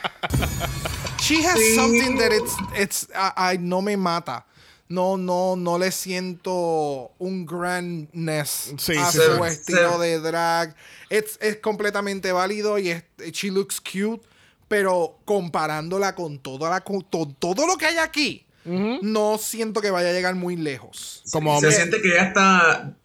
[1.19, 1.75] She has Sí.
[1.75, 4.43] something that it's, it's, I, I- no me mata.
[4.87, 9.41] No, no, no le siento un grandness Sí, a sí, su sí.
[9.47, 9.99] estilo Sí.
[10.01, 10.75] de drag.
[11.09, 14.21] Es, es completamente válido y es, she looks cute,
[14.67, 19.91] pero comparándola con, toda la, con to- todo lo que hay aquí, no siento que
[19.91, 21.21] vaya a llegar muy lejos.
[21.31, 22.95] Como Se me- siente que ella está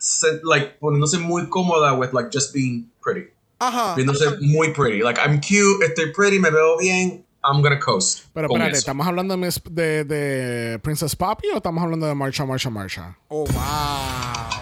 [0.44, 3.28] like poniéndose muy cómoda with like just being pretty.
[3.58, 3.94] Ajá.
[3.94, 5.00] Viéndose muy pretty.
[5.02, 7.26] Like, I'm cute, estoy pretty, me veo bien.
[7.42, 8.26] I'm gonna coast.
[8.34, 8.78] Pero espérate, eso.
[8.80, 13.16] ¿estamos hablando de, de, de Princess Poppy o estamos hablando de Marsha, Marsha, Marsha?
[13.28, 13.54] Oh, wow.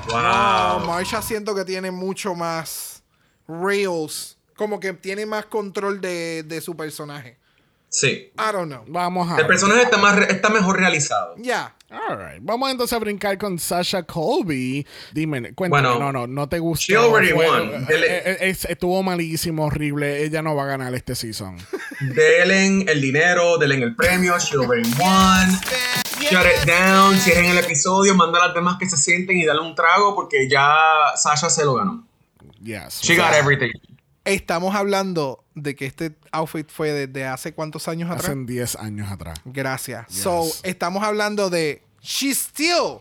[0.09, 0.81] Wow.
[0.81, 3.03] No, Marsha siento que tiene mucho más
[3.49, 4.37] reels.
[4.57, 7.39] Como que tiene más control de, de su personaje.
[7.89, 8.33] Sí.
[8.37, 8.85] I don't know.
[8.89, 9.47] Vamos a El ver.
[9.47, 11.35] personaje está, más re- está mejor realizado.
[11.39, 11.75] Ya.
[11.91, 12.41] Alright.
[12.43, 14.87] Vamos entonces a brincar con Sasha Colby.
[15.13, 16.85] Dime, cuéntame, Bueno, no, no, no te gustó.
[16.85, 17.69] she already Fue- won.
[17.85, 20.23] eh, eh, eh, estuvo malísimo, horrible.
[20.23, 21.57] Ella no va a ganar este season.
[22.01, 24.39] Denle el dinero, denle el premio.
[24.39, 25.49] She already won.
[26.21, 27.17] Shut it down.
[27.19, 28.15] Cierren el episodio.
[28.15, 30.77] Manda a las demás que se sienten y dale un trago porque ya
[31.17, 32.07] Sasha se lo ganó.
[32.63, 33.01] Yes.
[33.03, 33.71] She got everything.
[34.29, 38.29] Estamos hablando de que este outfit fue desde hace cuántos años atrás.
[38.31, 39.39] Hace 10 años atrás.
[39.45, 40.07] Gracias.
[40.11, 43.01] So, estamos hablando de she's still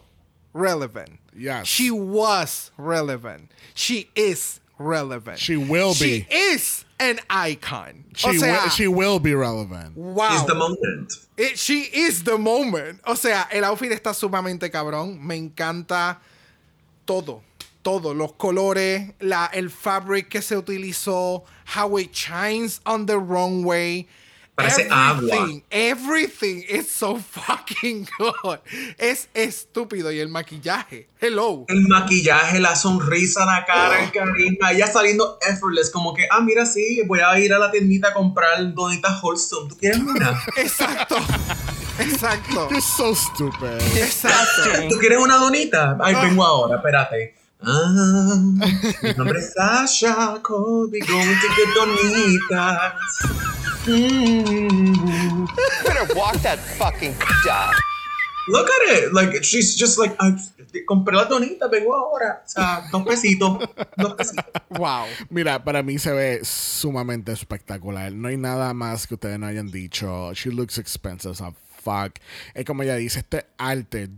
[0.53, 1.19] relevant.
[1.35, 1.67] Yes.
[1.67, 3.51] She was relevant.
[3.75, 5.37] She is relevant.
[5.37, 6.27] She will She be.
[6.29, 8.05] is an icon.
[8.15, 9.95] She, o sea, will, she will be relevant.
[9.97, 10.33] wow.
[10.33, 11.13] It's the moment.
[11.37, 13.01] It- she is the moment.
[13.05, 15.19] O sea, el outfit está sumamente cabrón.
[15.21, 16.19] Me encanta
[17.05, 17.43] todo.
[17.81, 18.13] Todo.
[18.13, 21.43] Los colores, la, el fabric que se utilizó,
[21.75, 24.07] how it shines on the runway.
[24.57, 25.29] Parece agua.
[25.35, 28.57] everything, everything is so fucking good.
[28.97, 30.11] Es estúpido.
[30.11, 31.09] Y el maquillaje.
[31.21, 31.65] Hello.
[31.67, 34.71] El maquillaje, la sonrisa, la cara, el carisma.
[34.71, 35.91] Ella saliendo effortless.
[35.91, 39.67] Como que, ah, mira, sí, voy a ir a la tiendita a comprar donitas Holston.
[39.69, 40.43] ¿Tú quieres una?
[40.57, 41.17] Exacto.
[41.99, 42.67] Exacto.
[42.71, 43.79] You're so stupid.
[43.95, 44.87] Exacto.
[44.89, 45.99] ¿Tú quieres una donita?
[46.01, 47.36] Ay, vengo ahora, espérate.
[47.59, 48.37] Ah,
[49.01, 52.93] mi nombre es Sasha Colby, going to get donitas.
[53.87, 55.47] Mm.
[55.83, 57.73] Better walk that fucking dog.
[58.47, 59.13] Look at it.
[59.13, 60.37] Like, she's just like, ay,
[60.87, 62.43] compré la donita, vengo ahora.
[62.45, 63.59] O sea, dos pesitos.
[63.97, 64.45] Dos pesitos.
[64.69, 65.05] Wow.
[65.29, 68.11] Mira, para mí se ve sumamente espectacular.
[68.13, 70.33] No hay nada más que ustedes no hayan dicho.
[70.33, 71.41] She looks expensive as
[71.81, 72.19] fuck.
[72.53, 74.09] Es como ella dice, este arte,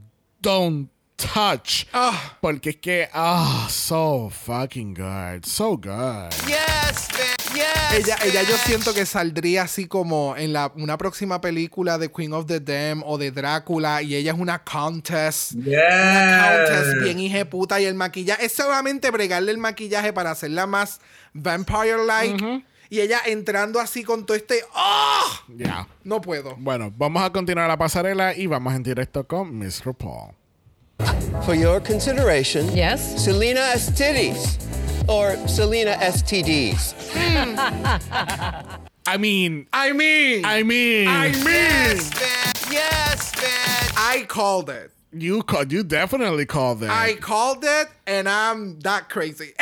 [0.42, 0.90] don't
[1.20, 1.86] touch.
[1.94, 2.38] Ah.
[2.42, 5.46] Porque es que, ah, so fucking good.
[5.46, 6.32] So good.
[6.48, 7.40] Yes, man.
[7.54, 7.94] Yes.
[7.94, 12.34] Ella, ella yo siento que saldría así como en la, una próxima película de Queen
[12.34, 15.56] of the Dam o de Drácula y ella es una countess.
[15.56, 20.68] Una countess bien hija puta y el maquillaje es solamente bregarle el maquillaje para hacerla
[20.68, 21.02] más
[21.34, 22.64] vampire-like.
[22.92, 24.64] Y ella entrando así con todo este...
[24.74, 25.22] ¡Ah!
[25.48, 25.88] Ya.
[26.04, 26.56] No puedo.
[26.58, 30.39] Bueno, vamos a continuar la pasarela y vamos en directo con Miss RuPaul.
[31.46, 33.24] For your consideration, Yes?
[33.24, 34.58] Selena STDs
[35.08, 36.94] or Selena STDs.
[37.14, 37.56] Hmm.
[39.08, 40.46] I mean, I mean...
[40.46, 41.46] I mean, I mean...
[41.46, 42.72] Yes, bitch.
[42.72, 43.94] Yes, bitch.
[43.98, 44.92] I called it.
[45.12, 46.90] you called, you definitely called it.
[46.92, 49.54] I called it and I'm that crazy.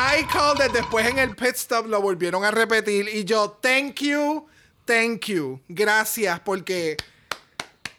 [0.00, 0.70] I called it.
[0.72, 4.46] Después en el pit stop lo volvieron a repetir y yo, thank you,
[4.86, 6.96] thank you, gracias porque,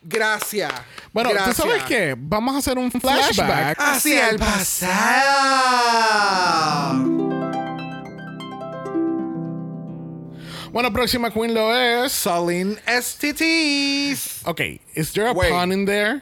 [0.01, 0.71] gracias.
[1.13, 1.55] bueno, gracias.
[1.55, 2.15] ¿tú sabes qué?
[2.17, 3.77] Vamos a hacer un flashback.
[3.79, 4.89] Hacia el pasado.
[10.71, 12.11] Bueno, próxima queen lo es.
[12.11, 14.45] Saline STDs.
[14.45, 15.51] Okay, is there a Wait.
[15.51, 16.21] pun in there?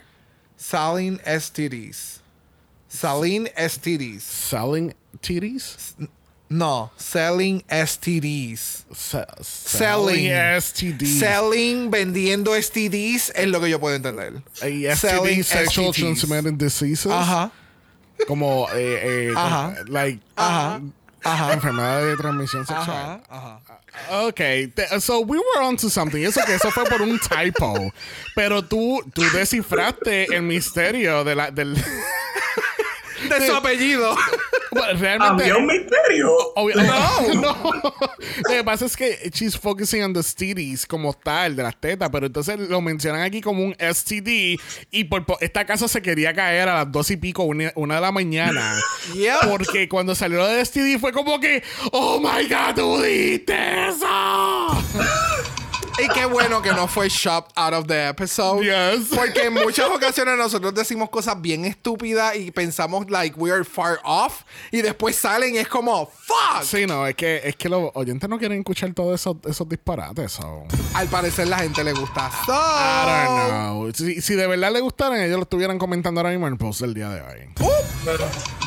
[0.55, 2.19] Saline STDs.
[2.87, 4.21] Saline STDs.
[4.21, 5.95] Selling titties?
[6.49, 8.85] No, selling STDs.
[8.95, 10.31] Se- Selling.
[10.31, 11.19] STDs.
[11.19, 14.33] Selling, vendiendo STDs es lo que yo puedo entender.
[14.61, 15.99] Eh, STDs, Selling sexual STDs.
[16.21, 17.11] transmitted diseases.
[17.11, 17.51] Ajá.
[18.27, 19.75] Como, eh, eh, Ajá.
[19.77, 20.81] como, like, Ajá.
[21.23, 21.53] Ajá.
[21.53, 23.21] enfermedad de transmisión sexual.
[23.29, 23.59] Ajá.
[23.59, 23.61] Ajá.
[24.27, 24.35] Ok,
[24.73, 26.21] te- so we were onto something.
[26.23, 27.91] Eso que eso fue por un typo.
[28.35, 31.75] Pero tú, tú descifraste el misterio de la, del.
[33.29, 34.15] De su apellido.
[34.69, 35.43] Bueno, realmente.
[35.45, 36.29] Había un misterio.
[36.55, 36.75] Obvio-
[37.35, 37.73] no, no.
[37.81, 42.09] Lo que pasa es que she's focusing on the STDs como tal, de las tetas,
[42.11, 44.59] pero entonces lo mencionan aquí como un STD
[44.91, 47.95] y por po- esta casa se quería caer a las dos y pico, una, una
[47.95, 48.75] de la mañana.
[49.49, 51.63] Porque cuando salió de STD fue como que,
[51.93, 53.55] oh my god, tú dijiste
[53.87, 54.05] eso.
[55.99, 58.63] Y qué bueno que no fue shopped out of the episode.
[58.63, 59.07] Yes.
[59.15, 63.99] Porque en muchas ocasiones nosotros decimos cosas bien estúpidas y pensamos like we are far
[64.03, 64.43] off.
[64.71, 66.63] Y después salen y es como, fuck.
[66.63, 70.33] Sí, no, es que, es que los oyentes no quieren escuchar todos esos, esos disparates.
[70.33, 70.65] So.
[70.93, 72.29] Al parecer la gente le gusta.
[72.45, 73.91] So, I don't know.
[73.93, 76.81] Si, si de verdad le gustaran, ellos lo estuvieran comentando ahora mismo en el post
[76.81, 77.49] del día de hoy.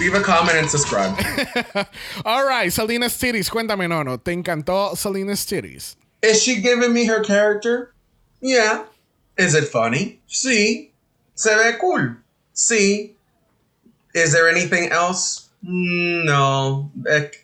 [0.00, 1.14] Leave a comment and subscribe.
[2.24, 5.96] All right, Salinas Titties, cuéntame, no, no, ¿te encantó Salinas Titties?
[6.22, 7.92] Is she giving me her character?
[8.40, 8.84] Yeah.
[9.38, 10.20] Is it funny?
[10.28, 10.90] Sí.
[11.34, 12.16] Se ve cool.
[12.54, 13.14] Sí.
[14.14, 16.90] Is there anything else Mm, No,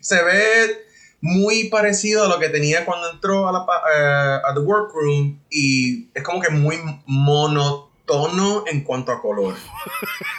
[0.01, 0.85] se ve
[1.21, 3.59] muy parecido a lo que tenía cuando entró a, la,
[3.95, 9.53] eh, a The Workroom y es como que muy monotono en cuanto a color.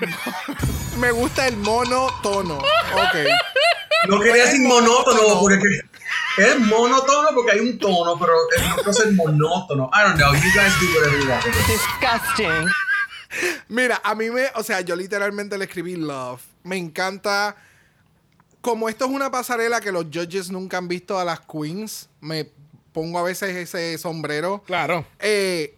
[0.98, 2.58] Me gusta el monotono.
[2.58, 3.16] Ok.
[4.08, 5.80] No quería decir monótono porque que-
[6.38, 8.32] es monótono porque hay un tono, pero
[8.86, 9.90] es- ser monótono.
[9.92, 11.44] I don't know, you guys do whatever you want.
[11.44, 12.66] Disgusting.
[13.68, 16.40] Mira, a mí me, o sea, yo literalmente le escribí love.
[16.64, 17.56] Me encanta.
[18.60, 22.50] Como esto es una pasarela que los judges nunca han visto a las queens, me
[22.92, 24.62] pongo a veces ese sombrero.
[24.66, 25.06] Claro.
[25.20, 25.76] Eh,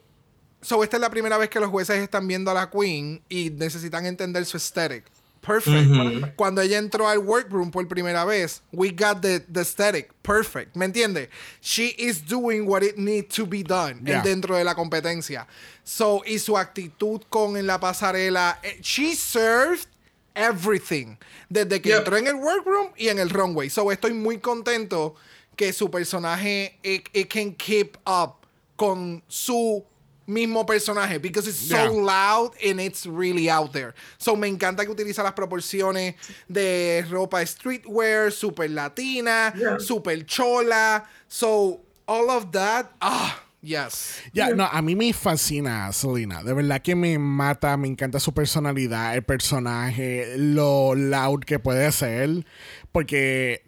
[0.62, 3.51] so, esta es la primera vez que los jueces están viendo a la queen y
[3.51, 5.05] necesitan entender su aesthetic.
[5.42, 6.36] Perfect.
[6.36, 10.10] Cuando ella entró al workroom por primera vez, we got the, the aesthetic.
[10.22, 10.76] Perfect.
[10.76, 11.28] ¿Me entiendes?
[11.62, 14.22] She is doing what it needs to be done Yeah.
[14.22, 15.46] dentro de la competencia.
[15.82, 19.86] So, y su actitud con en la pasarela, eh, she served
[20.34, 21.16] everything.
[21.48, 21.98] Desde que Yep.
[21.98, 23.68] entró en el workroom y en el runway.
[23.70, 25.14] So, estoy muy contento
[25.56, 28.36] que su personaje it, it can keep up
[28.76, 29.84] con su
[30.31, 31.90] mismo personaje because it's so Yeah.
[31.90, 33.94] loud and it's really out there.
[34.19, 36.15] So me encanta que utiliza las proporciones
[36.48, 39.78] de ropa streetwear, super latina, Yeah.
[39.81, 41.05] super chola.
[41.28, 44.20] So all of that, ah, yes.
[44.32, 46.43] Ya, no, a mí me fascina Selena.
[46.43, 51.90] De verdad que me mata, me encanta su personalidad, el personaje, lo loud que puede
[51.93, 52.44] ser.
[52.93, 53.62] Porque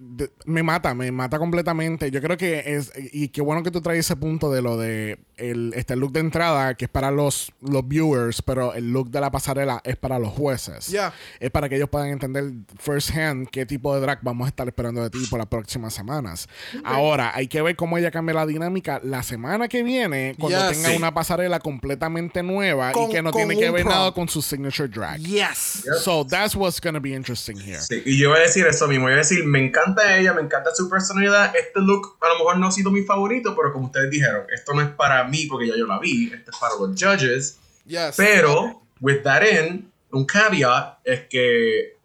[0.47, 2.10] me mata, me mata completamente.
[2.10, 2.90] Yo creo que es.
[3.12, 5.18] Y qué bueno que tú traes ese punto de lo de
[5.51, 9.20] el, este look de entrada, que es para los, los viewers, pero el look de
[9.20, 10.86] la pasarela es para los jueces.
[10.89, 11.12] Yeah.
[11.40, 12.44] Es para que ellos puedan entender
[12.78, 15.93] first hand qué tipo de drag vamos a estar esperando de ti por las próximas
[15.94, 16.48] semanas.
[16.85, 20.73] Ahora, hay que ver cómo ella cambia la dinámica la semana que viene, cuando Yes.
[20.78, 20.97] tenga Sí.
[20.97, 24.89] una pasarela completamente nueva Con- y que no tiene que ver nada con su signature
[24.89, 25.19] drag.
[25.20, 25.85] Yes.
[26.02, 27.81] So that's what's gonna be interesting here.
[27.81, 30.43] Sí, y yo voy a decir eso mismo, voy a decir, me encanta ella, me
[30.43, 33.86] encanta su personalidad, este look a lo mejor no ha sido mi favorito, pero como
[33.86, 36.74] ustedes dijeron, esto no es para mí porque ya yo la vi, esto es para
[36.76, 38.14] los judges, Yes.
[38.16, 41.96] pero, with that in, un caveat es que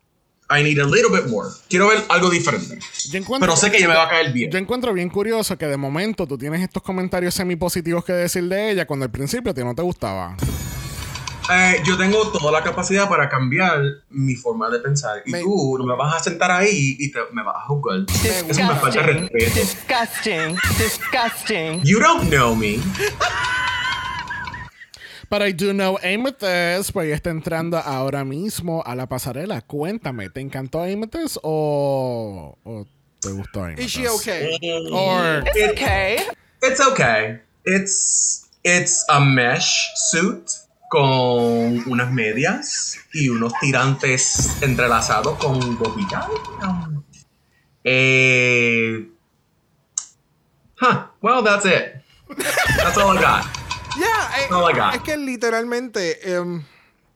[0.49, 2.79] I need a little bit more, quiero ver algo diferente,
[3.39, 4.49] pero sé que ella me va a caer bien.
[4.49, 8.71] Yo encuentro bien curioso que de momento tú tienes estos comentarios semi-positivos que decir de
[8.71, 10.37] ella cuando al principio a ti no te gustaba.
[11.49, 15.77] Eh, yo tengo toda la capacidad para cambiar mi forma de pensar y Me- tú
[15.77, 17.99] no me vas a sentar ahí y te- me vas a jugar.
[18.09, 19.31] Eso me falta de Disgusting.
[19.31, 19.59] respeto.
[19.59, 20.57] Disgusting.
[20.77, 21.81] Disgusting.
[21.83, 22.79] You don't know me.
[25.29, 29.61] But I do know Amethyst, pues está entrando ahora mismo a la pasarela.
[29.61, 32.85] Cuéntame, ¿te encantó Amethyst o, o
[33.21, 33.85] te gustó Amethyst?
[33.87, 34.57] Is she okay?
[34.91, 36.17] Or It's okay.
[36.61, 37.39] It's okay.
[37.65, 40.49] It's it's a mesh suit
[40.89, 46.27] con unas medias y unos tirantes entrelazados con gomita.
[47.83, 49.07] Eh,
[50.81, 51.07] huh.
[51.21, 52.01] Well, that's it.
[52.77, 53.45] That's all I got.
[53.97, 54.93] Yeah, eh, Oh my God.
[54.93, 56.63] es que literalmente um,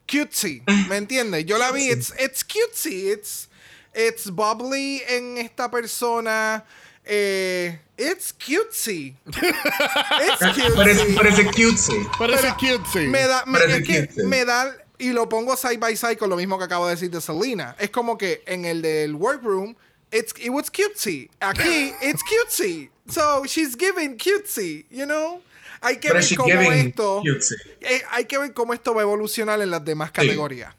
[0.08, 1.46] cutesy, ¿me entiendes?
[1.46, 3.48] Yo la vi, it's, it's cutesy, it's,
[3.94, 6.64] it's bubbly en esta persona,
[7.14, 9.16] eh, it's cutesy.
[9.26, 11.14] It's Parece, cutesy.
[11.14, 12.08] parece cutesy.
[12.18, 13.00] parece cute, sí.
[13.08, 14.28] Me da, me, Parece es que cutesy.
[14.28, 17.12] me da, y lo pongo side by side con lo mismo que acabo de decir
[17.12, 17.76] de Selena.
[17.80, 19.76] Es como que en el del workroom,
[20.12, 21.30] it's, it was cutesy.
[21.42, 22.90] Aquí, it's cutesy.
[23.10, 25.42] So, she's giving cutesy, you know?
[25.82, 27.22] Hay que Pero ver cómo esto...
[27.24, 27.56] cutesy.
[27.82, 30.74] Eh, hay que ver cómo esto va a evolucionar en las demás categorías.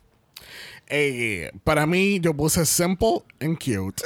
[0.95, 4.03] Eh, para mí, yo puse simple and cute.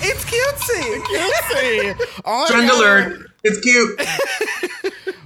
[0.00, 1.94] It's cutesy.
[2.24, 2.78] Oh, Trend yeah.
[2.78, 3.30] alert.
[3.44, 4.00] It's cute.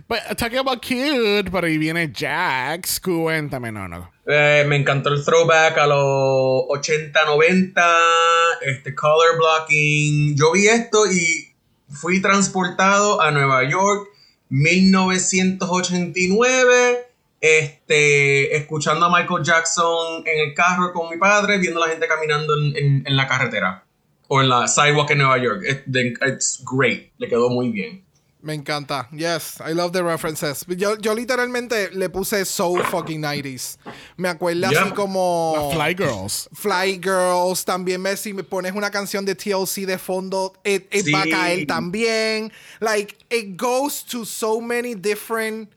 [0.08, 3.00] But uh, talking about cute, pero ahí viene Jax.
[3.00, 4.08] Cuéntame, no, no.
[4.26, 7.82] Eh, me encantó el throwback a los 80, 90,
[8.62, 10.36] este color blocking.
[10.36, 11.52] Yo vi esto y
[11.88, 14.08] fui transportado a Nueva York,
[14.48, 17.05] 1989,
[17.40, 22.06] este, escuchando a Michael Jackson en el carro con mi padre, viendo a la gente
[22.08, 23.84] caminando en, en- en la carretera
[24.28, 25.62] o en la sidewalk en Nueva York.
[25.68, 25.96] It-
[26.26, 28.04] it's great, le quedó muy bien.
[28.42, 29.08] Me encanta.
[29.10, 30.64] Yes, I love the references.
[30.68, 33.76] Yo, yo literalmente le puse so fucking 90s.
[34.16, 34.82] Me acuerda Yeah.
[34.82, 35.72] así como...
[35.74, 36.48] Fly Girls.
[36.52, 41.06] Fly Girls, también me, si me pones una canción de TLC de fondo, it, it
[41.06, 41.10] Sí.
[41.12, 42.52] va a caer también.
[42.78, 45.68] Like, it goes to so many different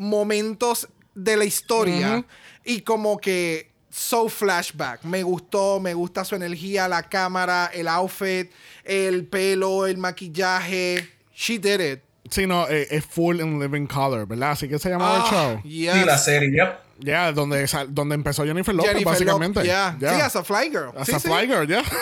[0.00, 2.24] momentos de la historia
[2.64, 5.04] y como que so flashback.
[5.04, 8.50] Me gustó, me gusta su energía, la cámara, el outfit,
[8.84, 11.06] el pelo, el maquillaje.
[11.34, 12.09] She did it.
[12.30, 14.52] Sí, no, eh, es full in living color, ¿verdad?
[14.52, 15.62] Así que se llamaba el Ah, show.
[15.62, 15.94] yes.
[15.94, 16.78] Sí, la serie, yep.
[17.00, 19.62] Ya, donde, sal- donde empezó Jennifer Lopez, Jennifer básicamente.
[19.64, 19.96] Yeah.
[19.98, 20.14] Ya.
[20.14, 20.90] Sí, as a fly girl.
[20.96, 21.28] As Sí, a sí.
[21.28, 21.82] fly girl, ya.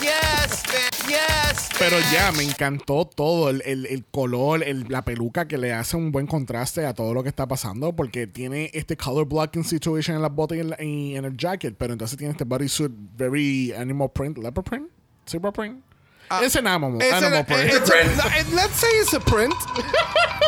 [0.00, 1.08] Yes, man.
[1.08, 1.68] Yes.
[1.78, 5.96] Pero ya, me encantó todo, el, el- el color, el- la peluca que le hace
[5.96, 10.16] un buen contraste a todo lo que está pasando, porque tiene este color blocking situation
[10.16, 12.92] en las botas y en, la- y en el jacket, pero entonces tiene este bodysuit
[13.16, 14.88] very animal print, leopard print,
[15.26, 15.82] zebra print.
[16.42, 17.72] Es an animal, It's animal a- print.
[17.72, 19.54] it's a- let's say it's a print.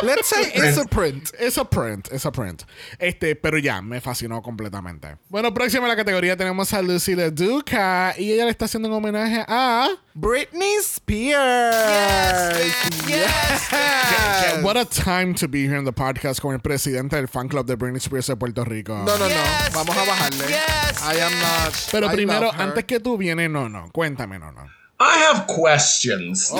[0.01, 1.29] Let's say it's a print.
[1.37, 2.63] Es a print, es a print.
[2.99, 5.17] Este, pero ya, me fascinó completamente.
[5.27, 8.95] Bueno, próxima en la categoría tenemos a Lucy Duca y ella le está haciendo un
[8.95, 12.65] homenaje a Britney Spears.
[13.07, 13.67] Yes.
[13.69, 17.49] Que- What a time to be here in the podcast con el presidente del fan
[17.49, 18.93] club de Britney Spears de Puerto Rico.
[18.99, 19.35] No, no, no.
[19.73, 20.45] Vamos a bajarle.
[20.47, 21.73] I am not.
[21.91, 23.89] Pero I primero, antes que tú viene, no, no.
[23.91, 24.65] Cuéntame, no, no.
[24.99, 26.51] I have questions.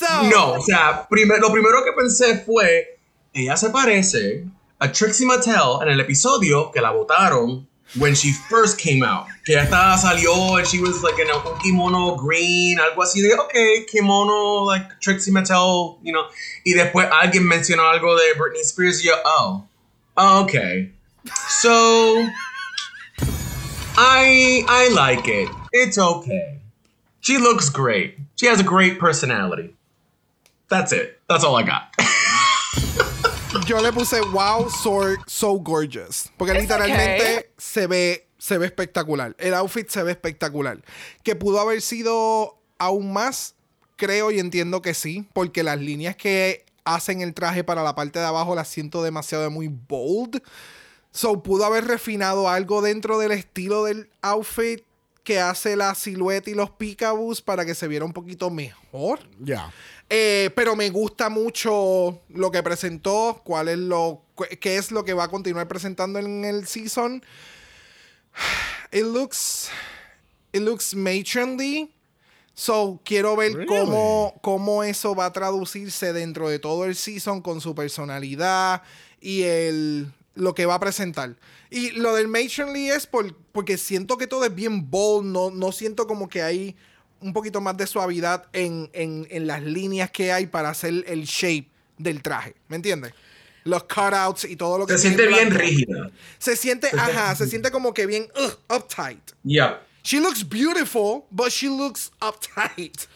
[0.30, 2.98] No, o sea, prime- lo primero que pensé fue,
[3.34, 4.44] ella se parece
[4.78, 7.66] a Trixie Mattel en el episodio que la votaron
[7.96, 9.26] when she first came out.
[9.44, 13.20] Que ya estaba, salió and she was like in a, un kimono green, algo así
[13.20, 16.24] de, ok, kimono, like Trixie Mattel, you know.
[16.64, 19.66] Y después alguien mencionó algo de Britney Spears y yo, oh,
[20.16, 20.92] oh, okay.
[21.60, 22.26] So,
[24.02, 25.50] I, I like it.
[25.72, 26.58] It's okay.
[27.20, 28.16] She looks great.
[28.36, 29.76] She has a great personality.
[30.70, 31.20] That's it.
[31.28, 31.94] That's all I got.
[33.66, 36.30] yo le puse wow, so, so gorgeous.
[36.38, 37.42] Porque It's literalmente okay.
[37.58, 39.34] se ve, se ve espectacular.
[39.38, 40.80] El outfit se ve espectacular.
[41.22, 43.54] Que pudo haber sido aún más,
[43.96, 45.28] creo y entiendo que sí.
[45.34, 49.44] Porque las líneas que hacen el traje para la parte de abajo las siento demasiado
[49.44, 50.42] de muy bold.
[51.12, 54.84] So pudo haber refinado algo dentro del estilo del outfit
[55.24, 59.20] que hace la silueta y los peekaboos para que se viera un poquito mejor.
[59.38, 59.72] Ya.
[60.08, 64.22] Eh, pero me gusta mucho lo que presentó, cuál es lo,
[64.60, 67.22] qué es lo que va a continuar presentando en el season.
[68.92, 69.68] It looks,
[70.52, 71.92] it looks matronly.
[72.54, 73.66] So quiero ver Really?
[73.66, 78.82] cómo, cómo eso va a traducirse dentro de todo el season con su personalidad
[79.20, 81.36] y el, lo que va a presentar.
[81.70, 85.72] Y lo del matronly es por- porque siento que todo es bien bold, no, no
[85.72, 86.76] siento como que hay
[87.20, 91.24] un poquito más de suavidad en, en- en las líneas que hay para hacer el
[91.24, 92.54] shape del traje.
[92.68, 93.12] ¿Me entiendes?
[93.64, 96.10] Los cutouts y todo lo que Se siente bien rígida.
[96.38, 99.32] Se siente, ajá, se siente como que bien ugh, uptight.
[99.44, 99.82] Yeah.
[100.02, 103.06] She looks beautiful, but she looks uptight.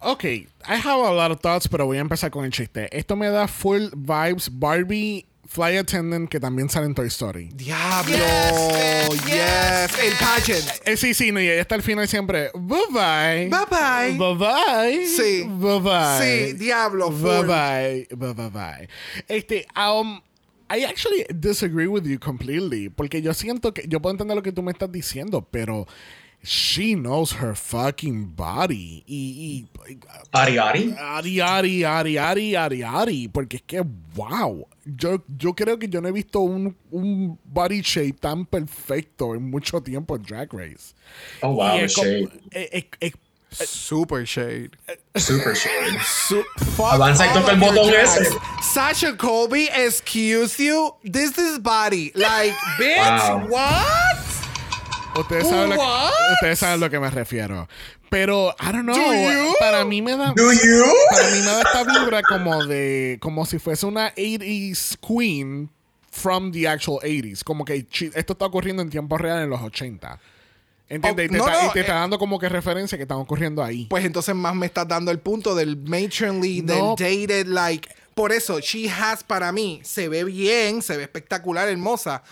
[0.00, 0.48] Ok, I
[0.84, 2.88] have a lot of thoughts, pero voy a empezar con el chiste.
[2.90, 7.50] Esto me da full vibes Barbie Fly Attendant que también sale en Toy Story.
[7.52, 8.14] Diablo,
[9.26, 10.68] yes, el pageant.
[10.84, 12.50] Eh, sí, sí, no, y ella está al final siempre.
[12.54, 13.48] Bye bye.
[13.48, 14.18] Bye bye.
[14.18, 15.06] Bye bye.
[15.06, 15.44] Sí.
[15.46, 16.18] Bye bye.
[16.20, 18.08] Sí, diablo, Bye bye.
[18.16, 18.88] Bye bye bye.
[19.28, 20.20] Este, um,
[20.70, 22.88] I actually disagree with you completely.
[22.88, 23.86] Porque yo siento que.
[23.88, 25.86] Yo puedo entender lo que tú me estás diciendo, pero.
[26.44, 29.04] She knows her fucking body.
[29.06, 29.64] Y.
[29.86, 29.98] y
[30.32, 30.94] Ari Ari.
[30.98, 33.28] Ari, Ari, Ari, Ari, Ari, Ari.
[33.28, 33.82] Porque es que,
[34.16, 34.66] wow.
[34.84, 39.48] Yo, yo creo que yo no he visto un, un body shape tan perfecto en
[39.50, 40.94] mucho tiempo en Drag Race.
[41.42, 42.40] Oh, wow, Y the es como- shade.
[42.50, 44.70] es- es- es- Super shade.
[45.14, 46.00] Super shade.
[46.02, 46.42] Su-
[46.82, 48.30] Avanza y toca el botón ese.
[48.62, 50.94] Sasha Colby, excuse you.
[51.04, 52.12] This is body.
[52.14, 52.96] Like, bitch,
[53.28, 53.48] Wow.
[53.50, 54.21] what?
[55.14, 55.82] Ustedes saben, lo que,
[56.34, 57.68] ustedes saben a lo que me refiero.
[58.08, 58.94] Pero, I don't know.
[58.94, 59.54] Do you?
[59.58, 60.32] Para mí me da.
[60.34, 60.84] Do you?
[61.10, 63.18] Para mí me da esta vibra como de.
[63.20, 65.70] Como si fuese una 80s queen
[66.10, 67.42] from the actual 80s.
[67.42, 70.18] Como que esto está ocurriendo en tiempo real en los 80.
[70.88, 71.24] ¿Entiendes?
[71.24, 72.00] Oh, y te, no, está, no, y te está eh.
[72.00, 73.86] dando como que referencia que están ocurriendo ahí.
[73.88, 76.94] Pues entonces más me estás dando el punto del matronly, No.
[76.98, 77.88] del dated, like.
[78.14, 82.22] Por eso, she has para mí, se ve bien, se ve espectacular, hermosa.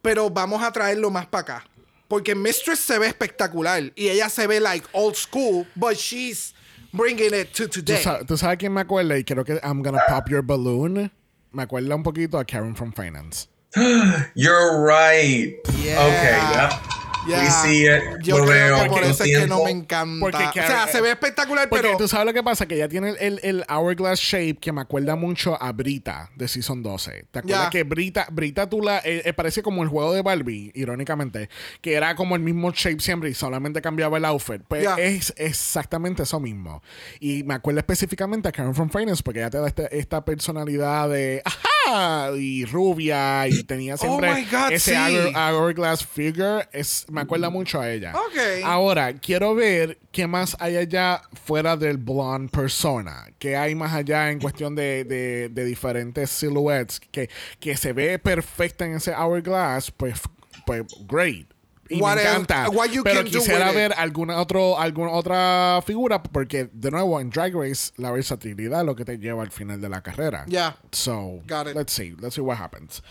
[0.00, 1.64] Pero vamos a traerlo más para acá.
[2.12, 6.52] Porque Mistress se ve espectacular y ella se ve like old school, but she's
[6.92, 8.02] bringing it to ¿Tú, today.
[8.02, 9.16] sa- tú sabes quién me acuerda?
[9.16, 11.10] Y creo que I'm gonna pop your balloon.
[11.52, 13.48] Me acuerda un poquito a Karen from Finance.
[14.34, 15.56] You're right.
[15.82, 16.04] Yeah.
[16.04, 17.01] Okay, yeah.
[17.26, 17.40] Yeah.
[17.40, 18.02] We see it.
[18.22, 18.82] Yo lo creo veo.
[18.84, 20.18] que por eso es que no me encanta.
[20.20, 22.88] Porque o sea, se ve espectacular, Porque pero tú sabes lo que pasa, que ella
[22.88, 27.26] tiene el, el, hourglass shape que me acuerda mucho a Brita de Season 12.
[27.30, 27.70] ¿Te acuerdas Ya.
[27.70, 31.48] que Brita, Brita tú la, eh, eh, parece como el juego de Barbie, irónicamente,
[31.80, 34.62] que era como el mismo shape siempre y solamente cambiaba el outfit?
[34.66, 34.96] Pues Ya.
[34.96, 36.82] es exactamente eso mismo.
[37.20, 41.08] Y me acuerda específicamente a Karen from Finance porque ella te da este- esta personalidad
[41.08, 44.96] de, ajá, y rubia y tenía siempre Oh my God, ese sí.
[44.96, 46.66] hour- hourglass figure.
[46.72, 48.12] Es, me acuerda mucho a ella.
[48.14, 48.64] Ok.
[48.64, 53.26] Ahora, quiero ver qué más hay allá fuera del blonde persona.
[53.38, 56.98] ¿Qué hay más allá en cuestión de, de- de diferentes silhouettes?
[56.98, 57.28] Que,
[57.60, 60.20] que se ve perfecta en ese hourglass, pues,
[60.66, 61.46] pues great.
[61.94, 62.70] Y What me else- encanta.
[62.70, 67.54] what you Pero quisiera ver alguna, otro, alguna otra figura, porque de nuevo en Drag
[67.54, 70.44] Race la versatilidad es lo que te lleva al final de la carrera.
[70.46, 70.76] Yeah.
[70.90, 71.76] So, Got it.
[71.76, 72.14] let's see.
[72.20, 73.02] Let's see what happens.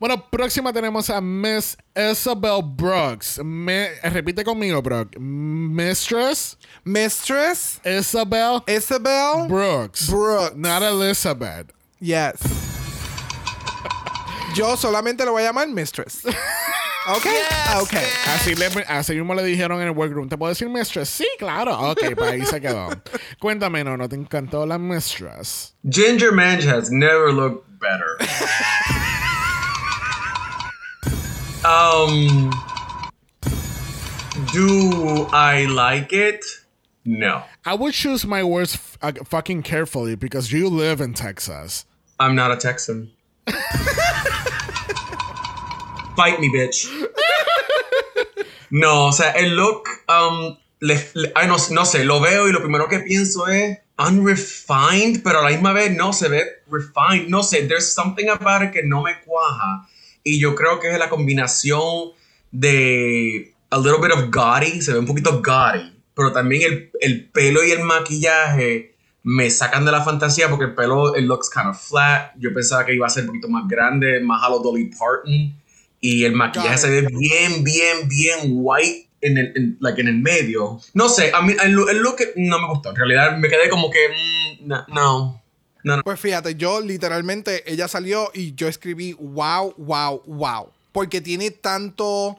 [0.00, 3.38] Bueno, próxima tenemos a Miss Isabel Brooks.
[3.44, 5.16] Me- repite conmigo, Brooke.
[5.18, 10.08] Mistress Mistress Isabel Isabel Brooks.
[10.08, 10.56] Brooks.
[10.56, 11.72] Not Elizabeth.
[12.00, 12.34] Yes.
[14.54, 16.20] Yo solamente lo voy a llamar Mistress.
[17.06, 17.26] ¿Ok?
[17.82, 17.94] ok.
[18.28, 20.28] Así, le, así mismo le dijeron en el workroom.
[20.28, 21.10] ¿Te puedo decir Mistress?
[21.10, 21.78] Sí, claro.
[21.90, 22.88] Ok, pues ahí se quedó.
[23.38, 23.96] Cuéntame, ¿no?
[23.96, 25.74] ¿No te encantó la Mistress?
[25.88, 28.16] Ginger Mange has never looked better.
[31.66, 32.50] um,
[34.52, 36.42] do I like it?
[37.04, 37.42] No.
[37.66, 41.84] I would choose my words f- uh, fucking carefully because you live in Texas.
[42.18, 43.10] I'm not a Texan.
[46.16, 46.88] Fight me, bitch.
[48.70, 52.52] No, o sea, el look, um, le- le- ay, no, no sé, lo veo y
[52.52, 57.28] lo primero que pienso es unrefined, pero a la misma vez no se ve refined.
[57.28, 59.86] No sé, there's something about it que no me cuaja.
[60.24, 62.10] Y yo creo que es la combinación
[62.50, 67.28] de a little bit of gaudy, se ve un poquito gaudy, pero también el, el
[67.30, 71.68] pelo y el maquillaje me sacan de la fantasía porque el pelo, it looks kind
[71.68, 72.32] of flat.
[72.38, 75.32] Yo pensaba que iba a ser un poquito más grande, más a lo Dolly Parton.
[76.06, 80.18] Y el maquillaje se ve bien, bien, bien white en el, en- like, en el
[80.18, 80.78] medio.
[80.92, 82.90] No sé, a mí el, look- el look no me gustó.
[82.90, 83.98] En realidad me quedé como que,
[84.60, 85.42] mm, no, no.
[86.02, 90.68] Pues fíjate, yo literalmente, ella salió y yo escribí wow, wow, wow.
[90.92, 92.38] Porque tiene tanto,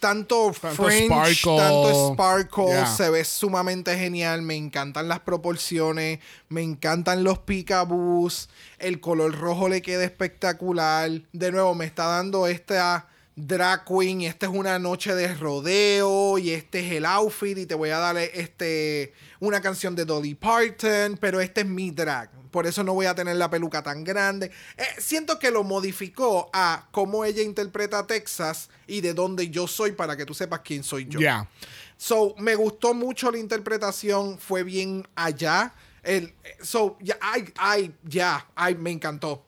[0.00, 1.56] tanto, Tanto sparkle.
[1.56, 2.86] tanto sparkle, Yeah.
[2.96, 4.42] se ve sumamente genial.
[4.42, 6.18] Me encantan las proporciones,
[6.48, 8.48] me encantan los peekaboos,
[8.78, 11.10] el color rojo le queda espectacular.
[11.32, 13.06] De nuevo, me está dando esta
[13.36, 17.74] drag queen esta es una noche de rodeo y este es el outfit y te
[17.74, 22.30] voy a dar este una canción de Dolly Parton, pero este es mi drag.
[22.50, 24.50] Por eso no voy a tener la peluca tan grande.
[24.76, 29.66] Eh, siento que lo modificó a cómo ella interpreta a Texas y de dónde yo
[29.66, 31.20] soy para que tú sepas quién soy yo.
[31.20, 31.48] Yeah.
[31.96, 35.74] So, me gustó mucho la interpretación, fue bien allá.
[36.02, 39.44] El, so, ya, ay, ay, ya, ay, me encantó.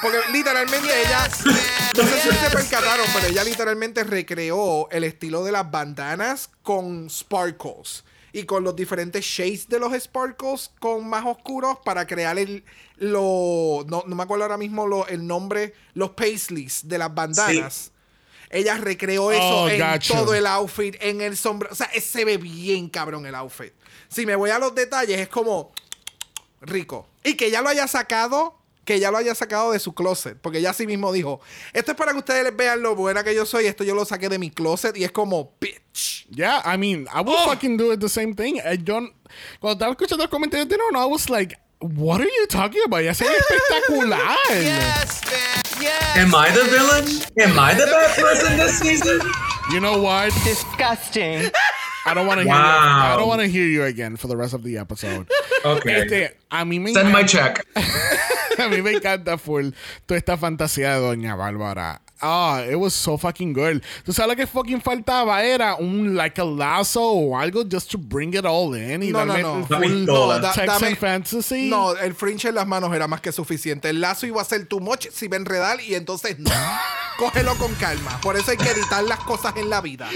[0.00, 1.28] Porque literalmente ella,
[1.96, 7.10] no sé si se percataron, pero ella literalmente recreó el estilo de las bandanas con
[7.10, 12.64] sparkles y con los diferentes shades de los sparkles con más oscuros para crear el,
[12.98, 17.92] lo, no, no me acuerdo ahora mismo lo- el nombre, los paisleys de las bandanas.
[18.50, 20.14] Ella recreó eso Oh, en gotcha.
[20.14, 21.72] todo el outfit, en el sombrero.
[21.72, 23.72] O sea, es- se ve bien cabrón el outfit.
[24.08, 25.72] Si me voy a los detalles, es como
[26.60, 27.08] rico.
[27.24, 30.38] Y que ya lo haya sacado, que ya lo haya sacado de su closet.
[30.40, 31.40] Porque ella sí mismo dijo,
[31.74, 33.66] esto es para que ustedes vean lo buena que yo soy.
[33.66, 36.26] Esto yo lo saqué de mi closet y es como, bitch.
[36.30, 38.58] Yeah, I mean, I would fucking do it the same thing.
[38.64, 39.12] I don't.
[39.60, 42.82] Cuando estaba escuchando los comentarios de no, no, I was like, what are you talking
[42.86, 43.02] about?
[43.02, 44.18] Ya se ve espectacular.
[44.50, 45.62] Yes, man.
[45.82, 46.16] Yes.
[46.16, 47.04] Am I the villain?
[47.38, 49.20] Am I the bad person this season?
[49.72, 50.32] You know what?
[50.44, 51.50] Disgusting.
[52.06, 52.54] I don't want to hear.
[52.54, 52.60] You.
[52.60, 55.28] I don't want to hear you again for the rest of the episode.
[55.64, 56.02] Okay.
[56.02, 57.66] Este, a mí me Send my check.
[58.62, 59.70] a mí me encanta full
[60.06, 62.02] toda esta fantasía de Doña Bárbara.
[62.20, 63.82] Ah, it was so fucking good.
[64.04, 67.98] Tú sabes lo que fucking faltaba era un like a lazo o algo just to
[67.98, 69.66] bring it all in y No, no, no.
[69.66, 70.38] full pistola.
[70.40, 71.68] da- Texan dame- fantasy.
[71.68, 73.90] No, el fringe en las manos era más que suficiente.
[73.90, 76.50] El lazo iba a ser too much si va a enredar y entonces no.
[77.18, 78.20] Cógelo con calma.
[78.22, 80.08] Por eso hay que editar las cosas en la vida.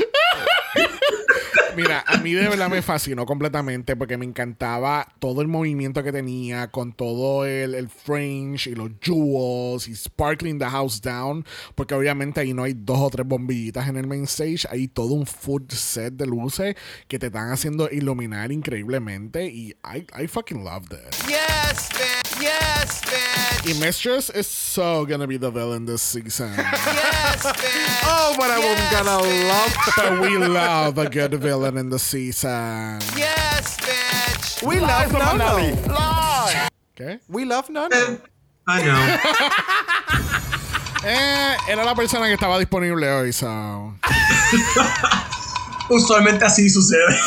[1.76, 6.12] Mira, a mí de verdad me fascinó completamente porque me encantaba todo el movimiento que
[6.12, 11.44] tenía con todo el, el fringe y los jewels y sparkling the house down.
[11.74, 15.14] Porque obviamente ahí no hay dos o tres bombillitas en el main stage, hay todo
[15.14, 16.76] un food set de luces
[17.08, 21.14] que te están haciendo iluminar increíblemente y I, I fucking loved it.
[21.28, 22.40] Yes, man.
[22.40, 23.70] Yes, man.
[23.70, 26.52] Y Mistress is so gonna be the villain this season.
[26.90, 27.54] Yes, man.
[28.04, 28.60] Oh, but I'm
[28.90, 29.18] gonna
[29.48, 33.00] love but we love a good villain in the season.
[33.16, 34.66] Yes, bitch.
[34.66, 35.58] We love Nano.
[36.96, 37.20] ¿Qué?
[37.28, 38.18] We love Nano.
[38.66, 40.26] I know.
[41.04, 43.94] Eh, era la persona que estaba disponible hoy, so.
[45.88, 47.16] Usualmente así sucede.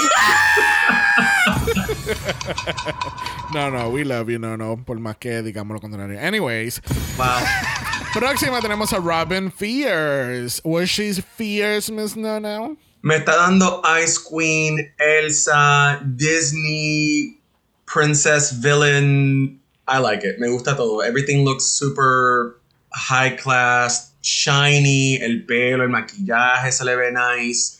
[3.54, 6.20] No, no, we love you, no, no, por más que digamos lo contrario.
[6.20, 6.82] Anyways,
[7.18, 7.40] Wow.
[8.14, 10.60] próxima tenemos a Robin Fierce.
[10.64, 12.78] Was she fierce, Miss No No?
[13.04, 17.40] Me está dando Ice Queen, Elsa, Disney,
[17.86, 19.60] Princess Villain.
[19.88, 20.40] I like it.
[20.40, 21.02] Me gusta todo.
[21.02, 22.56] Everything looks super
[22.94, 25.16] high class, shiny.
[25.18, 27.80] El pelo, el maquillaje se le ve nice.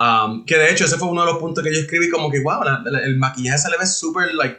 [0.00, 2.10] Um, que de hecho, ese fue uno de los puntos que yo escribí.
[2.10, 4.58] Como que, wow, la- la- el maquillaje se le ve super, like,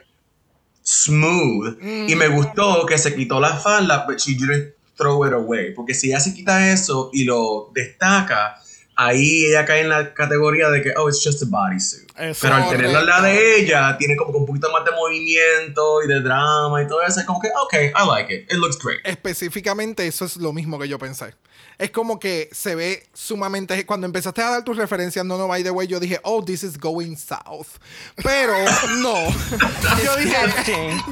[0.84, 1.77] smooth.
[2.10, 5.73] Y me gustó que se quitó la falda, but she didn't throw it away.
[5.73, 8.61] Porque si ella se quita eso y lo destaca,
[8.96, 12.12] ahí ella cae en la categoría de que, oh, it's just a bodysuit.
[12.42, 16.08] Pero al tener la de ella, tiene como que un poquito más de movimiento y
[16.08, 17.20] de drama y todo eso.
[17.20, 18.52] Es como que, ok, I like it.
[18.52, 19.00] It looks great.
[19.04, 21.34] Específicamente, eso es lo mismo que yo pensé.
[21.77, 23.85] Es como que se ve sumamente.
[23.85, 26.64] Cuando empezaste a dar tus referencias, no, no, by the way, yo dije, oh, this
[26.64, 27.77] is going south.
[28.23, 28.53] Pero
[29.02, 29.30] no.
[30.03, 30.38] yo dije,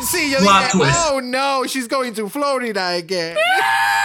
[0.10, 0.99] sí, yo Plot dije, twist.
[1.11, 3.35] oh, no, she's going to Florida again.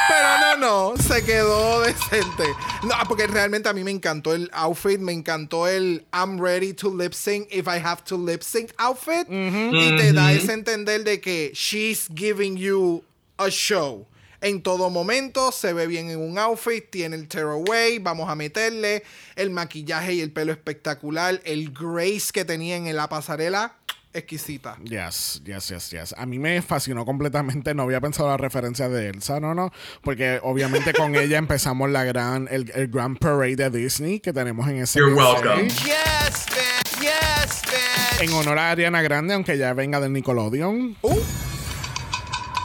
[0.08, 2.44] Pero no, no, se quedó decente.
[2.82, 6.88] No, porque realmente a mí me encantó el outfit, me encantó el I'm ready to
[6.88, 9.28] lip sync if I have to lip sync outfit.
[9.28, 13.04] Y te da ese entender de que she's giving you
[13.38, 14.06] a show.
[14.40, 19.02] En todo momento se ve bien en un outfit, tiene el tearaway, vamos a meterle
[19.34, 23.74] el maquillaje y el pelo espectacular, el grace que tenía en la pasarela,
[24.12, 24.76] exquisita.
[24.84, 26.14] Yes, yes, yes, yes.
[26.16, 27.74] A mí me fascinó completamente.
[27.74, 29.72] No había pensado la referencia de Elsa, no, no.
[30.02, 34.68] Porque obviamente con ella empezamos la gran, el, el Grand Parade de Disney que tenemos
[34.68, 35.68] en ese You're welcome.
[35.68, 37.00] Yes, bitch.
[37.00, 38.22] Yes, bitch.
[38.22, 40.96] En honor a Ariana Grande, aunque ya venga del Nickelodeon.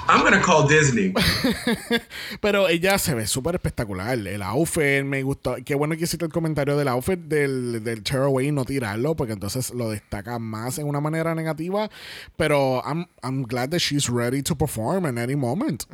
[0.07, 1.13] I'm gonna call Disney.
[2.41, 4.17] Pero ella se ve súper espectacular.
[4.17, 5.55] El outfit me gustó.
[5.65, 9.33] Qué bueno que hiciste el comentario del outfit del, del tearaway y no tirarlo, porque
[9.33, 11.89] entonces lo destaca más en una manera negativa.
[12.37, 15.85] Pero I'm, I'm glad that she's ready to perform in any moment.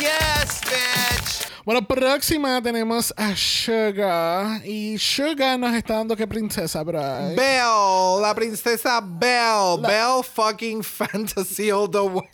[0.00, 1.43] Yes, bitch.
[1.64, 4.60] Bueno, próxima tenemos a Sugar.
[4.66, 7.00] Y Sugar nos está dando qué princesa, bro.
[7.34, 12.26] Belle, la princesa Belle, Belle fucking fantasy all the way.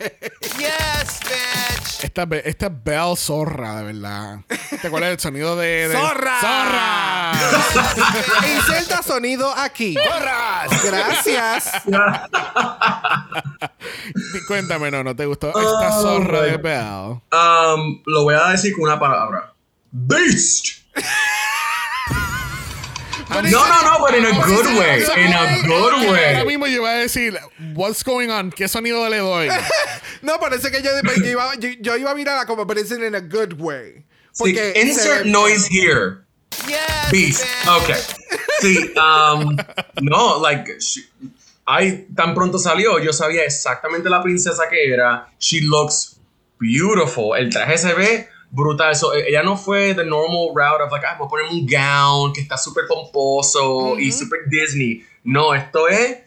[0.59, 2.02] Yes, bitch.
[2.05, 4.39] Esta, esta es Belle Zorra, de verdad.
[4.81, 5.89] ¿Te acuerdas del sonido de.
[5.89, 6.40] de- ¡Zorra!
[6.40, 7.32] ¡Zorra!
[8.57, 9.94] Inserta sonido aquí.
[9.94, 11.70] Gracias.
[14.48, 17.20] Cuéntame, no, ¿no te gustó esta Oh, zorra de Belle?
[17.32, 19.52] Um, lo voy a decir con una palabra.
[19.93, 20.66] Beast.
[23.31, 25.02] No, no, no, but in a good way.
[25.16, 26.44] In a good Ahora way.
[26.47, 27.39] mismo yo iba a decir,
[27.74, 28.51] what's going on?
[28.51, 29.48] ¿Qué sonido le doy?
[30.22, 30.90] No, parece que yo,
[31.22, 34.05] yo iba, yo, yo iba a mirarla como parece in a good way.
[34.32, 36.24] Sí, Porque se insert noise here.
[36.68, 37.43] Yes, Beast.
[37.43, 37.82] bitch.
[37.82, 38.01] Okay.
[38.60, 39.56] Sí, um,
[40.02, 41.09] no, like, she-
[41.70, 45.28] ay, tan pronto salió, yo sabía exactamente la princesa que era.
[45.38, 46.20] She looks
[46.59, 47.36] beautiful.
[47.36, 48.97] El traje se ve brutal.
[48.97, 51.66] So, eh, ella no fue the normal route of like, ah, voy a ponerme un
[51.66, 55.05] gown que está súper pomposo y súper Disney.
[55.24, 56.18] No, esto es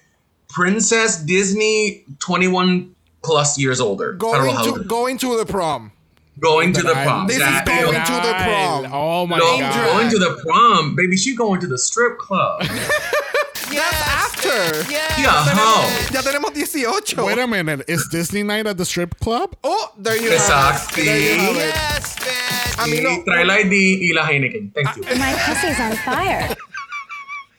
[0.47, 4.13] Princess Disney 21 plus years older.
[4.13, 5.91] Going to, going to the prom.
[6.39, 7.27] Going to the prom.
[7.27, 8.91] This is going to the prom.
[8.91, 9.93] Oh my no, god.
[9.93, 11.15] going to the prom, baby.
[11.15, 12.63] She going to the strip club.
[13.75, 14.91] That's after.
[14.91, 15.19] Yes.
[15.19, 15.87] Yeah, how?
[16.13, 17.25] Ya tenemos 18.
[17.25, 19.55] Wait a minute, is Disney night at the strip club?
[19.63, 20.95] Oh, there you Exacto.
[20.95, 21.57] There you.
[21.57, 22.83] Yes, bitch.
[22.83, 23.09] A mí no.
[23.09, 24.71] Y trae el ID y la Heineken.
[24.73, 25.03] Thank you.
[25.17, 26.55] My pussy's on fire.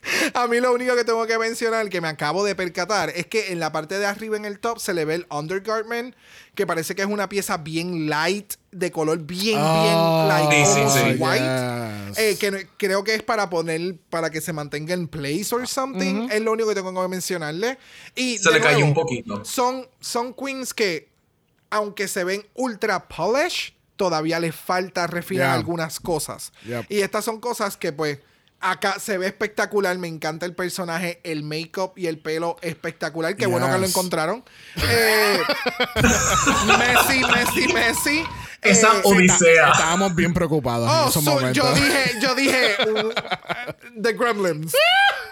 [0.35, 3.53] A mí lo único que tengo que mencionar, que me acabo de percatar, es que
[3.53, 6.15] en la parte de arriba en el top se le ve el undergarment,
[6.55, 10.73] que parece que es una pieza bien light, de color bien, Oh, bien light, Sí,
[10.75, 11.17] sí, almost sí.
[11.19, 12.09] white.
[12.09, 12.19] yes.
[12.19, 15.67] Eh, que no- creo que es para poner, para que se mantenga en place or
[15.67, 16.29] something.
[16.31, 17.79] Es lo único que tengo que mencionarle.
[18.15, 19.45] Y Se le cayó un poquito.
[19.45, 21.09] Son, son queens que,
[21.71, 25.55] aunque se ven ultra polish, todavía les falta refinar Yeah.
[25.55, 26.53] algunas cosas.
[26.67, 26.87] Yep.
[26.89, 28.19] Y estas son cosas que, pues,
[28.61, 29.97] acá se ve espectacular.
[29.99, 33.37] Me encanta el personaje, el make-up y el pelo espectacular.
[33.37, 34.45] Qué bueno que lo encontraron.
[34.77, 35.39] Eh,
[36.79, 38.25] Messi, Messi, Messi.
[38.63, 39.71] Esa Eh, odisea.
[39.73, 41.55] Estábamos bien preocupados en Oh, esos so- momentos.
[41.55, 44.73] yo dije, yo dije, uh, The Gremlins.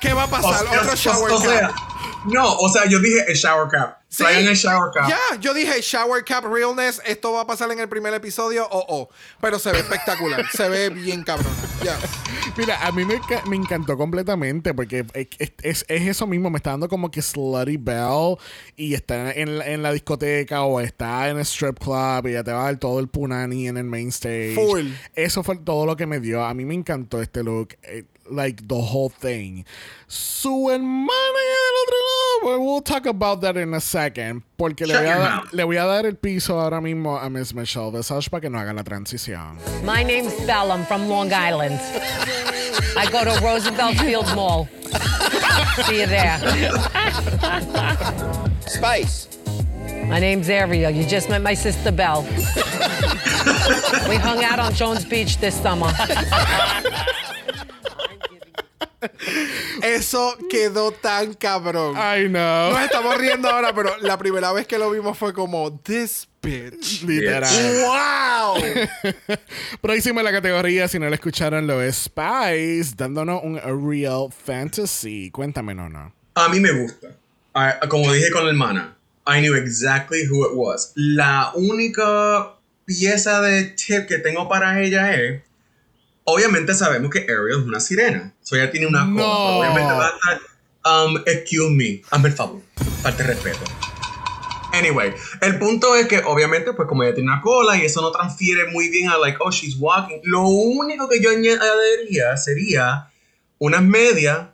[0.00, 0.66] ¿Qué va a O pasar?
[0.68, 1.72] sea, Otro shower o sea, cap.
[2.26, 4.01] no, o sea, yo dije el shower cap.
[4.14, 4.24] Sí.
[4.28, 5.08] El shower cap.
[5.08, 7.00] Ya, yo dije Shower Cap Realness.
[7.06, 8.68] Esto va a pasar en el primer episodio.
[8.70, 9.08] Oh, oh.
[9.40, 10.44] Pero se ve espectacular.
[10.52, 11.56] se ve bien cabrona.
[11.82, 11.98] Ya.
[12.58, 13.18] Mira, a mí me,
[13.48, 17.22] me encantó completamente porque es, es- es- es eso mismo, me está dando como que
[17.22, 18.36] Slutty Bell
[18.76, 22.44] y está en, la- en la discoteca o está en el strip club y ya
[22.44, 24.54] te va a dar todo el punani en el main stage.
[24.54, 24.88] Full.
[25.14, 26.44] Eso fue todo lo que me dio.
[26.44, 27.76] A mí me encantó este look.
[27.82, 29.64] Eh, like the whole thing.
[30.08, 34.42] Su hermana del otro lado, well, we'll talk about that in a second.
[34.58, 35.52] Porque le voy, a your dar, mouth.
[35.52, 38.58] le voy a dar el piso ahora mismo a Miss Michelle Visage para que no
[38.58, 39.56] haga la transición.
[39.84, 40.70] My name's Belle.
[40.72, 41.80] I'm from Long Island.
[42.96, 44.68] I go to Roosevelt Field Mall.
[45.86, 46.38] See you there.
[48.66, 49.28] Spice.
[50.06, 50.90] My name's Ariel.
[50.90, 52.22] You just met my sister Belle.
[54.08, 55.90] we hung out on Jones Beach this summer.
[59.82, 61.96] Eso quedó tan cabrón.
[61.96, 62.72] I know.
[62.72, 67.02] Nos estamos riendo ahora, pero la primera vez que lo vimos fue como, this bitch.
[67.02, 67.50] Literal.
[67.84, 68.62] ¡Wow!
[69.80, 75.30] Próximo en la categoría, si no la escucharon, lo es Spice, dándonos un Real Fantasy.
[75.30, 76.12] Cuéntame, no, no.
[76.34, 77.08] A mí me gusta.
[77.54, 78.96] Ah, como dije con la hermana,
[79.26, 80.92] I knew exactly who it was.
[80.94, 82.54] La única
[82.84, 85.42] pieza de tip que tengo para ella es,
[86.24, 88.32] obviamente sabemos que Ariel es una sirena.
[88.42, 89.16] So ella tiene una No.
[89.16, 89.58] cola.
[89.58, 90.40] Obviamente va a estar,
[91.06, 92.60] um, excuse me, hazme el favor,
[93.02, 93.60] falta de respeto.
[94.74, 95.12] Anyway,
[95.42, 98.70] el punto es que obviamente pues como ella tiene una cola y eso no transfiere
[98.70, 100.20] muy bien a like, oh, she's walking.
[100.24, 103.10] Lo único que yo añadiría sería
[103.58, 104.48] unas medias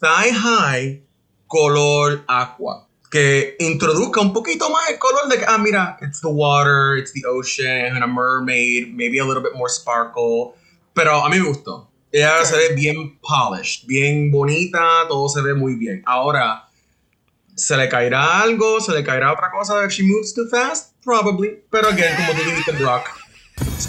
[0.00, 1.02] thigh high
[1.46, 6.28] color aqua que introduzca un poquito más el color de que, ah, mira, it's the
[6.28, 10.54] water, it's the ocean, and a mermaid, maybe a little bit more sparkle.
[10.94, 11.90] Pero a mí me gustó.
[12.10, 16.02] Ella se ve bien polished, bien bonita, todo se ve muy bien.
[16.04, 16.68] Ahora,
[17.54, 18.80] ¿se le caerá algo?
[18.80, 20.94] ¿Se le caerá otra cosa if she moves too fast?
[21.04, 21.62] Probably.
[21.70, 23.08] Pero again, como tú dijiste, Brock,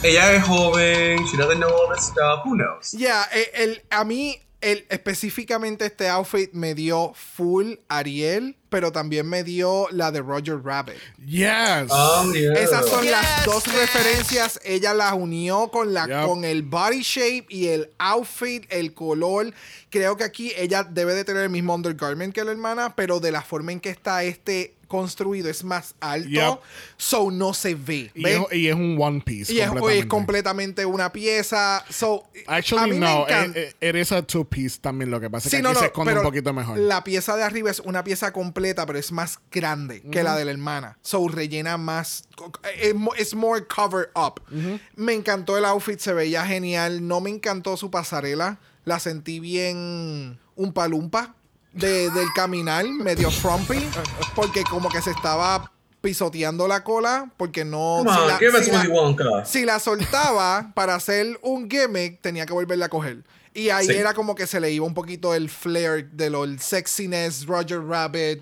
[0.04, 2.92] ella es joven, she doesn't know all this stuff, who knows?
[2.94, 9.30] Ya, eh, el, a mí, el, específicamente este outfit me dio full Ariel, pero también
[9.30, 10.96] me dio la de Roger Rabbit.
[11.28, 11.92] Yes.
[11.92, 12.54] Oh, yeah.
[12.54, 14.60] Esas son las dos referencias.
[14.64, 16.26] Ella las unió con, la, Yep.
[16.26, 19.54] con el body shape y el outfit, el color.
[19.92, 23.32] Creo que aquí ella debe de tener el mismo undergarment que la hermana, pero de
[23.32, 26.30] la forma en que está este construido es más alto.
[26.30, 26.60] Yep.
[26.98, 28.12] So no se ve.
[28.14, 29.52] Y es, y es un One Piece.
[29.52, 30.00] Y es, completamente.
[30.00, 31.84] es completamente una pieza.
[31.90, 33.26] So, a Actually, mí me no.
[33.82, 35.10] it is a two piece también.
[35.10, 36.78] Lo que pasa es Sí, que no, aquí no, se esconde un poquito mejor.
[36.78, 40.46] La pieza de arriba es una pieza completa, pero es más grande que la de
[40.46, 40.98] la hermana.
[41.02, 42.26] So rellena más.
[42.80, 44.42] Es, mo- es more cover up.
[44.96, 47.08] Me encantó el outfit, se veía genial.
[47.08, 48.60] No me encantó su pasarela.
[48.86, 51.36] La sentí bien un palumpa
[51.74, 53.86] de, del caminar, medio frumpy,
[54.36, 55.72] porque como que se estaba
[56.02, 57.98] pisoteando la cola, porque no.
[58.00, 62.54] Come on, la, give si la- si la soltaba para hacer un gimmick, tenía que
[62.54, 63.24] volverla a coger.
[63.54, 63.94] Y ahí Sí.
[63.94, 67.82] era como que se le iba un poquito el flair de lo el sexiness Roger
[67.86, 68.42] Rabbit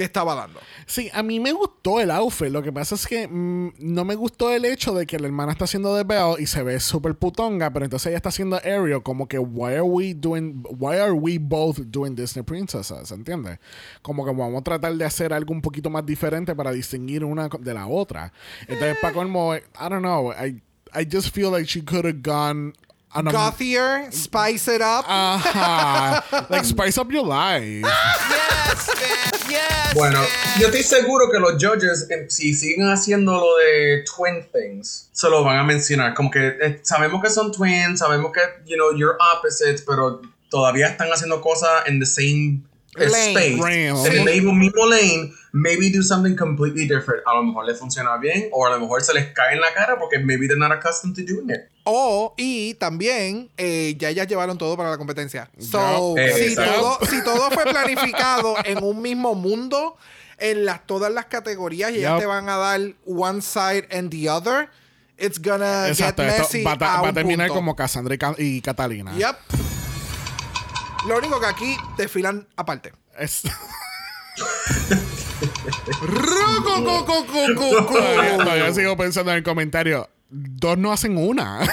[0.00, 0.58] que estaba dando.
[0.86, 2.48] Sí, a mí me gustó el outfit.
[2.48, 5.52] Lo que pasa es que mm, no me gustó el hecho de que la hermana
[5.52, 9.02] está haciendo de Belle y se ve súper putonga, pero entonces ella está haciendo Ariel
[9.02, 13.58] como que why are we doing why are we both doing Disney princesses, ¿entiendes?
[14.00, 17.50] Como que vamos a tratar de hacer algo un poquito más diferente para distinguir una
[17.50, 18.32] de la otra.
[18.62, 19.60] Entonces para colmo, I
[19.90, 20.62] don't know, I
[20.94, 22.72] I just feel like she could have gone
[23.14, 25.04] on a- Gothier, spice it up.
[25.08, 26.46] Ajá.
[26.50, 27.82] like spice up your life.
[27.84, 29.50] Yes, bitch.
[29.50, 30.60] Yes, Bueno, bitch.
[30.60, 35.28] yo estoy seguro que los judges, eh, si siguen haciendo lo de twin things, se
[35.28, 36.14] lo van a mencionar.
[36.14, 40.86] Como que eh, sabemos que son twins, sabemos que, you know, you're opposites, pero todavía
[40.88, 42.62] están haciendo cosas en the same
[42.96, 43.30] Lane.
[43.32, 43.56] space.
[43.56, 44.06] Lane.
[44.06, 47.22] En el mismo, mismo lane, maybe do something completely different.
[47.26, 49.72] A lo mejor les funciona bien, o a lo mejor se les cae en la
[49.74, 51.69] cara porque maybe they're not accustomed to doing it.
[51.84, 55.50] O, y también, eh, ya ellas llevaron todo para la competencia.
[55.58, 56.72] So, si, Exacto.
[56.80, 59.96] todo, si todo fue planificado en un mismo mundo,
[60.38, 64.28] en las, todas las categorías, y ellas te van a dar one side and the
[64.28, 64.68] other,
[65.18, 67.58] it's gonna Exacto, get messy va, a va a terminar punto.
[67.60, 69.12] como Cassandra y, Ca- y Catalina.
[69.16, 69.36] Yep.
[71.08, 72.92] Lo único que aquí desfilan aparte.
[73.18, 73.42] Es-
[78.36, 80.08] todavía sigo pensando en el comentario.
[80.32, 81.58] Dos no hacen una.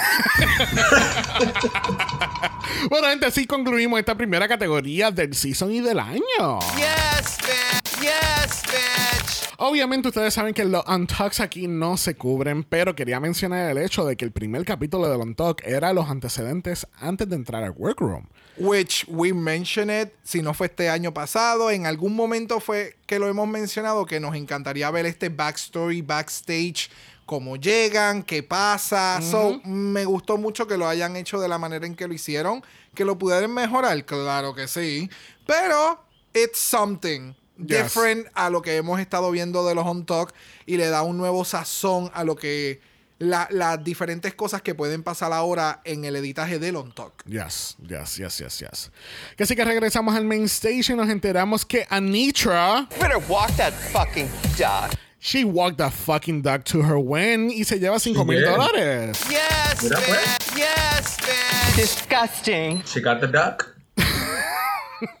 [2.90, 6.58] bueno, gente, así concluimos esta primera categoría del season y del año.
[6.76, 8.00] Yes, bitch.
[8.00, 9.48] Yes, bitch.
[9.58, 14.04] Obviamente ustedes saben que los Untucks aquí no se cubren, pero quería mencionar el hecho
[14.04, 18.26] de que el primer capítulo del Untuck era los antecedentes antes de entrar al workroom.
[18.56, 23.20] Which we mentioned it, si no fue este año pasado, en algún momento fue que
[23.20, 26.90] lo hemos mencionado, que nos encantaría ver este backstory, backstage,
[27.28, 29.20] cómo llegan, qué pasa.
[29.20, 32.64] So, me gustó mucho que lo hayan hecho de la manera en que lo hicieron,
[32.94, 35.10] que lo pudieran mejorar, claro que sí,
[35.46, 36.02] pero
[36.32, 37.34] it's something.
[37.58, 37.66] Yes.
[37.82, 40.32] Different a lo que hemos estado viendo de los On Talk
[40.64, 42.80] y le da un nuevo sazón a lo que
[43.18, 47.24] la- las diferentes cosas que pueden pasar ahora en el editaje del On Talk.
[47.26, 48.90] Yes, yes, yes, yes, yes.
[49.36, 52.88] Que así que regresamos al main station nos enteramos que Anitra...
[52.98, 54.90] Better walk that fucking dog.
[55.20, 58.46] She walked the fucking duck to her win y se lleva 5 mil did.
[58.46, 59.28] dólares.
[59.30, 60.08] Yes, Mira, pues.
[60.08, 60.58] bitch.
[60.58, 61.76] Yes, bitch.
[61.76, 62.82] Disgusting.
[62.84, 63.74] She got the duck.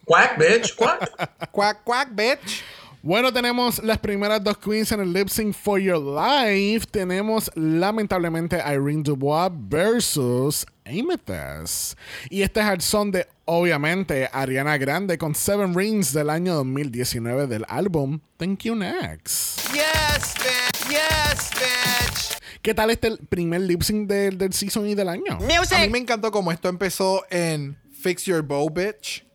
[0.06, 0.76] Quack, bitch.
[0.76, 1.08] Quack.
[1.52, 2.62] Quack, quack, bitch.
[3.08, 6.86] Bueno, tenemos las primeras dos queens en el lip sync for your life.
[6.90, 11.98] Tenemos lamentablemente Irene Dubois versus Amethyst.
[12.28, 17.46] Y este es el son de, obviamente, Ariana Grande con Seven Rings del año 2019
[17.46, 19.72] del álbum Thank You Next.
[19.72, 20.90] Yes, bitch.
[20.90, 22.38] Yes, bitch.
[22.60, 25.38] ¿Qué tal este primer lip sync del, del season y del año?
[25.38, 29.27] A mí me encantó como esto empezó en Fix Your Bow, bitch.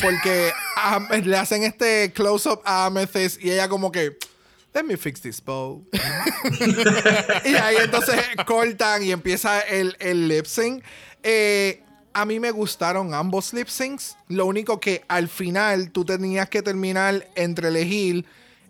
[0.00, 0.52] Porque
[1.24, 4.16] le hacen este close-up a Amethyst y ella como que,
[4.74, 5.84] let me fix this bow.
[7.44, 8.16] y ahí entonces
[8.46, 10.84] cortan y empieza el, el lip sync.
[11.22, 14.16] Eh, a mí me gustaron ambos lip syncs.
[14.28, 18.24] Lo único que al final tú tenías que terminar entre elegir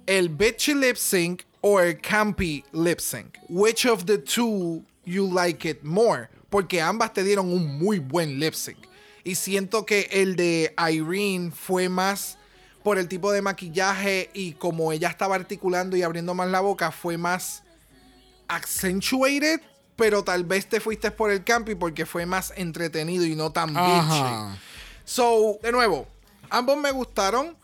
[0.06, 3.36] el bitchy lip sync o el campy lip sync.
[3.48, 6.28] Which of the two you like it more?
[6.50, 8.87] Porque ambas te dieron un muy buen lip sync.
[9.28, 12.38] Y siento que el de Irene fue más
[12.82, 16.90] por el tipo de maquillaje y como ella estaba articulando y abriendo más la boca,
[16.92, 17.62] fue más
[18.48, 19.60] accentuated.
[19.96, 23.74] Pero tal vez te fuiste por el campy porque fue más entretenido y no tan
[23.74, 24.58] bitchy.
[25.04, 26.08] So, de nuevo,
[26.48, 27.54] ambos me gustaron,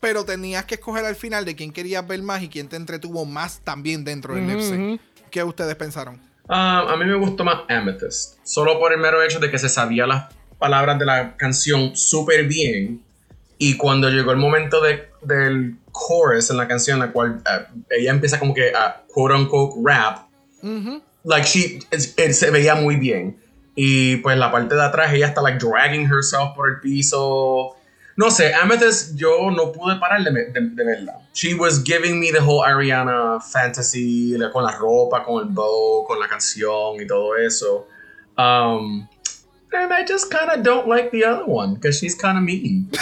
[0.00, 3.26] pero tenías que escoger al final de quién querías ver más y quién te entretuvo
[3.26, 5.00] más también dentro del sync.
[5.30, 6.18] ¿Qué ustedes pensaron?
[6.48, 8.38] Ah, a mí me gustó más Amethyst.
[8.44, 10.32] Solo por el mero hecho de que se sabía las
[10.66, 13.02] palabras de la canción súper bien.
[13.58, 18.10] Y cuando llegó el momento de, del chorus en la canción, la cual ah, ella
[18.10, 20.26] empieza como que a quote unquote rap,
[21.24, 23.36] like she, es- él se veía muy bien.
[23.74, 27.74] Y pues la parte de atrás, ella está like dragging herself por el piso.
[28.16, 31.14] No sé, Amethyst, yo no pude parar de, de, de verla.
[31.32, 36.18] She was giving me the whole Ariana fantasy, con la ropa, con el bow, con
[36.20, 37.88] la canción y todo eso.
[38.36, 39.06] Um,
[39.74, 42.90] and I just kind of don't like the other one, because she's kind of mean.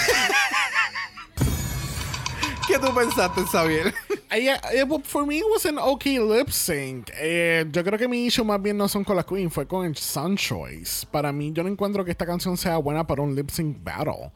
[2.69, 3.93] ¿Qué tú pensaste, Xavier?
[4.33, 7.11] Eh, for me, it was an okay lip sync.
[7.15, 9.85] Eh, yo creo que mi issue más bien no son con la Queen, fue con
[9.85, 11.05] el Sun Choice.
[11.11, 14.31] Para mí, yo no encuentro que esta canción sea buena para un lip sync battle.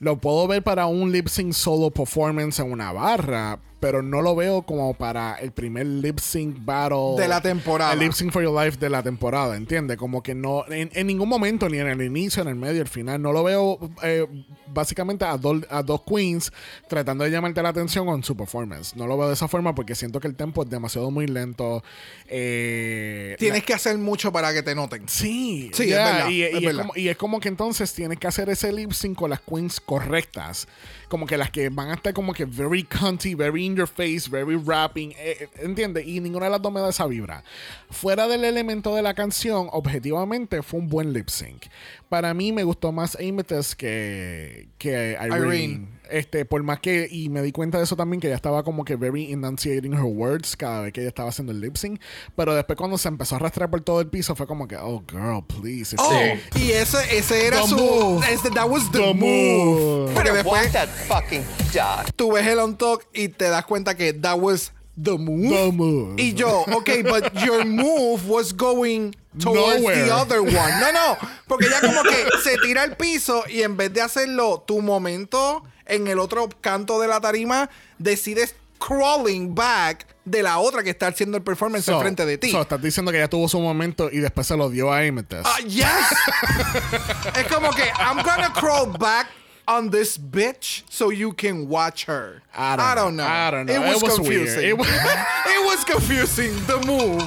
[0.00, 4.34] Lo puedo ver para un lip sync solo performance en una barra, pero no lo
[4.34, 7.92] veo como para el primer lip sync battle De la temporada.
[7.92, 9.96] El lip sync for your life de la temporada, ¿entiendes?
[9.96, 12.88] Como que no, en, en ningún momento, ni en el inicio, en el medio, el
[12.88, 14.26] final, no lo veo eh,
[14.66, 16.52] básicamente a, dos a dos queens
[16.88, 18.96] tratando de llamarte la atención con su performance.
[18.96, 21.84] No lo veo de esa forma porque siento que el tempo es demasiado muy lento.
[22.26, 25.08] Eh, Tienes que hacer mucho para que te noten.
[25.08, 26.30] Sí, Sí, ya, es verdad.
[26.30, 26.82] Y, es y es verdad.
[26.82, 29.78] como, y es como que entonces tienes que hacer ese lip sync con las queens
[29.80, 30.66] correctas.
[31.08, 34.28] Como que las que van a estar como que very cunty, very in your face,
[34.28, 35.12] very rapping.
[35.12, 36.06] eh, eh, ¿Entiendes?
[36.06, 37.44] Y ninguna de las dos me da esa vibra.
[37.90, 41.66] Fuera del elemento de la canción, objetivamente fue un buen lip sync.
[42.08, 45.46] Para mí me gustó más Amethyst que, que Irene.
[45.46, 45.88] Irene.
[46.10, 48.84] Este, por más que, y me di cuenta de eso también, que ella estaba como
[48.84, 52.00] que very enunciating her words cada vez que ella estaba haciendo el lip sync.
[52.36, 55.02] Pero después cuando se empezó a arrastrar por todo el piso, fue como que, oh
[55.10, 55.94] girl, please.
[55.94, 57.76] it's- Oh, y ese, ese era The su.
[57.76, 58.26] move.
[58.32, 60.12] ese- that was the, The move.
[60.12, 60.14] move.
[60.14, 61.42] Walk después that fucking
[61.74, 62.06] dog.
[62.16, 65.48] tú ves el on talk y te das cuenta que that was the move.
[65.50, 66.14] The move.
[66.22, 70.04] Y yo, ok, but your move was going towards Nowhere.
[70.06, 70.80] the other one.
[70.80, 74.64] No, no, porque ya como que se tira al piso y en vez de hacerlo
[74.66, 77.68] tu momento en el otro canto de la tarima,
[77.98, 82.50] decides crawling back de la otra que está haciendo el performance So- enfrente de ti.
[82.50, 85.46] so, estás diciendo que ella tuvo su momento y después se lo dio a Amethyst.
[85.46, 85.86] Ah, yes.
[87.36, 89.28] es como que I'm gonna crawl back
[89.66, 92.42] on this bitch so you can watch her.
[92.54, 93.24] I don't know.
[93.24, 93.26] know.
[93.26, 93.74] I don't know.
[93.74, 94.64] It was, It was confusing.
[94.68, 94.88] It was-
[95.46, 96.54] It was confusing.
[96.66, 97.24] The move.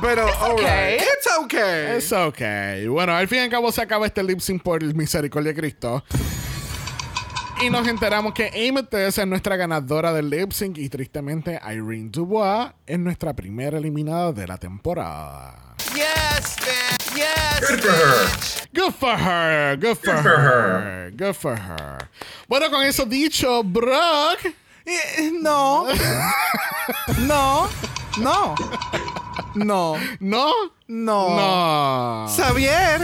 [0.00, 0.60] Pero alright.
[0.60, 0.98] okay.
[1.00, 1.96] It's okay.
[1.96, 2.88] Es ok.
[2.90, 5.60] Bueno, al fin y al cabo se acaba este lip sync por el misericordia de
[5.60, 6.02] Cristo.
[7.62, 12.70] Y nos enteramos que Amethyst es nuestra ganadora del lip sync y tristemente Irene Dubois
[12.86, 15.74] es nuestra primera eliminada de la temporada.
[15.94, 17.16] Yes, bitch.
[17.16, 19.76] Yes, Good for her.
[19.76, 22.08] Good for her, good for, Good for her, good for her.
[22.48, 24.38] Bueno, con eso dicho, Brock,
[24.86, 25.86] Eh, No.
[27.18, 27.68] no.
[28.14, 28.54] No.
[29.54, 29.96] No.
[30.20, 30.52] ¿no?
[30.88, 31.36] No.
[31.36, 32.26] No.
[32.28, 33.02] Xavier,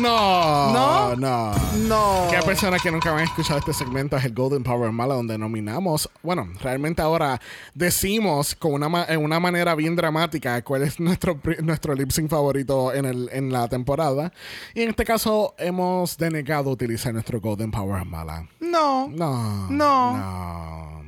[0.00, 1.16] No, ¿No?
[1.16, 1.54] no.
[1.86, 2.26] No.
[2.28, 5.38] Que hay personas que nunca han escuchado este segmento es el Golden Power Mala, donde
[5.38, 7.40] nominamos, bueno, realmente ahora
[7.74, 12.92] decimos con una en una manera bien dramática cuál es nuestro, nuestro lip sync favorito
[12.92, 14.32] en, el, en la temporada.
[14.74, 18.48] Y en este caso hemos denegado utilizar nuestro Golden Power Mala.
[18.60, 19.08] No.
[19.08, 19.68] No.
[19.70, 20.16] No.
[20.16, 21.04] No.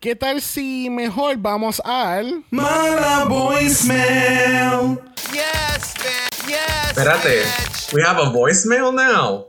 [0.00, 5.00] ¿Qué tal si mejor vamos al Mala voicemail.
[5.32, 6.37] Yes, bitch.
[6.48, 7.42] Yes, Espérate.
[7.42, 7.92] bitch.
[7.94, 9.46] We have a voicemail now.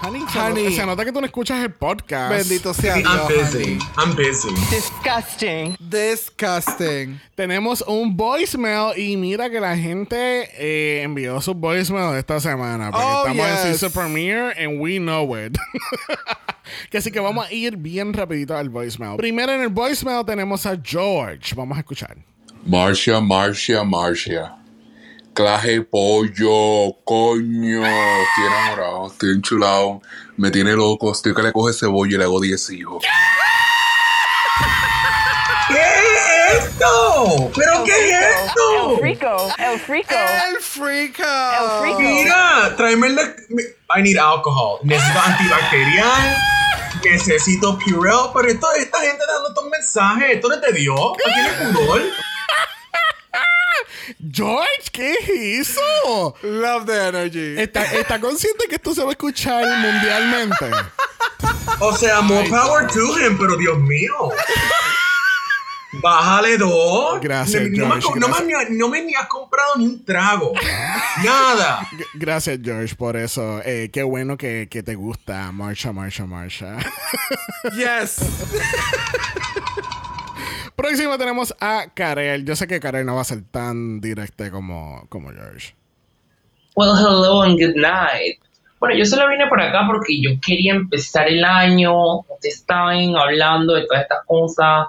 [0.00, 0.20] Honey?
[0.28, 0.72] Honey.
[0.76, 2.30] Se nota que tú no escuchas el podcast.
[2.32, 3.62] Bendito sea I'm Dios, busy.
[3.64, 3.78] honey.
[3.96, 4.48] I'm busy.
[4.70, 5.76] Disgusting.
[5.80, 7.20] Disgusting.
[7.34, 12.90] Tenemos un voicemail y mira que la gente eh, envió su voicemail esta semana.
[12.92, 13.62] Porque Oh, estamos en yes.
[13.80, 15.56] season premiere and we know it.
[16.90, 19.16] que así que vamos a ir bien rapidito al voicemail.
[19.16, 21.54] Primero en el voicemail tenemos a George.
[21.56, 22.16] Vamos a escuchar.
[22.64, 24.54] Marcia, Marcia, Marcia.
[25.38, 27.78] Claje pollo, coño.
[27.86, 30.02] Estoy enamorado, estoy enchulado.
[30.36, 31.12] Me tiene loco.
[31.12, 33.04] Estoy que le coge cebolla y le hago 10 hijos.
[35.68, 37.52] ¿Qué es esto?
[37.54, 38.98] ¿Pero qué es El esto?
[38.98, 39.54] frico.
[39.58, 40.14] El frico.
[40.16, 41.22] El frico.
[41.22, 42.00] El frico.
[42.00, 43.18] Mira, tráeme el
[43.96, 44.80] I need alcohol.
[44.82, 46.36] Necesito antibacterial.
[47.04, 48.32] Necesito Purell.
[48.34, 50.30] Pero esto, esta gente dando estos mensajes.
[50.34, 50.94] ¿Esto no te dio?
[50.96, 52.02] ¿No tiene pudor?
[54.32, 56.34] George, ¿qué es eso?
[56.42, 57.54] Love the energy.
[57.60, 60.70] ¿Está, está consciente que esto se va a escuchar mundialmente?
[61.80, 64.30] O sea, more power to him, pero Dios mío.
[66.02, 67.18] Bájale dos.
[67.20, 68.70] Gracias, no, George, no me- gracias.
[68.70, 70.52] no me ni has comprado ni un trago.
[71.24, 71.80] Nada.
[71.90, 73.60] G- Gracias, George, por eso.
[73.64, 75.50] Eh, qué bueno que, que te gusta.
[75.50, 76.76] Marcha, marcha, marcha.
[77.74, 78.16] Yes.
[80.78, 82.44] Próximo tenemos a Karel.
[82.44, 85.74] Yo sé que Karel no va a ser tan directa como, como George.
[86.76, 88.38] Well, hello and good night.
[88.78, 92.20] Bueno, yo solo vine por acá porque yo quería empezar el año.
[92.20, 94.86] Ustedes estaban hablando de todas estas cosas,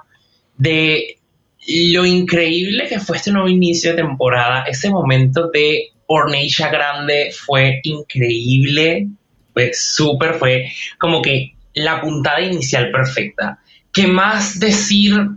[0.57, 1.17] de
[1.67, 4.65] lo increíble que fue este nuevo inicio de temporada.
[4.67, 9.07] Ese momento de Orneisha Grande fue increíble,
[9.53, 13.57] fue súper, fue como que la puntada inicial perfecta.
[13.91, 15.29] ¿Qué más decir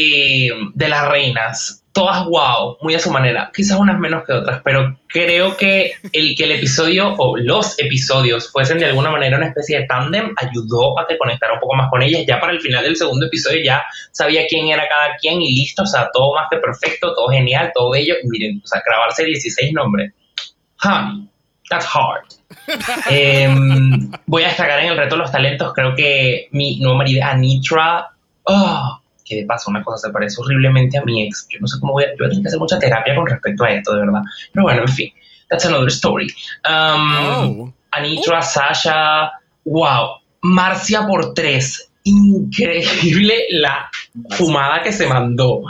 [0.00, 1.76] eh, de las reinas?
[1.92, 6.36] Todas wow, muy a su manera, quizás unas menos que otras, pero creo que el
[6.36, 10.98] que el episodio o los episodios fuesen de alguna manera una especie de tándem ayudó
[11.00, 12.22] a que conectara un poco más con ellas.
[12.26, 13.82] Ya para el final del segundo episodio ya
[14.12, 17.72] sabía quién era cada quien y listo, o sea, todo más que perfecto, todo genial,
[17.74, 18.14] todo bello.
[18.22, 20.12] Miren, o sea, grabarse 16 nombres.
[20.82, 21.28] Honey,
[21.68, 22.24] that's hard.
[23.10, 27.24] Em, voy a destacar en el reto de los talentos, creo que mi nuevo marido
[27.24, 28.10] Anitra,
[28.44, 28.99] oh,
[29.30, 31.46] que de paso una cosa se parece horriblemente a mi ex.
[31.48, 33.26] Yo no sé cómo voy a, yo voy a tener que hacer mucha terapia con
[33.26, 34.22] respecto a esto, de verdad.
[34.52, 35.12] Pero bueno, en fin,
[35.48, 36.26] that's another story.
[36.68, 39.30] Um, Anitra, Sasha,
[39.64, 40.16] wow.
[40.42, 41.86] Marcia por tres.
[42.02, 43.88] Increíble la
[44.30, 45.62] fumada que se mandó.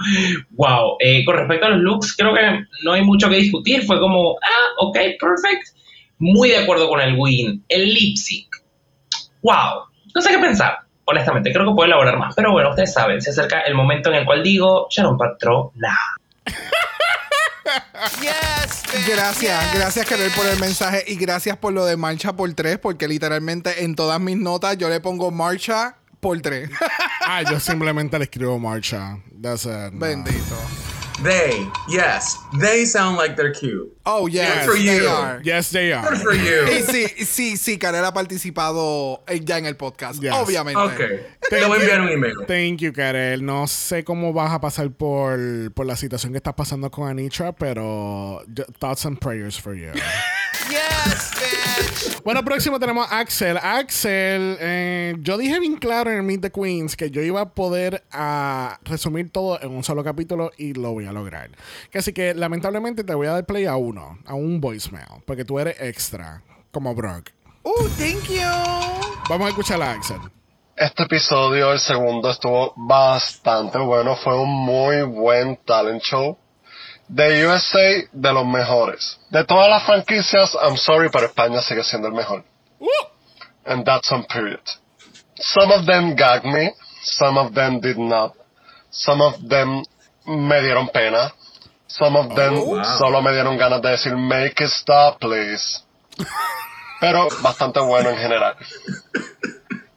[0.52, 0.96] Wow.
[1.00, 3.84] Eh, con respecto a los looks, creo que no hay mucho que discutir.
[3.84, 5.76] Fue como, ah, ok, perfect.
[6.18, 7.62] Muy de acuerdo con el win.
[7.68, 8.46] El lip sync.
[9.42, 9.84] Wow.
[10.14, 10.78] No sé qué pensar.
[11.10, 12.34] Honestamente, creo que puedo elaborar más.
[12.34, 15.98] Pero bueno, ustedes saben, se acerca el momento en el cual digo, Sharon Patrona.
[19.06, 23.06] Gracias, gracias Karel por el mensaje y gracias por lo de marcha por tres, porque
[23.06, 26.70] literalmente en todas mis notas yo le pongo marcha por tres.
[27.26, 29.18] Ah, yo simplemente le escribo marcha.
[29.40, 29.92] That's it.
[29.92, 30.00] no.
[30.00, 30.56] Bendito.
[31.22, 33.92] They, yes, they sound like they're cute.
[34.06, 35.06] Oh, yes, Good for they you.
[35.06, 35.40] are.
[35.44, 36.08] Yes, they are.
[36.08, 36.64] Good for you.
[36.72, 40.32] Y sí, sí, sí, Karel ha participado ya en el podcast, Yes.
[40.32, 40.80] obviamente.
[40.80, 40.98] Ok.
[41.50, 42.36] Te voy a enviar un email.
[42.46, 43.44] Thank you, Karel.
[43.44, 45.38] No sé cómo vas a pasar por,
[45.74, 49.90] por la situación que estás pasando con Anitra, pero yo- thoughts and prayers for you.
[50.70, 52.22] Yes, bitch.
[52.22, 53.58] Bueno, próximo tenemos a Axel.
[53.58, 57.48] Axel, eh, yo dije bien claro en el Meet the Queens que yo iba a
[57.50, 61.50] poder ah, resumir todo en un solo capítulo y lo voy a lograr.
[61.92, 65.58] Así que lamentablemente te voy a dar play a uno, a un voicemail, porque tú
[65.58, 67.30] eres extra, como Brock.
[67.62, 68.40] Oh, thank you.
[69.28, 70.20] Vamos a escuchar a Axel.
[70.76, 74.16] Este episodio, el segundo, estuvo bastante bueno.
[74.16, 76.38] Fue un muy buen talent show.
[77.12, 79.18] De USA, de los mejores.
[79.30, 82.44] De todas las franquicias, I'm sorry, pero España sigue siendo el mejor.
[83.66, 84.60] And that's on period.
[85.36, 86.72] Some of them gagged me.
[87.02, 88.34] Some of them did not.
[88.90, 89.82] Some of them
[90.26, 91.32] me dieron pena.
[91.86, 92.98] Some of them Oh, wow.
[92.98, 95.82] solo me dieron ganas de decir, make it stop, please.
[97.00, 98.54] Pero bastante bueno en general.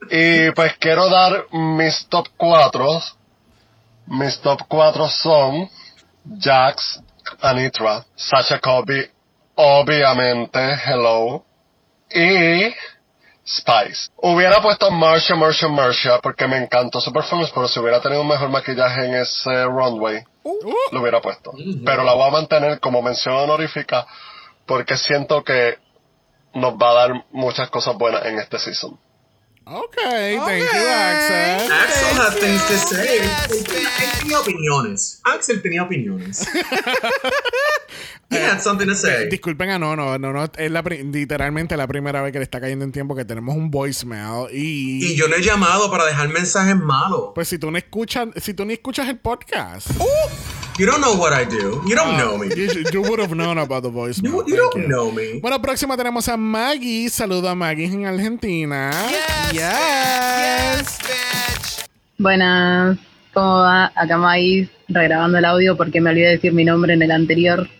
[0.10, 3.02] Y pues quiero dar mis top 4.
[4.08, 5.70] Mis top 4 son
[6.40, 7.02] Jax,
[7.42, 9.10] Anitra, Sasha Colby
[9.56, 11.44] obviamente, hello.
[12.10, 12.74] Y
[13.46, 14.12] Spice.
[14.18, 18.28] Hubiera puesto Marcia, Marcia, Marcia, porque me encantó su performance, pero si hubiera tenido un
[18.28, 20.24] mejor maquillaje en ese runway,
[20.92, 21.52] lo hubiera puesto.
[21.86, 24.06] Pero la voy a mantener como mención honorífica,
[24.66, 25.78] porque siento que
[26.54, 28.98] nos va a dar muchas cosas buenas en este season.
[29.66, 31.72] Okay, thank you, Axel.
[31.72, 33.20] Axel has things to say.
[33.20, 33.64] Él
[34.20, 35.22] tenía opiniones.
[35.24, 36.46] Axel tenía opiniones.
[38.30, 39.30] He had something to say.
[39.30, 40.44] Disculpen a no, no, no, no.
[40.58, 43.72] Es la literalmente la primera vez que le está cayendo en tiempo que tenemos un
[43.72, 45.06] voicemail y.
[45.12, 47.32] Y yo no he llamado para dejar mensajes malos.
[47.34, 49.88] Pues si tú no escuchas, si tú ni escuchas el podcast.
[50.80, 51.82] You don't know what I do.
[51.86, 52.48] You don't Ah, know me.
[52.56, 54.24] You, you would have known about the voicemail.
[54.24, 54.88] You, you don't you.
[54.88, 55.40] know me.
[55.40, 57.10] Bueno, próxima tenemos a Maggie.
[57.10, 58.90] Saludo a Maggie en Argentina.
[59.52, 60.98] Yes.
[62.18, 62.98] Buenas,
[63.34, 63.92] ¿cómo va?
[63.96, 67.68] Acá Maggie, regrabando el audio porque me olvidé de decir mi nombre en el anterior.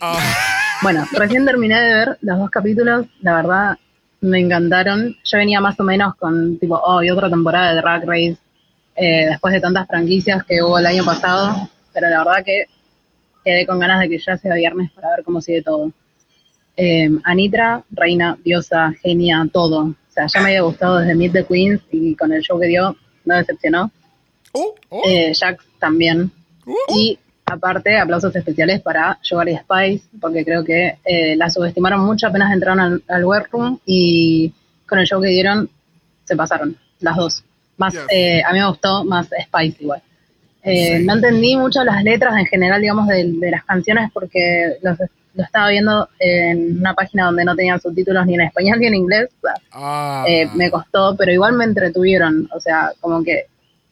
[0.82, 3.78] Bueno, recién terminé de ver los dos capítulos, la verdad
[4.20, 5.16] me encantaron.
[5.24, 8.36] Yo venía más o menos con tipo, oh, y otra temporada de Drag Race,
[8.96, 12.64] eh, después de tantas franquicias que hubo el año pasado, pero la verdad que
[13.44, 15.92] quedé con ganas de que ya sea viernes para ver cómo sigue todo.
[16.76, 19.80] Eh, Anitra, reina, diosa, genia, todo.
[19.84, 22.66] O sea, ya me había gustado desde Meet the Queens y con el show que
[22.66, 23.90] dio, no decepcionó.
[25.06, 26.30] Eh, Jax también.
[26.94, 32.28] Y aparte, aplausos especiales para Sugar y Spice, porque creo que eh, la subestimaron mucho
[32.28, 34.52] apenas entraron al, al workroom y
[34.88, 35.68] con el show que dieron
[36.24, 37.44] se pasaron, las dos.
[37.76, 40.02] Más, eh, a mí me gustó más Spice igual.
[40.64, 44.98] Eh, No entendí mucho las letras en general, digamos, de, de las canciones porque los-
[45.36, 48.94] lo estaba viendo en una página donde no tenían subtítulos ni en español ni en
[48.94, 49.28] inglés.
[49.38, 50.24] O sea, Ah.
[50.28, 52.48] eh, me costó, pero igual me entretuvieron.
[52.54, 53.46] O sea, como que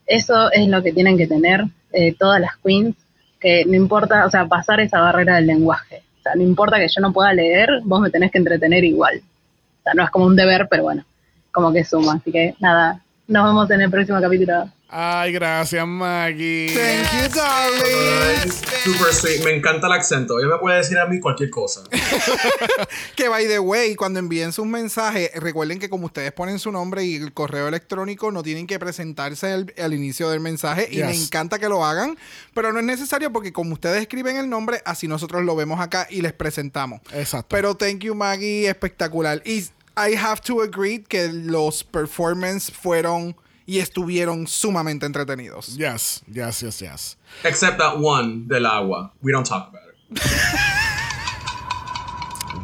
[0.06, 2.96] eso es lo que tienen que tener eh, todas las queens,
[3.38, 6.02] que no importa, o sea, pasar esa barrera del lenguaje.
[6.20, 9.18] O sea, no importa que yo no pueda leer, vos me tenés que entretener igual.
[9.18, 11.04] O sea, no es como un deber, pero bueno,
[11.50, 12.14] como que suma.
[12.14, 13.00] Así que nada,
[13.32, 14.70] nos vemos en el próximo capítulo.
[14.94, 16.74] Ay, gracias, Maggie.
[16.74, 18.52] Thank you, darling.
[18.84, 19.42] Super sweet.
[19.42, 20.38] Me encanta el acento.
[20.38, 21.82] Ella me puede decir a mí cualquier cosa.
[23.16, 27.04] Que by the way, cuando envíen sus mensajes, recuerden que como ustedes ponen su nombre
[27.04, 30.88] y el correo electrónico, no tienen que presentarse al, al inicio del mensaje.
[30.90, 31.24] Y me Yes.
[31.24, 32.18] encanta que lo hagan,
[32.54, 36.06] pero no es necesario porque como ustedes escriben el nombre, así nosotros lo vemos acá
[36.10, 37.00] y les presentamos.
[37.14, 37.46] Exacto.
[37.48, 39.40] Pero thank you, Maggie, espectacular.
[39.46, 39.64] Y
[39.96, 43.34] I have to agree que los performances fueron
[43.66, 45.76] y estuvieron sumamente entretenidos.
[45.76, 47.16] Yes, yes, yes, yes.
[47.44, 49.12] Except that one del agua.
[49.22, 50.20] We don't talk about it.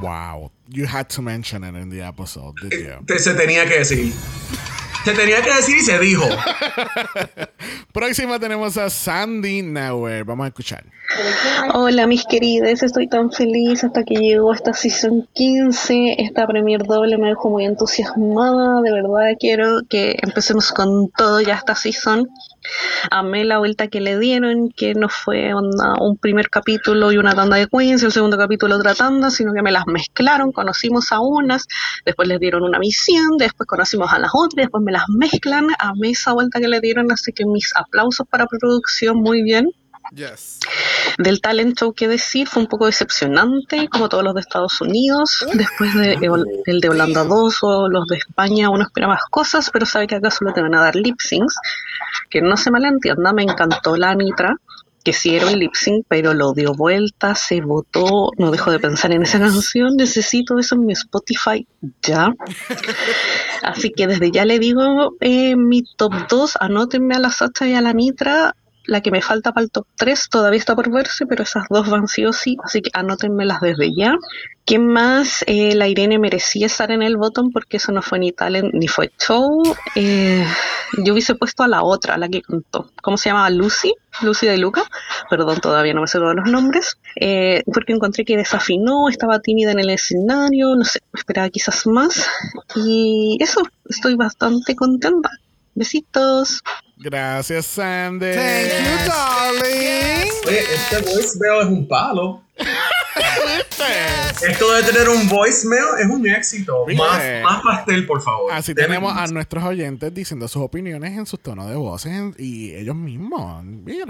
[0.03, 0.53] Wow.
[0.69, 3.05] You had to mention it in the episode, did you?
[3.07, 4.13] Te- se tenía que decir.
[5.05, 6.25] Se tenía que decir y se dijo.
[7.93, 10.25] Próxima tenemos a Sandy Nauer.
[10.25, 10.85] Vamos a escuchar.
[11.73, 17.17] Hola mis queridas, estoy tan feliz hasta que llegó esta season 15, esta premier doble
[17.17, 22.29] me dejó muy entusiasmada, de verdad quiero que empecemos con todo ya esta season.
[23.11, 27.35] Amé la vuelta que le dieron, que no fue onda, un primer capítulo y una
[27.35, 31.21] tanda de queens, el segundo capítulo otra tanda, sino que me las mezclaron, conocimos a
[31.21, 31.67] unas,
[32.05, 36.11] después les dieron una misión, después conocimos a las otras, después me las mezclan, amé
[36.11, 39.71] esa vuelta que le dieron, así que mis aplausos para producción, muy bien.
[40.15, 40.59] Yes.
[41.19, 45.45] Del talent show que decir, fue un poco decepcionante, como todos los de Estados Unidos.
[45.53, 49.69] Después de, de- del de Holanda 2 o los de España, uno espera más cosas,
[49.71, 51.55] pero sabe que acá solo te van a dar lip syncs.
[52.31, 54.57] Que no se malentienda, me encantó la Anitra,
[55.13, 59.23] que un lip sync, pero lo dio vuelta, se votó, no dejo de pensar en
[59.23, 61.67] esa canción, necesito eso en mi Spotify
[62.03, 62.35] ya.
[63.63, 67.75] Así que desde ya le digo, eh, mi top 2, anótenme a la Sacha y
[67.75, 68.55] a la Nitra.
[68.89, 71.91] La que me falta para el top 3 todavía está por verse, pero esas dos
[71.91, 74.17] van sí o sí, así que anótenmelas desde ya.
[74.65, 75.45] ¿Quién más?
[75.47, 78.89] Eh, la Irene merecía estar en el bottom porque eso no fue ni talent ni
[78.89, 79.63] fue show.
[79.95, 80.43] Eh,
[81.05, 82.91] yo hubiese puesto a la otra, a la que contó.
[83.03, 83.51] ¿Cómo se llamaba?
[83.51, 83.93] Lucy,
[84.23, 84.85] Lucy de Luca.
[85.29, 86.99] Perdón, todavía no me sé todos los nombres.
[87.17, 92.27] Eh, porque encontré que desafinó, estaba tímida en el escenario, no sé, esperaba quizás más.
[92.75, 95.31] Y eso, estoy bastante contenta.
[95.75, 96.63] Besitos.
[97.01, 98.33] Gracias, Sandy.
[98.35, 100.31] Thank you, darling.
[100.47, 102.43] Oye, este voicemail es un palo.
[104.49, 106.85] Esto de tener un voicemail es un éxito.
[106.97, 108.53] Más, más pastel, por favor.
[108.53, 112.75] Así tenemos a nuestros oyentes diciendo sus opiniones en sus tonos de voces en- y
[112.75, 113.63] ellos mismos.
[113.63, 114.07] know.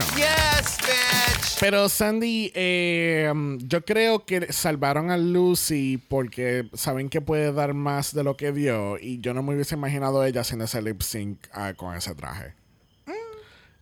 [1.61, 8.15] Pero Sandy, eh, yo creo que salvaron a Lucy porque saben que puede dar más
[8.15, 11.39] de lo que dio y yo no me hubiese imaginado ella haciendo ese lip sync
[11.53, 12.55] ah, con ese traje.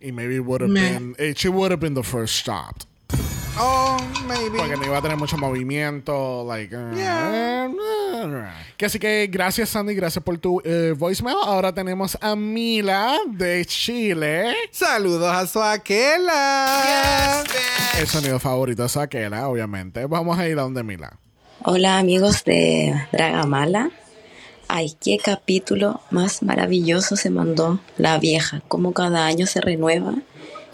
[0.06, 2.86] Y maybe would have been, eh, she would have been the first stopped.
[3.58, 3.96] Oh,
[4.28, 4.58] maybe.
[4.58, 6.44] Porque no iba a tener mucho movimiento.
[6.46, 7.68] Like, uh, Yeah.
[7.72, 8.44] uh,
[8.76, 9.94] que así que gracias, Sandy.
[9.94, 11.36] Gracias por tu eh, voicemail.
[11.42, 14.54] Ahora tenemos a Mila de Chile.
[14.70, 17.42] Saludos a su aquela.
[17.98, 20.04] El sonido favorito de Saquela, obviamente.
[20.06, 21.18] Vamos a ir a donde Mila.
[21.64, 23.90] Hola amigos de Dragamala.
[24.68, 28.62] Ay, qué capítulo más maravilloso se mandó la vieja.
[28.68, 30.14] Como cada año se renueva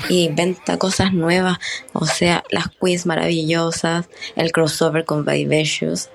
[0.09, 1.59] y inventa cosas nuevas.
[1.93, 6.09] O sea, las quiz maravillosas, el crossover con Vivacious.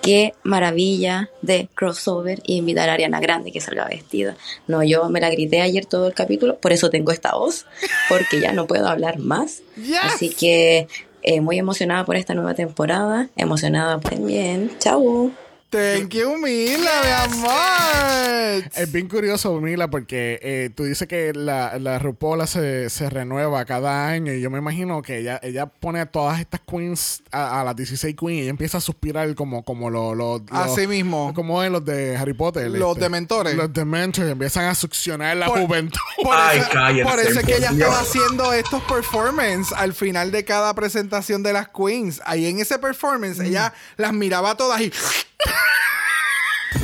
[0.00, 4.36] Qué maravilla de crossover y invitar a Ariana Grande que salga vestida.
[4.68, 7.66] No, yo me la grité ayer todo el capítulo, por eso tengo esta voz,
[8.08, 9.62] porque ya no puedo hablar más.
[10.02, 10.86] Así que
[11.22, 14.70] eh, muy emocionada por esta nueva temporada, emocionada también.
[14.78, 15.32] Chau.
[15.70, 18.70] Thank you, Mila, mi amor.
[18.74, 23.66] Es bien curioso, Mila, porque eh, tú dices que la, la RuPaul se, se renueva
[23.66, 27.60] cada año y yo me imagino que ella, ella pone a todas estas queens, a,
[27.60, 30.16] a las 16 queens, y ella empieza a suspirar como, como los...
[30.16, 31.34] los Así los- mismo.
[31.34, 32.70] Como en los de Harry Potter.
[32.70, 33.04] Los este.
[33.04, 33.54] dementores.
[33.54, 35.98] Los dementores empiezan a succionar la Por- juventud.
[36.22, 40.30] Por Ay, eso, cállate, por eso es que ella estaba haciendo estos performances al final
[40.32, 42.22] de cada presentación de las queens.
[42.24, 44.90] Ahí en ese performance, ella las miraba todas y.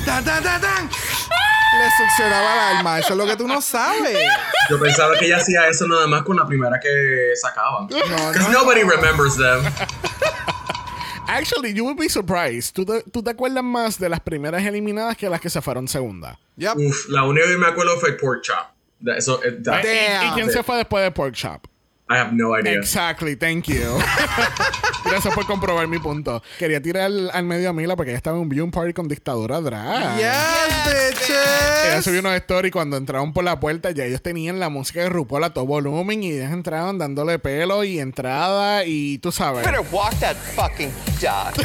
[0.05, 0.89] ¡Tan, tan, tan, tan!
[0.89, 2.99] Le succionaba el alma.
[3.01, 4.17] Eso es lo que tú no sabes.
[4.71, 7.87] Yo pensaba que ella hacía eso nada más con la primera que sacaba.
[7.89, 9.65] Because nobody remembers them.
[11.27, 12.75] Actually, you would be surprised.
[12.75, 15.89] ¿Tú te, tú te acuerdas más de las primeras eliminadas que las que se fueron
[15.89, 16.39] segunda?
[16.77, 18.69] Uf, la única que me acuerdo fue Pork Chop.
[19.05, 21.65] That- Eso, eh, that- ¿Y, y quién se fue después de Pork Chop?
[22.09, 22.75] I have no idea.
[22.79, 23.81] Exactly, thank you.
[25.07, 26.43] Gracias por comprobar mi punto.
[26.59, 29.09] Quería tirar al, al medio a Mila porque ella estaba en un viewing party con
[29.09, 30.17] dictadura drag.
[30.19, 30.27] Yes,
[30.87, 31.11] Ella
[31.95, 32.05] bitches.
[32.05, 33.91] subió unos stories cuando entraron por la puerta.
[33.91, 37.85] Ya ellos tenían la música de RuPaul a todo volumen y ellos entraban dándole pelo
[37.85, 39.65] y entrada y tú sabes.
[39.65, 41.55] Better walk that fucking dog.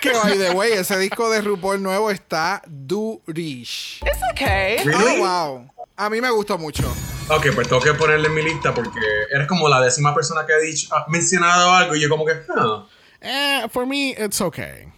[0.00, 4.00] Que by the way, ese disco de RuPaul nuevo está durish.
[4.02, 4.78] It's okay.
[4.82, 5.20] Really?
[5.20, 5.70] Oh, wow.
[6.00, 6.90] A mí me gustó mucho.
[7.28, 8.98] Ok, pues tengo que ponerle en mi lista porque
[9.32, 12.32] eres como la décima persona que ha dicho, ha mencionado algo y yo como que,
[12.48, 12.84] huh.
[13.20, 14.88] Eh, for me, it's okay.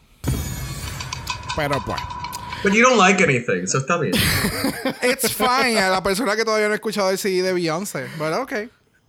[1.57, 2.01] Pero pues.
[2.63, 4.13] But you don't like anything, so está bien.
[5.03, 5.77] It's fine.
[5.79, 8.07] A la persona que todavía no ha escuchado el CD de Beyoncé.
[8.17, 8.53] Pero ok.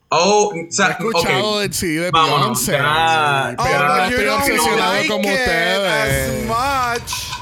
[0.10, 1.62] Oh, o sea, He escuchado ok.
[1.62, 2.72] el CD de Vámonos, Beyoncé.
[2.72, 3.56] ya.
[3.64, 6.50] Pero no estoy obsesionado like como ustedes.
[6.50, 7.33] as much.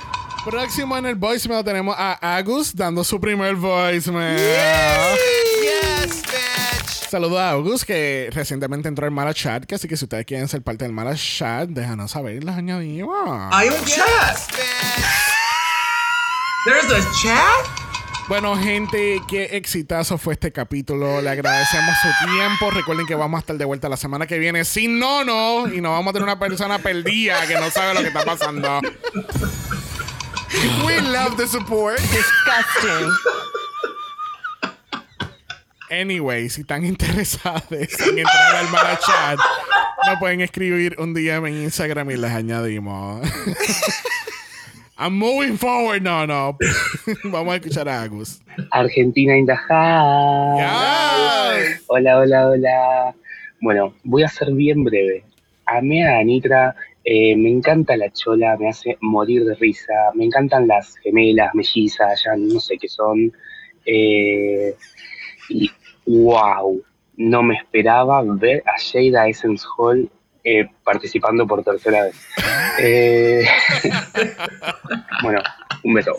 [0.43, 4.39] Próximo en el voicemail tenemos a Agus dando su primer voicemail.
[5.61, 7.09] Yes, bitch.
[7.11, 10.47] Saludos a Agus que recientemente entró al Mala Chat, que así que si ustedes quieren
[10.47, 13.49] ser parte del Mala Chat, déjanos saber y los añadimos.
[13.51, 14.38] Hay un chat.
[16.65, 17.81] There's a chat.
[18.27, 21.22] Bueno, gente, qué exitazo fue este capítulo.
[21.22, 22.72] Le agradecemos su tiempo.
[22.72, 25.91] Recuerden que vamos a estar de vuelta la semana que viene sin nono y no
[25.91, 28.80] vamos a tener una persona perdida que no sabe lo que está pasando.
[30.86, 31.98] We love the support.
[31.98, 33.10] Disgusting.
[35.90, 39.40] Anyway, si están interesados en entrar al Mala Chat,
[40.06, 43.22] nos pueden escribir un DM en Instagram y les añadimos.
[44.98, 46.03] I'm moving forward.
[46.03, 46.57] No, no.
[47.23, 48.40] Vamos a escuchar a Agus.
[48.72, 50.61] Argentina in the house.
[51.88, 53.15] Hola, hola, hola.
[53.61, 55.23] Bueno, voy a ser bien breve.
[55.65, 60.68] Amé a Anitra, eh, me encanta la chola, me hace morir de risa, me encantan
[60.68, 63.32] las gemelas, mellizas, ya no sé qué son.
[63.86, 64.76] Eh,
[65.49, 65.69] y
[66.06, 66.82] wow,
[67.18, 70.10] no me esperaba ver a Jada Essence Hall
[70.44, 72.15] eh, participando por tercera vez.
[75.23, 75.40] Bueno,
[75.84, 76.18] un beso.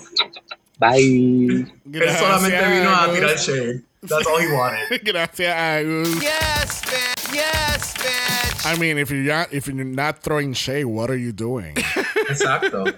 [0.78, 1.66] Bye.
[1.92, 3.82] Él solamente vino a tirar shade.
[4.02, 5.04] That's all he wanted.
[5.04, 6.22] Gracias, Agus.
[6.22, 7.34] Yes, bitch.
[7.34, 8.66] Yes, bitch.
[8.66, 11.74] I mean, if you're not, if you're not throwing shade, what are you doing?
[12.28, 12.92] Exacto.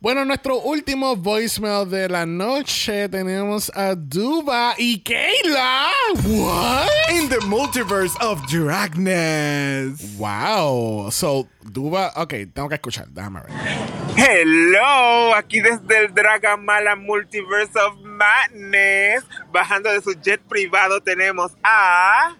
[0.00, 5.90] Bueno, nuestro último voicemail de la noche tenemos a Duba y Kayla.
[6.24, 6.90] What?
[7.10, 10.18] In the multiverse of Dragness.
[10.18, 11.08] Wow.
[11.10, 13.08] So, Duba, ok, tengo que escuchar.
[13.08, 13.95] Déjame ver.
[14.18, 22.34] Hello, aquí desde el Dragamala Multiverse of Madness, bajando de su jet privado tenemos a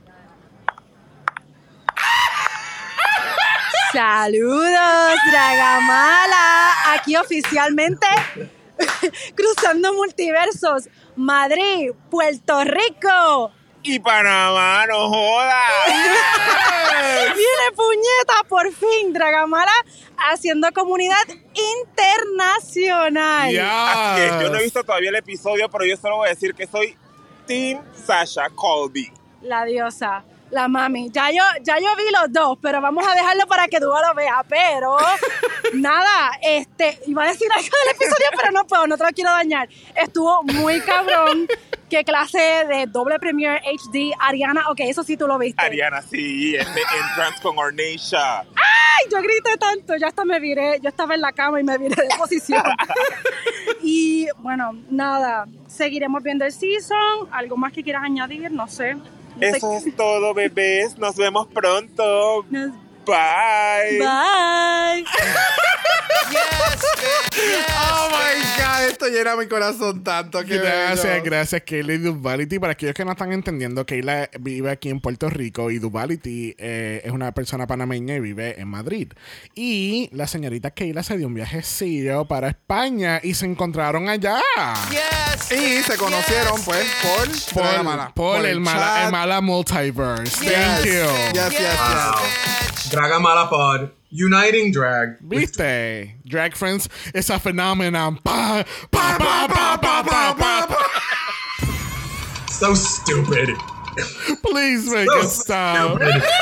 [3.92, 6.94] Saludos, Dragamala.
[6.94, 8.06] Aquí oficialmente
[9.34, 10.88] cruzando multiversos.
[11.14, 13.52] Madrid, Puerto Rico.
[13.86, 15.62] Y Panamá, no joda.
[17.34, 19.72] Viene puñeta, por fin, Dragamala
[20.30, 21.22] haciendo comunidad
[21.84, 23.56] internacional.
[23.58, 26.54] Así es, yo no he visto todavía el episodio, pero yo solo voy a decir
[26.54, 26.96] que soy
[27.46, 29.12] Team Sasha Colby.
[29.42, 30.24] La diosa.
[30.50, 31.10] La mami.
[31.10, 34.14] Ya yo, ya yo vi los dos, pero vamos a dejarlo para que Duba lo
[34.14, 34.44] vea.
[34.48, 34.96] Pero
[35.74, 39.30] nada, este, iba a decir algo del episodio, pero no puedo, no te lo quiero
[39.30, 39.68] dañar.
[39.94, 41.48] Estuvo muy cabrón.
[41.88, 44.12] ¿Qué clase de doble premier HD?
[44.18, 45.62] Ariana, ok, eso sí tú lo viste.
[45.62, 48.40] Ariana, sí, este entrance con Ornisha.
[48.40, 49.10] ¡Ay!
[49.10, 50.80] Yo grité tanto, ya hasta me viré.
[50.82, 52.62] Yo estaba en la cama y me viré de posición.
[53.82, 57.28] y bueno, nada, seguiremos viendo el season.
[57.30, 58.50] ¿Algo más que quieras añadir?
[58.50, 58.96] No sé.
[59.40, 60.98] Eso es todo, bebés.
[60.98, 62.44] Nos vemos pronto.
[63.06, 63.98] Bye.
[64.00, 65.04] Bye.
[67.78, 70.42] Oh my god, esto llena mi corazón tanto.
[70.44, 71.24] Qué Gracias, bello.
[71.24, 72.58] gracias, Kayla y Duvality.
[72.58, 77.02] Para aquellos que no están entendiendo, Kayla vive aquí en Puerto Rico y Duvality eh,
[77.04, 79.12] es una persona panameña y vive en Madrid.
[79.54, 84.40] Y la señorita Kayla se dio un viajecillo para España y se encontraron allá.
[85.50, 88.12] Y se conocieron, pues, por, Por, Draga Mala.
[88.14, 90.44] por Por el, el mala, el mala multiverse.
[90.44, 90.52] Yes.
[90.52, 90.92] Thank you.
[91.34, 92.90] Yes, yes, yes.
[92.96, 93.90] Draga Mala Pod.
[94.10, 95.18] Uniting drag.
[95.20, 96.16] ¿Viste?
[96.24, 98.16] Drag Friends es a phenomenon.
[98.16, 100.78] Pa, pa, pa, pa, pa, pa, pa, pa.
[102.48, 103.50] So stupid.
[104.42, 105.98] Please make So it stop.
[106.00, 106.22] stupid.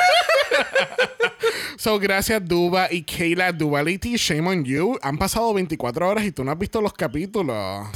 [1.77, 4.97] So, gracias Duba y Kayla Duality, shame on you.
[5.03, 7.89] Han pasado 24 horas y tú no has visto los capítulos.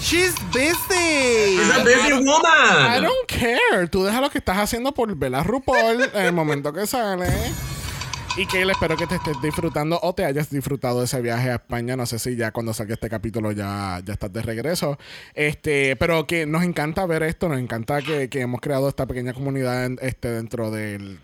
[0.00, 1.56] She's busy.
[1.56, 2.86] She's a busy woman.
[2.90, 3.86] I don't care.
[3.88, 7.28] Tú deja lo que estás haciendo por ver a RuPaul en el momento que sale.
[8.38, 11.56] Y Kayla, espero que te estés disfrutando o te hayas disfrutado de ese viaje a
[11.56, 11.96] España.
[11.96, 14.96] No sé si ya cuando salga este capítulo ya, ya estás de regreso.
[15.34, 19.32] Este, pero que nos encanta ver esto, nos encanta que, que hemos creado esta pequeña
[19.32, 21.18] comunidad en- este, dentro del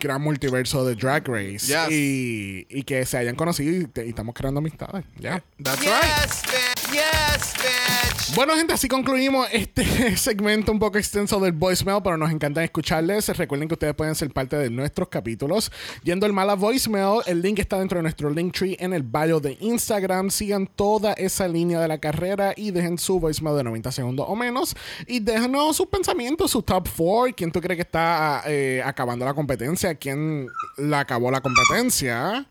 [0.00, 1.66] gran multiverso de Drag Race.
[1.68, 1.88] Yes.
[1.90, 5.04] Y, y que se hayan conocido y, te- y estamos creando amistades.
[5.20, 5.44] Ya.
[5.62, 6.75] That's Yes, right.
[6.96, 8.34] Yes, bitch.
[8.34, 13.28] Bueno, gente, así concluimos este segmento un poco extenso del voicemail, pero nos encanta escucharles.
[13.36, 15.70] Recuerden que ustedes pueden ser parte de nuestros capítulos
[16.04, 17.20] yendo al mala voicemail.
[17.26, 20.30] El link está dentro de nuestro link tree en el bio de Instagram.
[20.30, 24.34] Sigan toda esa línea de la carrera y dejen su voicemail de 90 segundos o
[24.34, 24.74] menos.
[25.06, 27.34] Y déjanos sus pensamientos, su top 4.
[27.36, 29.94] ¿Quién tú crees que está eh, acabando la competencia?
[29.96, 30.48] ¿Quién
[30.78, 32.46] la acabó la competencia?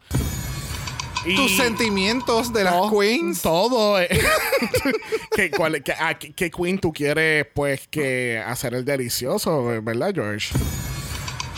[1.26, 3.42] Y- Tus sentimientos de las todo, queens.
[3.42, 4.00] Todo.
[4.00, 4.08] eh.
[5.36, 10.12] ¿Qué, cuál- qué- a qué- qué queen tú quieres, pues, que hacer el delicioso, ¿verdad,
[10.14, 10.54] George?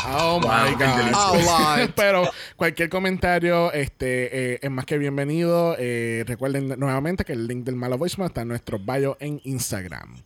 [0.09, 1.89] Oh my God.
[1.95, 5.75] Pero cualquier comentario este, eh, es más que bienvenido.
[5.77, 10.23] Eh, recuerden nuevamente que el link del Mala Voicemail está en nuestro bio en Instagram.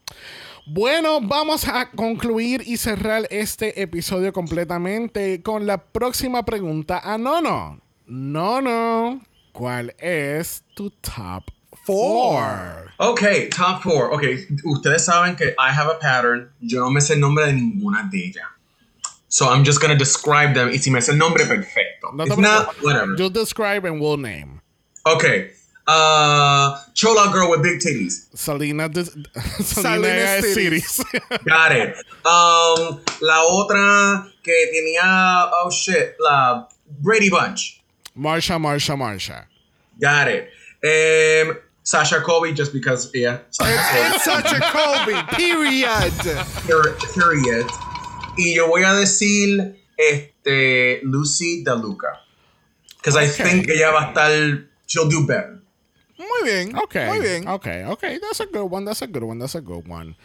[0.68, 7.81] Bueno, vamos a concluir y cerrar este episodio completamente con la próxima pregunta a Nono.
[8.05, 9.19] Nono,
[9.53, 11.52] ¿cuál es tu top
[11.86, 12.91] four?
[12.99, 14.14] Okay, top four.
[14.14, 16.49] Okay, ustedes saben que I have a pattern.
[16.61, 18.45] Yo no me sé el nombre de ninguna de ellas.
[19.28, 20.69] So I'm just gonna describe them.
[20.69, 22.11] Y si me sé el nombre, perfecto.
[22.14, 23.15] No If not, whatever.
[23.18, 24.61] You describe and we'll name.
[25.06, 25.52] Okay.
[25.88, 28.28] Uh, Chola girl with big titties.
[28.38, 29.03] Salina, de,
[29.64, 31.03] Salina Salinas Cities.
[31.45, 31.95] Got it.
[32.26, 36.68] Um, la otra que tenía, oh shit, la
[37.02, 37.81] Brady Bunch.
[38.22, 39.45] Marsha, Marsha, Marsha.
[39.99, 40.49] Got it.
[40.84, 43.39] Um, Sasha Colby, just because, yeah.
[43.49, 45.19] Sasha It's such a Colby.
[45.35, 46.14] Period.
[46.68, 47.65] Per- period.
[48.38, 52.19] Y yo voy a decir este Lucy DeLuca.
[52.98, 55.60] Because I think ella va a estar, she'll do better.
[56.22, 56.76] Muy bien.
[56.77, 57.07] Okay.
[57.07, 57.48] Muy bien.
[57.48, 58.19] Okay, okay.
[58.19, 58.85] That's a good one.
[58.85, 59.39] That's a good one.
[59.39, 60.15] That's a good one.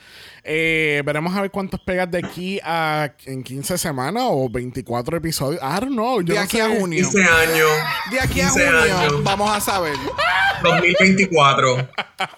[0.44, 5.60] Eh, veremos a ver cuántos pegas de aquí a en 15 semanas o 24 episodios.
[5.62, 6.20] I don't know.
[6.20, 6.62] Yo De no aquí sé.
[6.62, 7.02] a junio.
[7.10, 7.70] 15 años.
[8.10, 9.24] De aquí a 15 junio años.
[9.24, 9.96] vamos a saber.
[10.62, 11.88] 2024.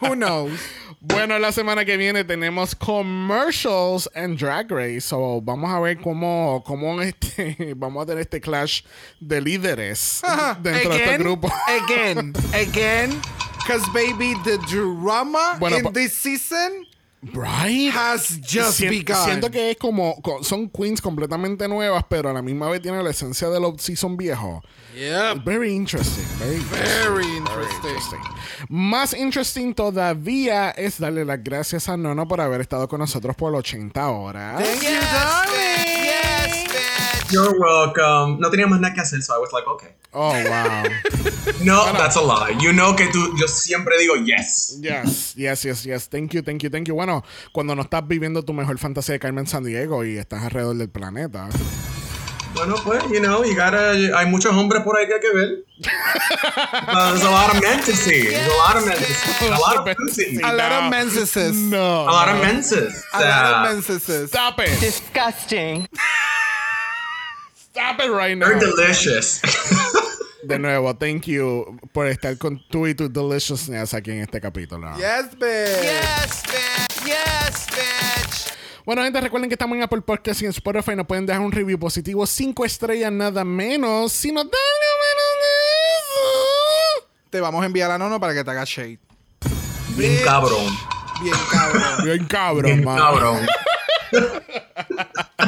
[0.01, 0.52] Who knows?
[1.01, 5.02] Bueno, la semana que viene tenemos commercials en Drag Race.
[5.02, 8.82] So, vamos a ver cómo, cómo este, vamos a tener este clash
[9.20, 10.22] de líderes
[10.60, 11.52] dentro de este grupo.
[11.68, 13.20] again, again.
[13.69, 16.86] Because baby, the drama Bueno, in this season
[17.35, 17.90] Right.
[17.93, 19.16] has just Sien- begun.
[19.27, 23.05] Siento que es como, co- son queens completamente nuevas, pero a la misma vez tienen
[23.05, 24.62] la esencia de los season viejos.
[24.97, 25.35] Yeah.
[25.35, 26.24] Very interesting.
[26.39, 27.90] Very, Very interesting.
[27.90, 28.20] interesting.
[28.70, 33.55] Más interesting todavía es darle las gracias a Nono por haber estado con nosotros por
[33.55, 34.63] 80 horas.
[34.63, 36.05] Thank you, darling.
[36.05, 37.32] Yes, bitch.
[37.32, 38.38] You're welcome.
[38.40, 39.88] No tenía más nada que hacer, so I was like, okay.
[40.12, 40.85] Oh, wow.
[41.62, 42.56] No, that's a lie.
[42.61, 44.78] You know que tú, yo siempre digo yes.
[44.80, 46.09] Yes, yes, yes, yes.
[46.09, 46.95] Thank you, thank you, thank you.
[46.95, 50.77] Bueno, cuando no estás viviendo tu mejor fantasía de Carmen San Diego y estás alrededor
[50.77, 51.48] del planeta.
[52.54, 55.64] Bueno, pues, you know, you gotta, hay muchos hombres por ahí que hay que ver.
[56.88, 58.22] Uh, there's a lot of men to see.
[58.22, 59.46] There's a lot of men to see.
[59.46, 60.40] A lot of pussy.
[60.43, 61.54] A lot of menses.
[61.54, 62.03] No.
[62.09, 63.04] A lot of menses.
[63.12, 64.30] A lot of menses.
[64.30, 64.80] Stop it.
[64.80, 65.87] Disgusting.
[67.79, 68.48] Stop it right now.
[68.48, 69.40] They're delicious.
[70.43, 74.89] De nuevo, thank you por estar con tú y tu deliciousness aquí en este capítulo.
[74.97, 75.82] Yes, bitch.
[75.82, 77.05] Yes, bitch.
[77.07, 78.53] Yes, bitch.
[78.85, 80.97] Bueno, gente, recuerden que estamos en Apple Podcast y en Spotify.
[80.97, 84.11] Nos pueden dejar un review positivo, cinco estrellas nada menos.
[84.13, 85.53] Si nos dan menos de
[86.01, 87.09] eso.
[87.31, 88.98] Te vamos a enviar a Nono para que te haga shade.
[89.90, 90.66] Bien cabrón.
[91.23, 92.05] Bien cabrón.
[92.05, 92.98] Bien cabrón, Bien man.
[92.98, 93.47] cabrón.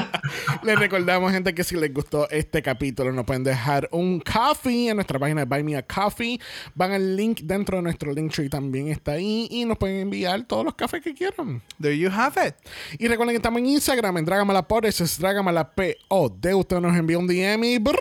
[0.62, 4.96] Les recordamos, gente, que si les gustó este capítulo, nos pueden dejar un coffee en
[4.96, 6.38] nuestra página de Buy Me a Coffee.
[6.74, 9.48] Van al link dentro de nuestro link tree, también está ahí.
[9.50, 11.62] Y nos pueden enviar todos los cafés que quieran.
[11.80, 12.54] There you have it.
[12.98, 16.54] Y recuerden que estamos en Instagram, en Dragamala eso es Dragamala P-O-D.
[16.54, 17.98] Usted nos envía un DM y Brock,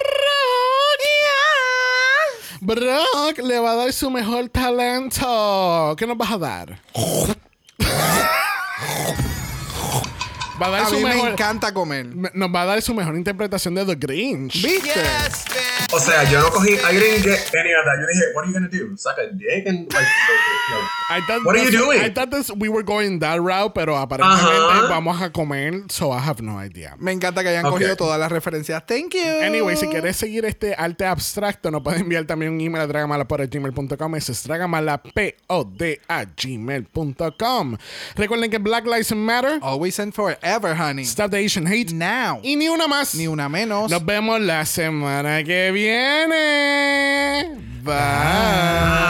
[2.61, 5.95] Brock le va a dar su mejor talento.
[5.97, 6.81] ¿Qué nos vas a dar?
[10.61, 11.29] Va a dar A su mí me mejor.
[11.29, 12.05] encanta comer.
[12.05, 14.53] me- Nos va a dar su mejor interpretación de The Grinch.
[14.61, 14.89] ¿Viste?
[14.89, 15.45] Yes.
[15.91, 16.71] O sea, yo no cogí.
[16.73, 17.95] I didn't get any of that.
[17.99, 18.95] Yo dije, what are you gonna do?
[18.97, 19.95] Suck a dick and like.
[19.95, 20.09] like
[21.11, 21.99] I thought What are you doing?
[22.01, 24.87] I thought this, we were going that route, pero aparentemente Ajá.
[24.89, 26.95] vamos a comer, so I have no idea.
[26.99, 27.71] Me encanta que hayan Ok.
[27.73, 28.85] cogido todas las referencias.
[28.85, 29.41] Thank you.
[29.41, 34.15] Anyway, si quieres seguir este arte abstracto, nos puedes enviar también un email a dragamala.gmail.com.
[34.15, 37.77] Ese es dragamala, P-O-D a gmail.com.
[38.15, 39.59] Recuerden que Black Lives Matter.
[39.63, 40.37] Always and forever,
[40.75, 41.05] honey.
[41.05, 41.93] Stop the Asian Hate.
[41.93, 42.39] Now.
[42.43, 43.15] Y ni una más.
[43.15, 43.89] Ni una menos.
[43.89, 47.45] Nos vemos la semana que viene.
[47.83, 49.09] Bye.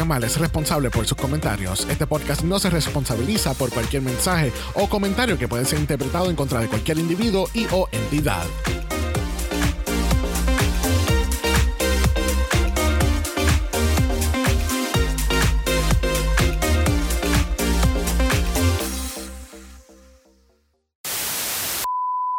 [0.01, 1.87] es responsable por sus comentarios.
[1.87, 6.35] Este podcast no se responsabiliza por cualquier mensaje o comentario que puede ser interpretado en
[6.35, 8.43] contra de cualquier individuo y o entidad.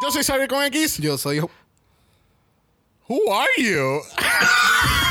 [0.02, 0.98] Yo soy Xavier con X.
[0.98, 1.38] Yo soy.
[3.08, 4.02] Who are you?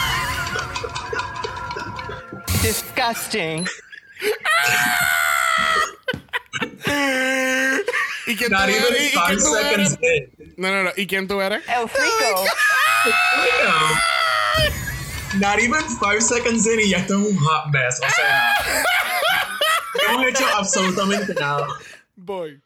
[2.61, 3.67] Disgusting.
[8.27, 9.01] ¿Y quién Not tú even eres?
[9.01, 9.89] ¿Y five quién tú eres?
[9.89, 10.53] seconds in.
[10.57, 10.91] No, no, no.
[10.95, 11.63] ¿Y quién tú eres?
[11.67, 12.35] El frico.
[12.35, 12.45] Oh
[15.39, 17.99] Not even five seconds in y ya estoy en un hot mess.
[17.99, 18.53] O sea,
[20.07, 21.67] no hemos hecho absolutamente nada.
[22.15, 22.61] Boy.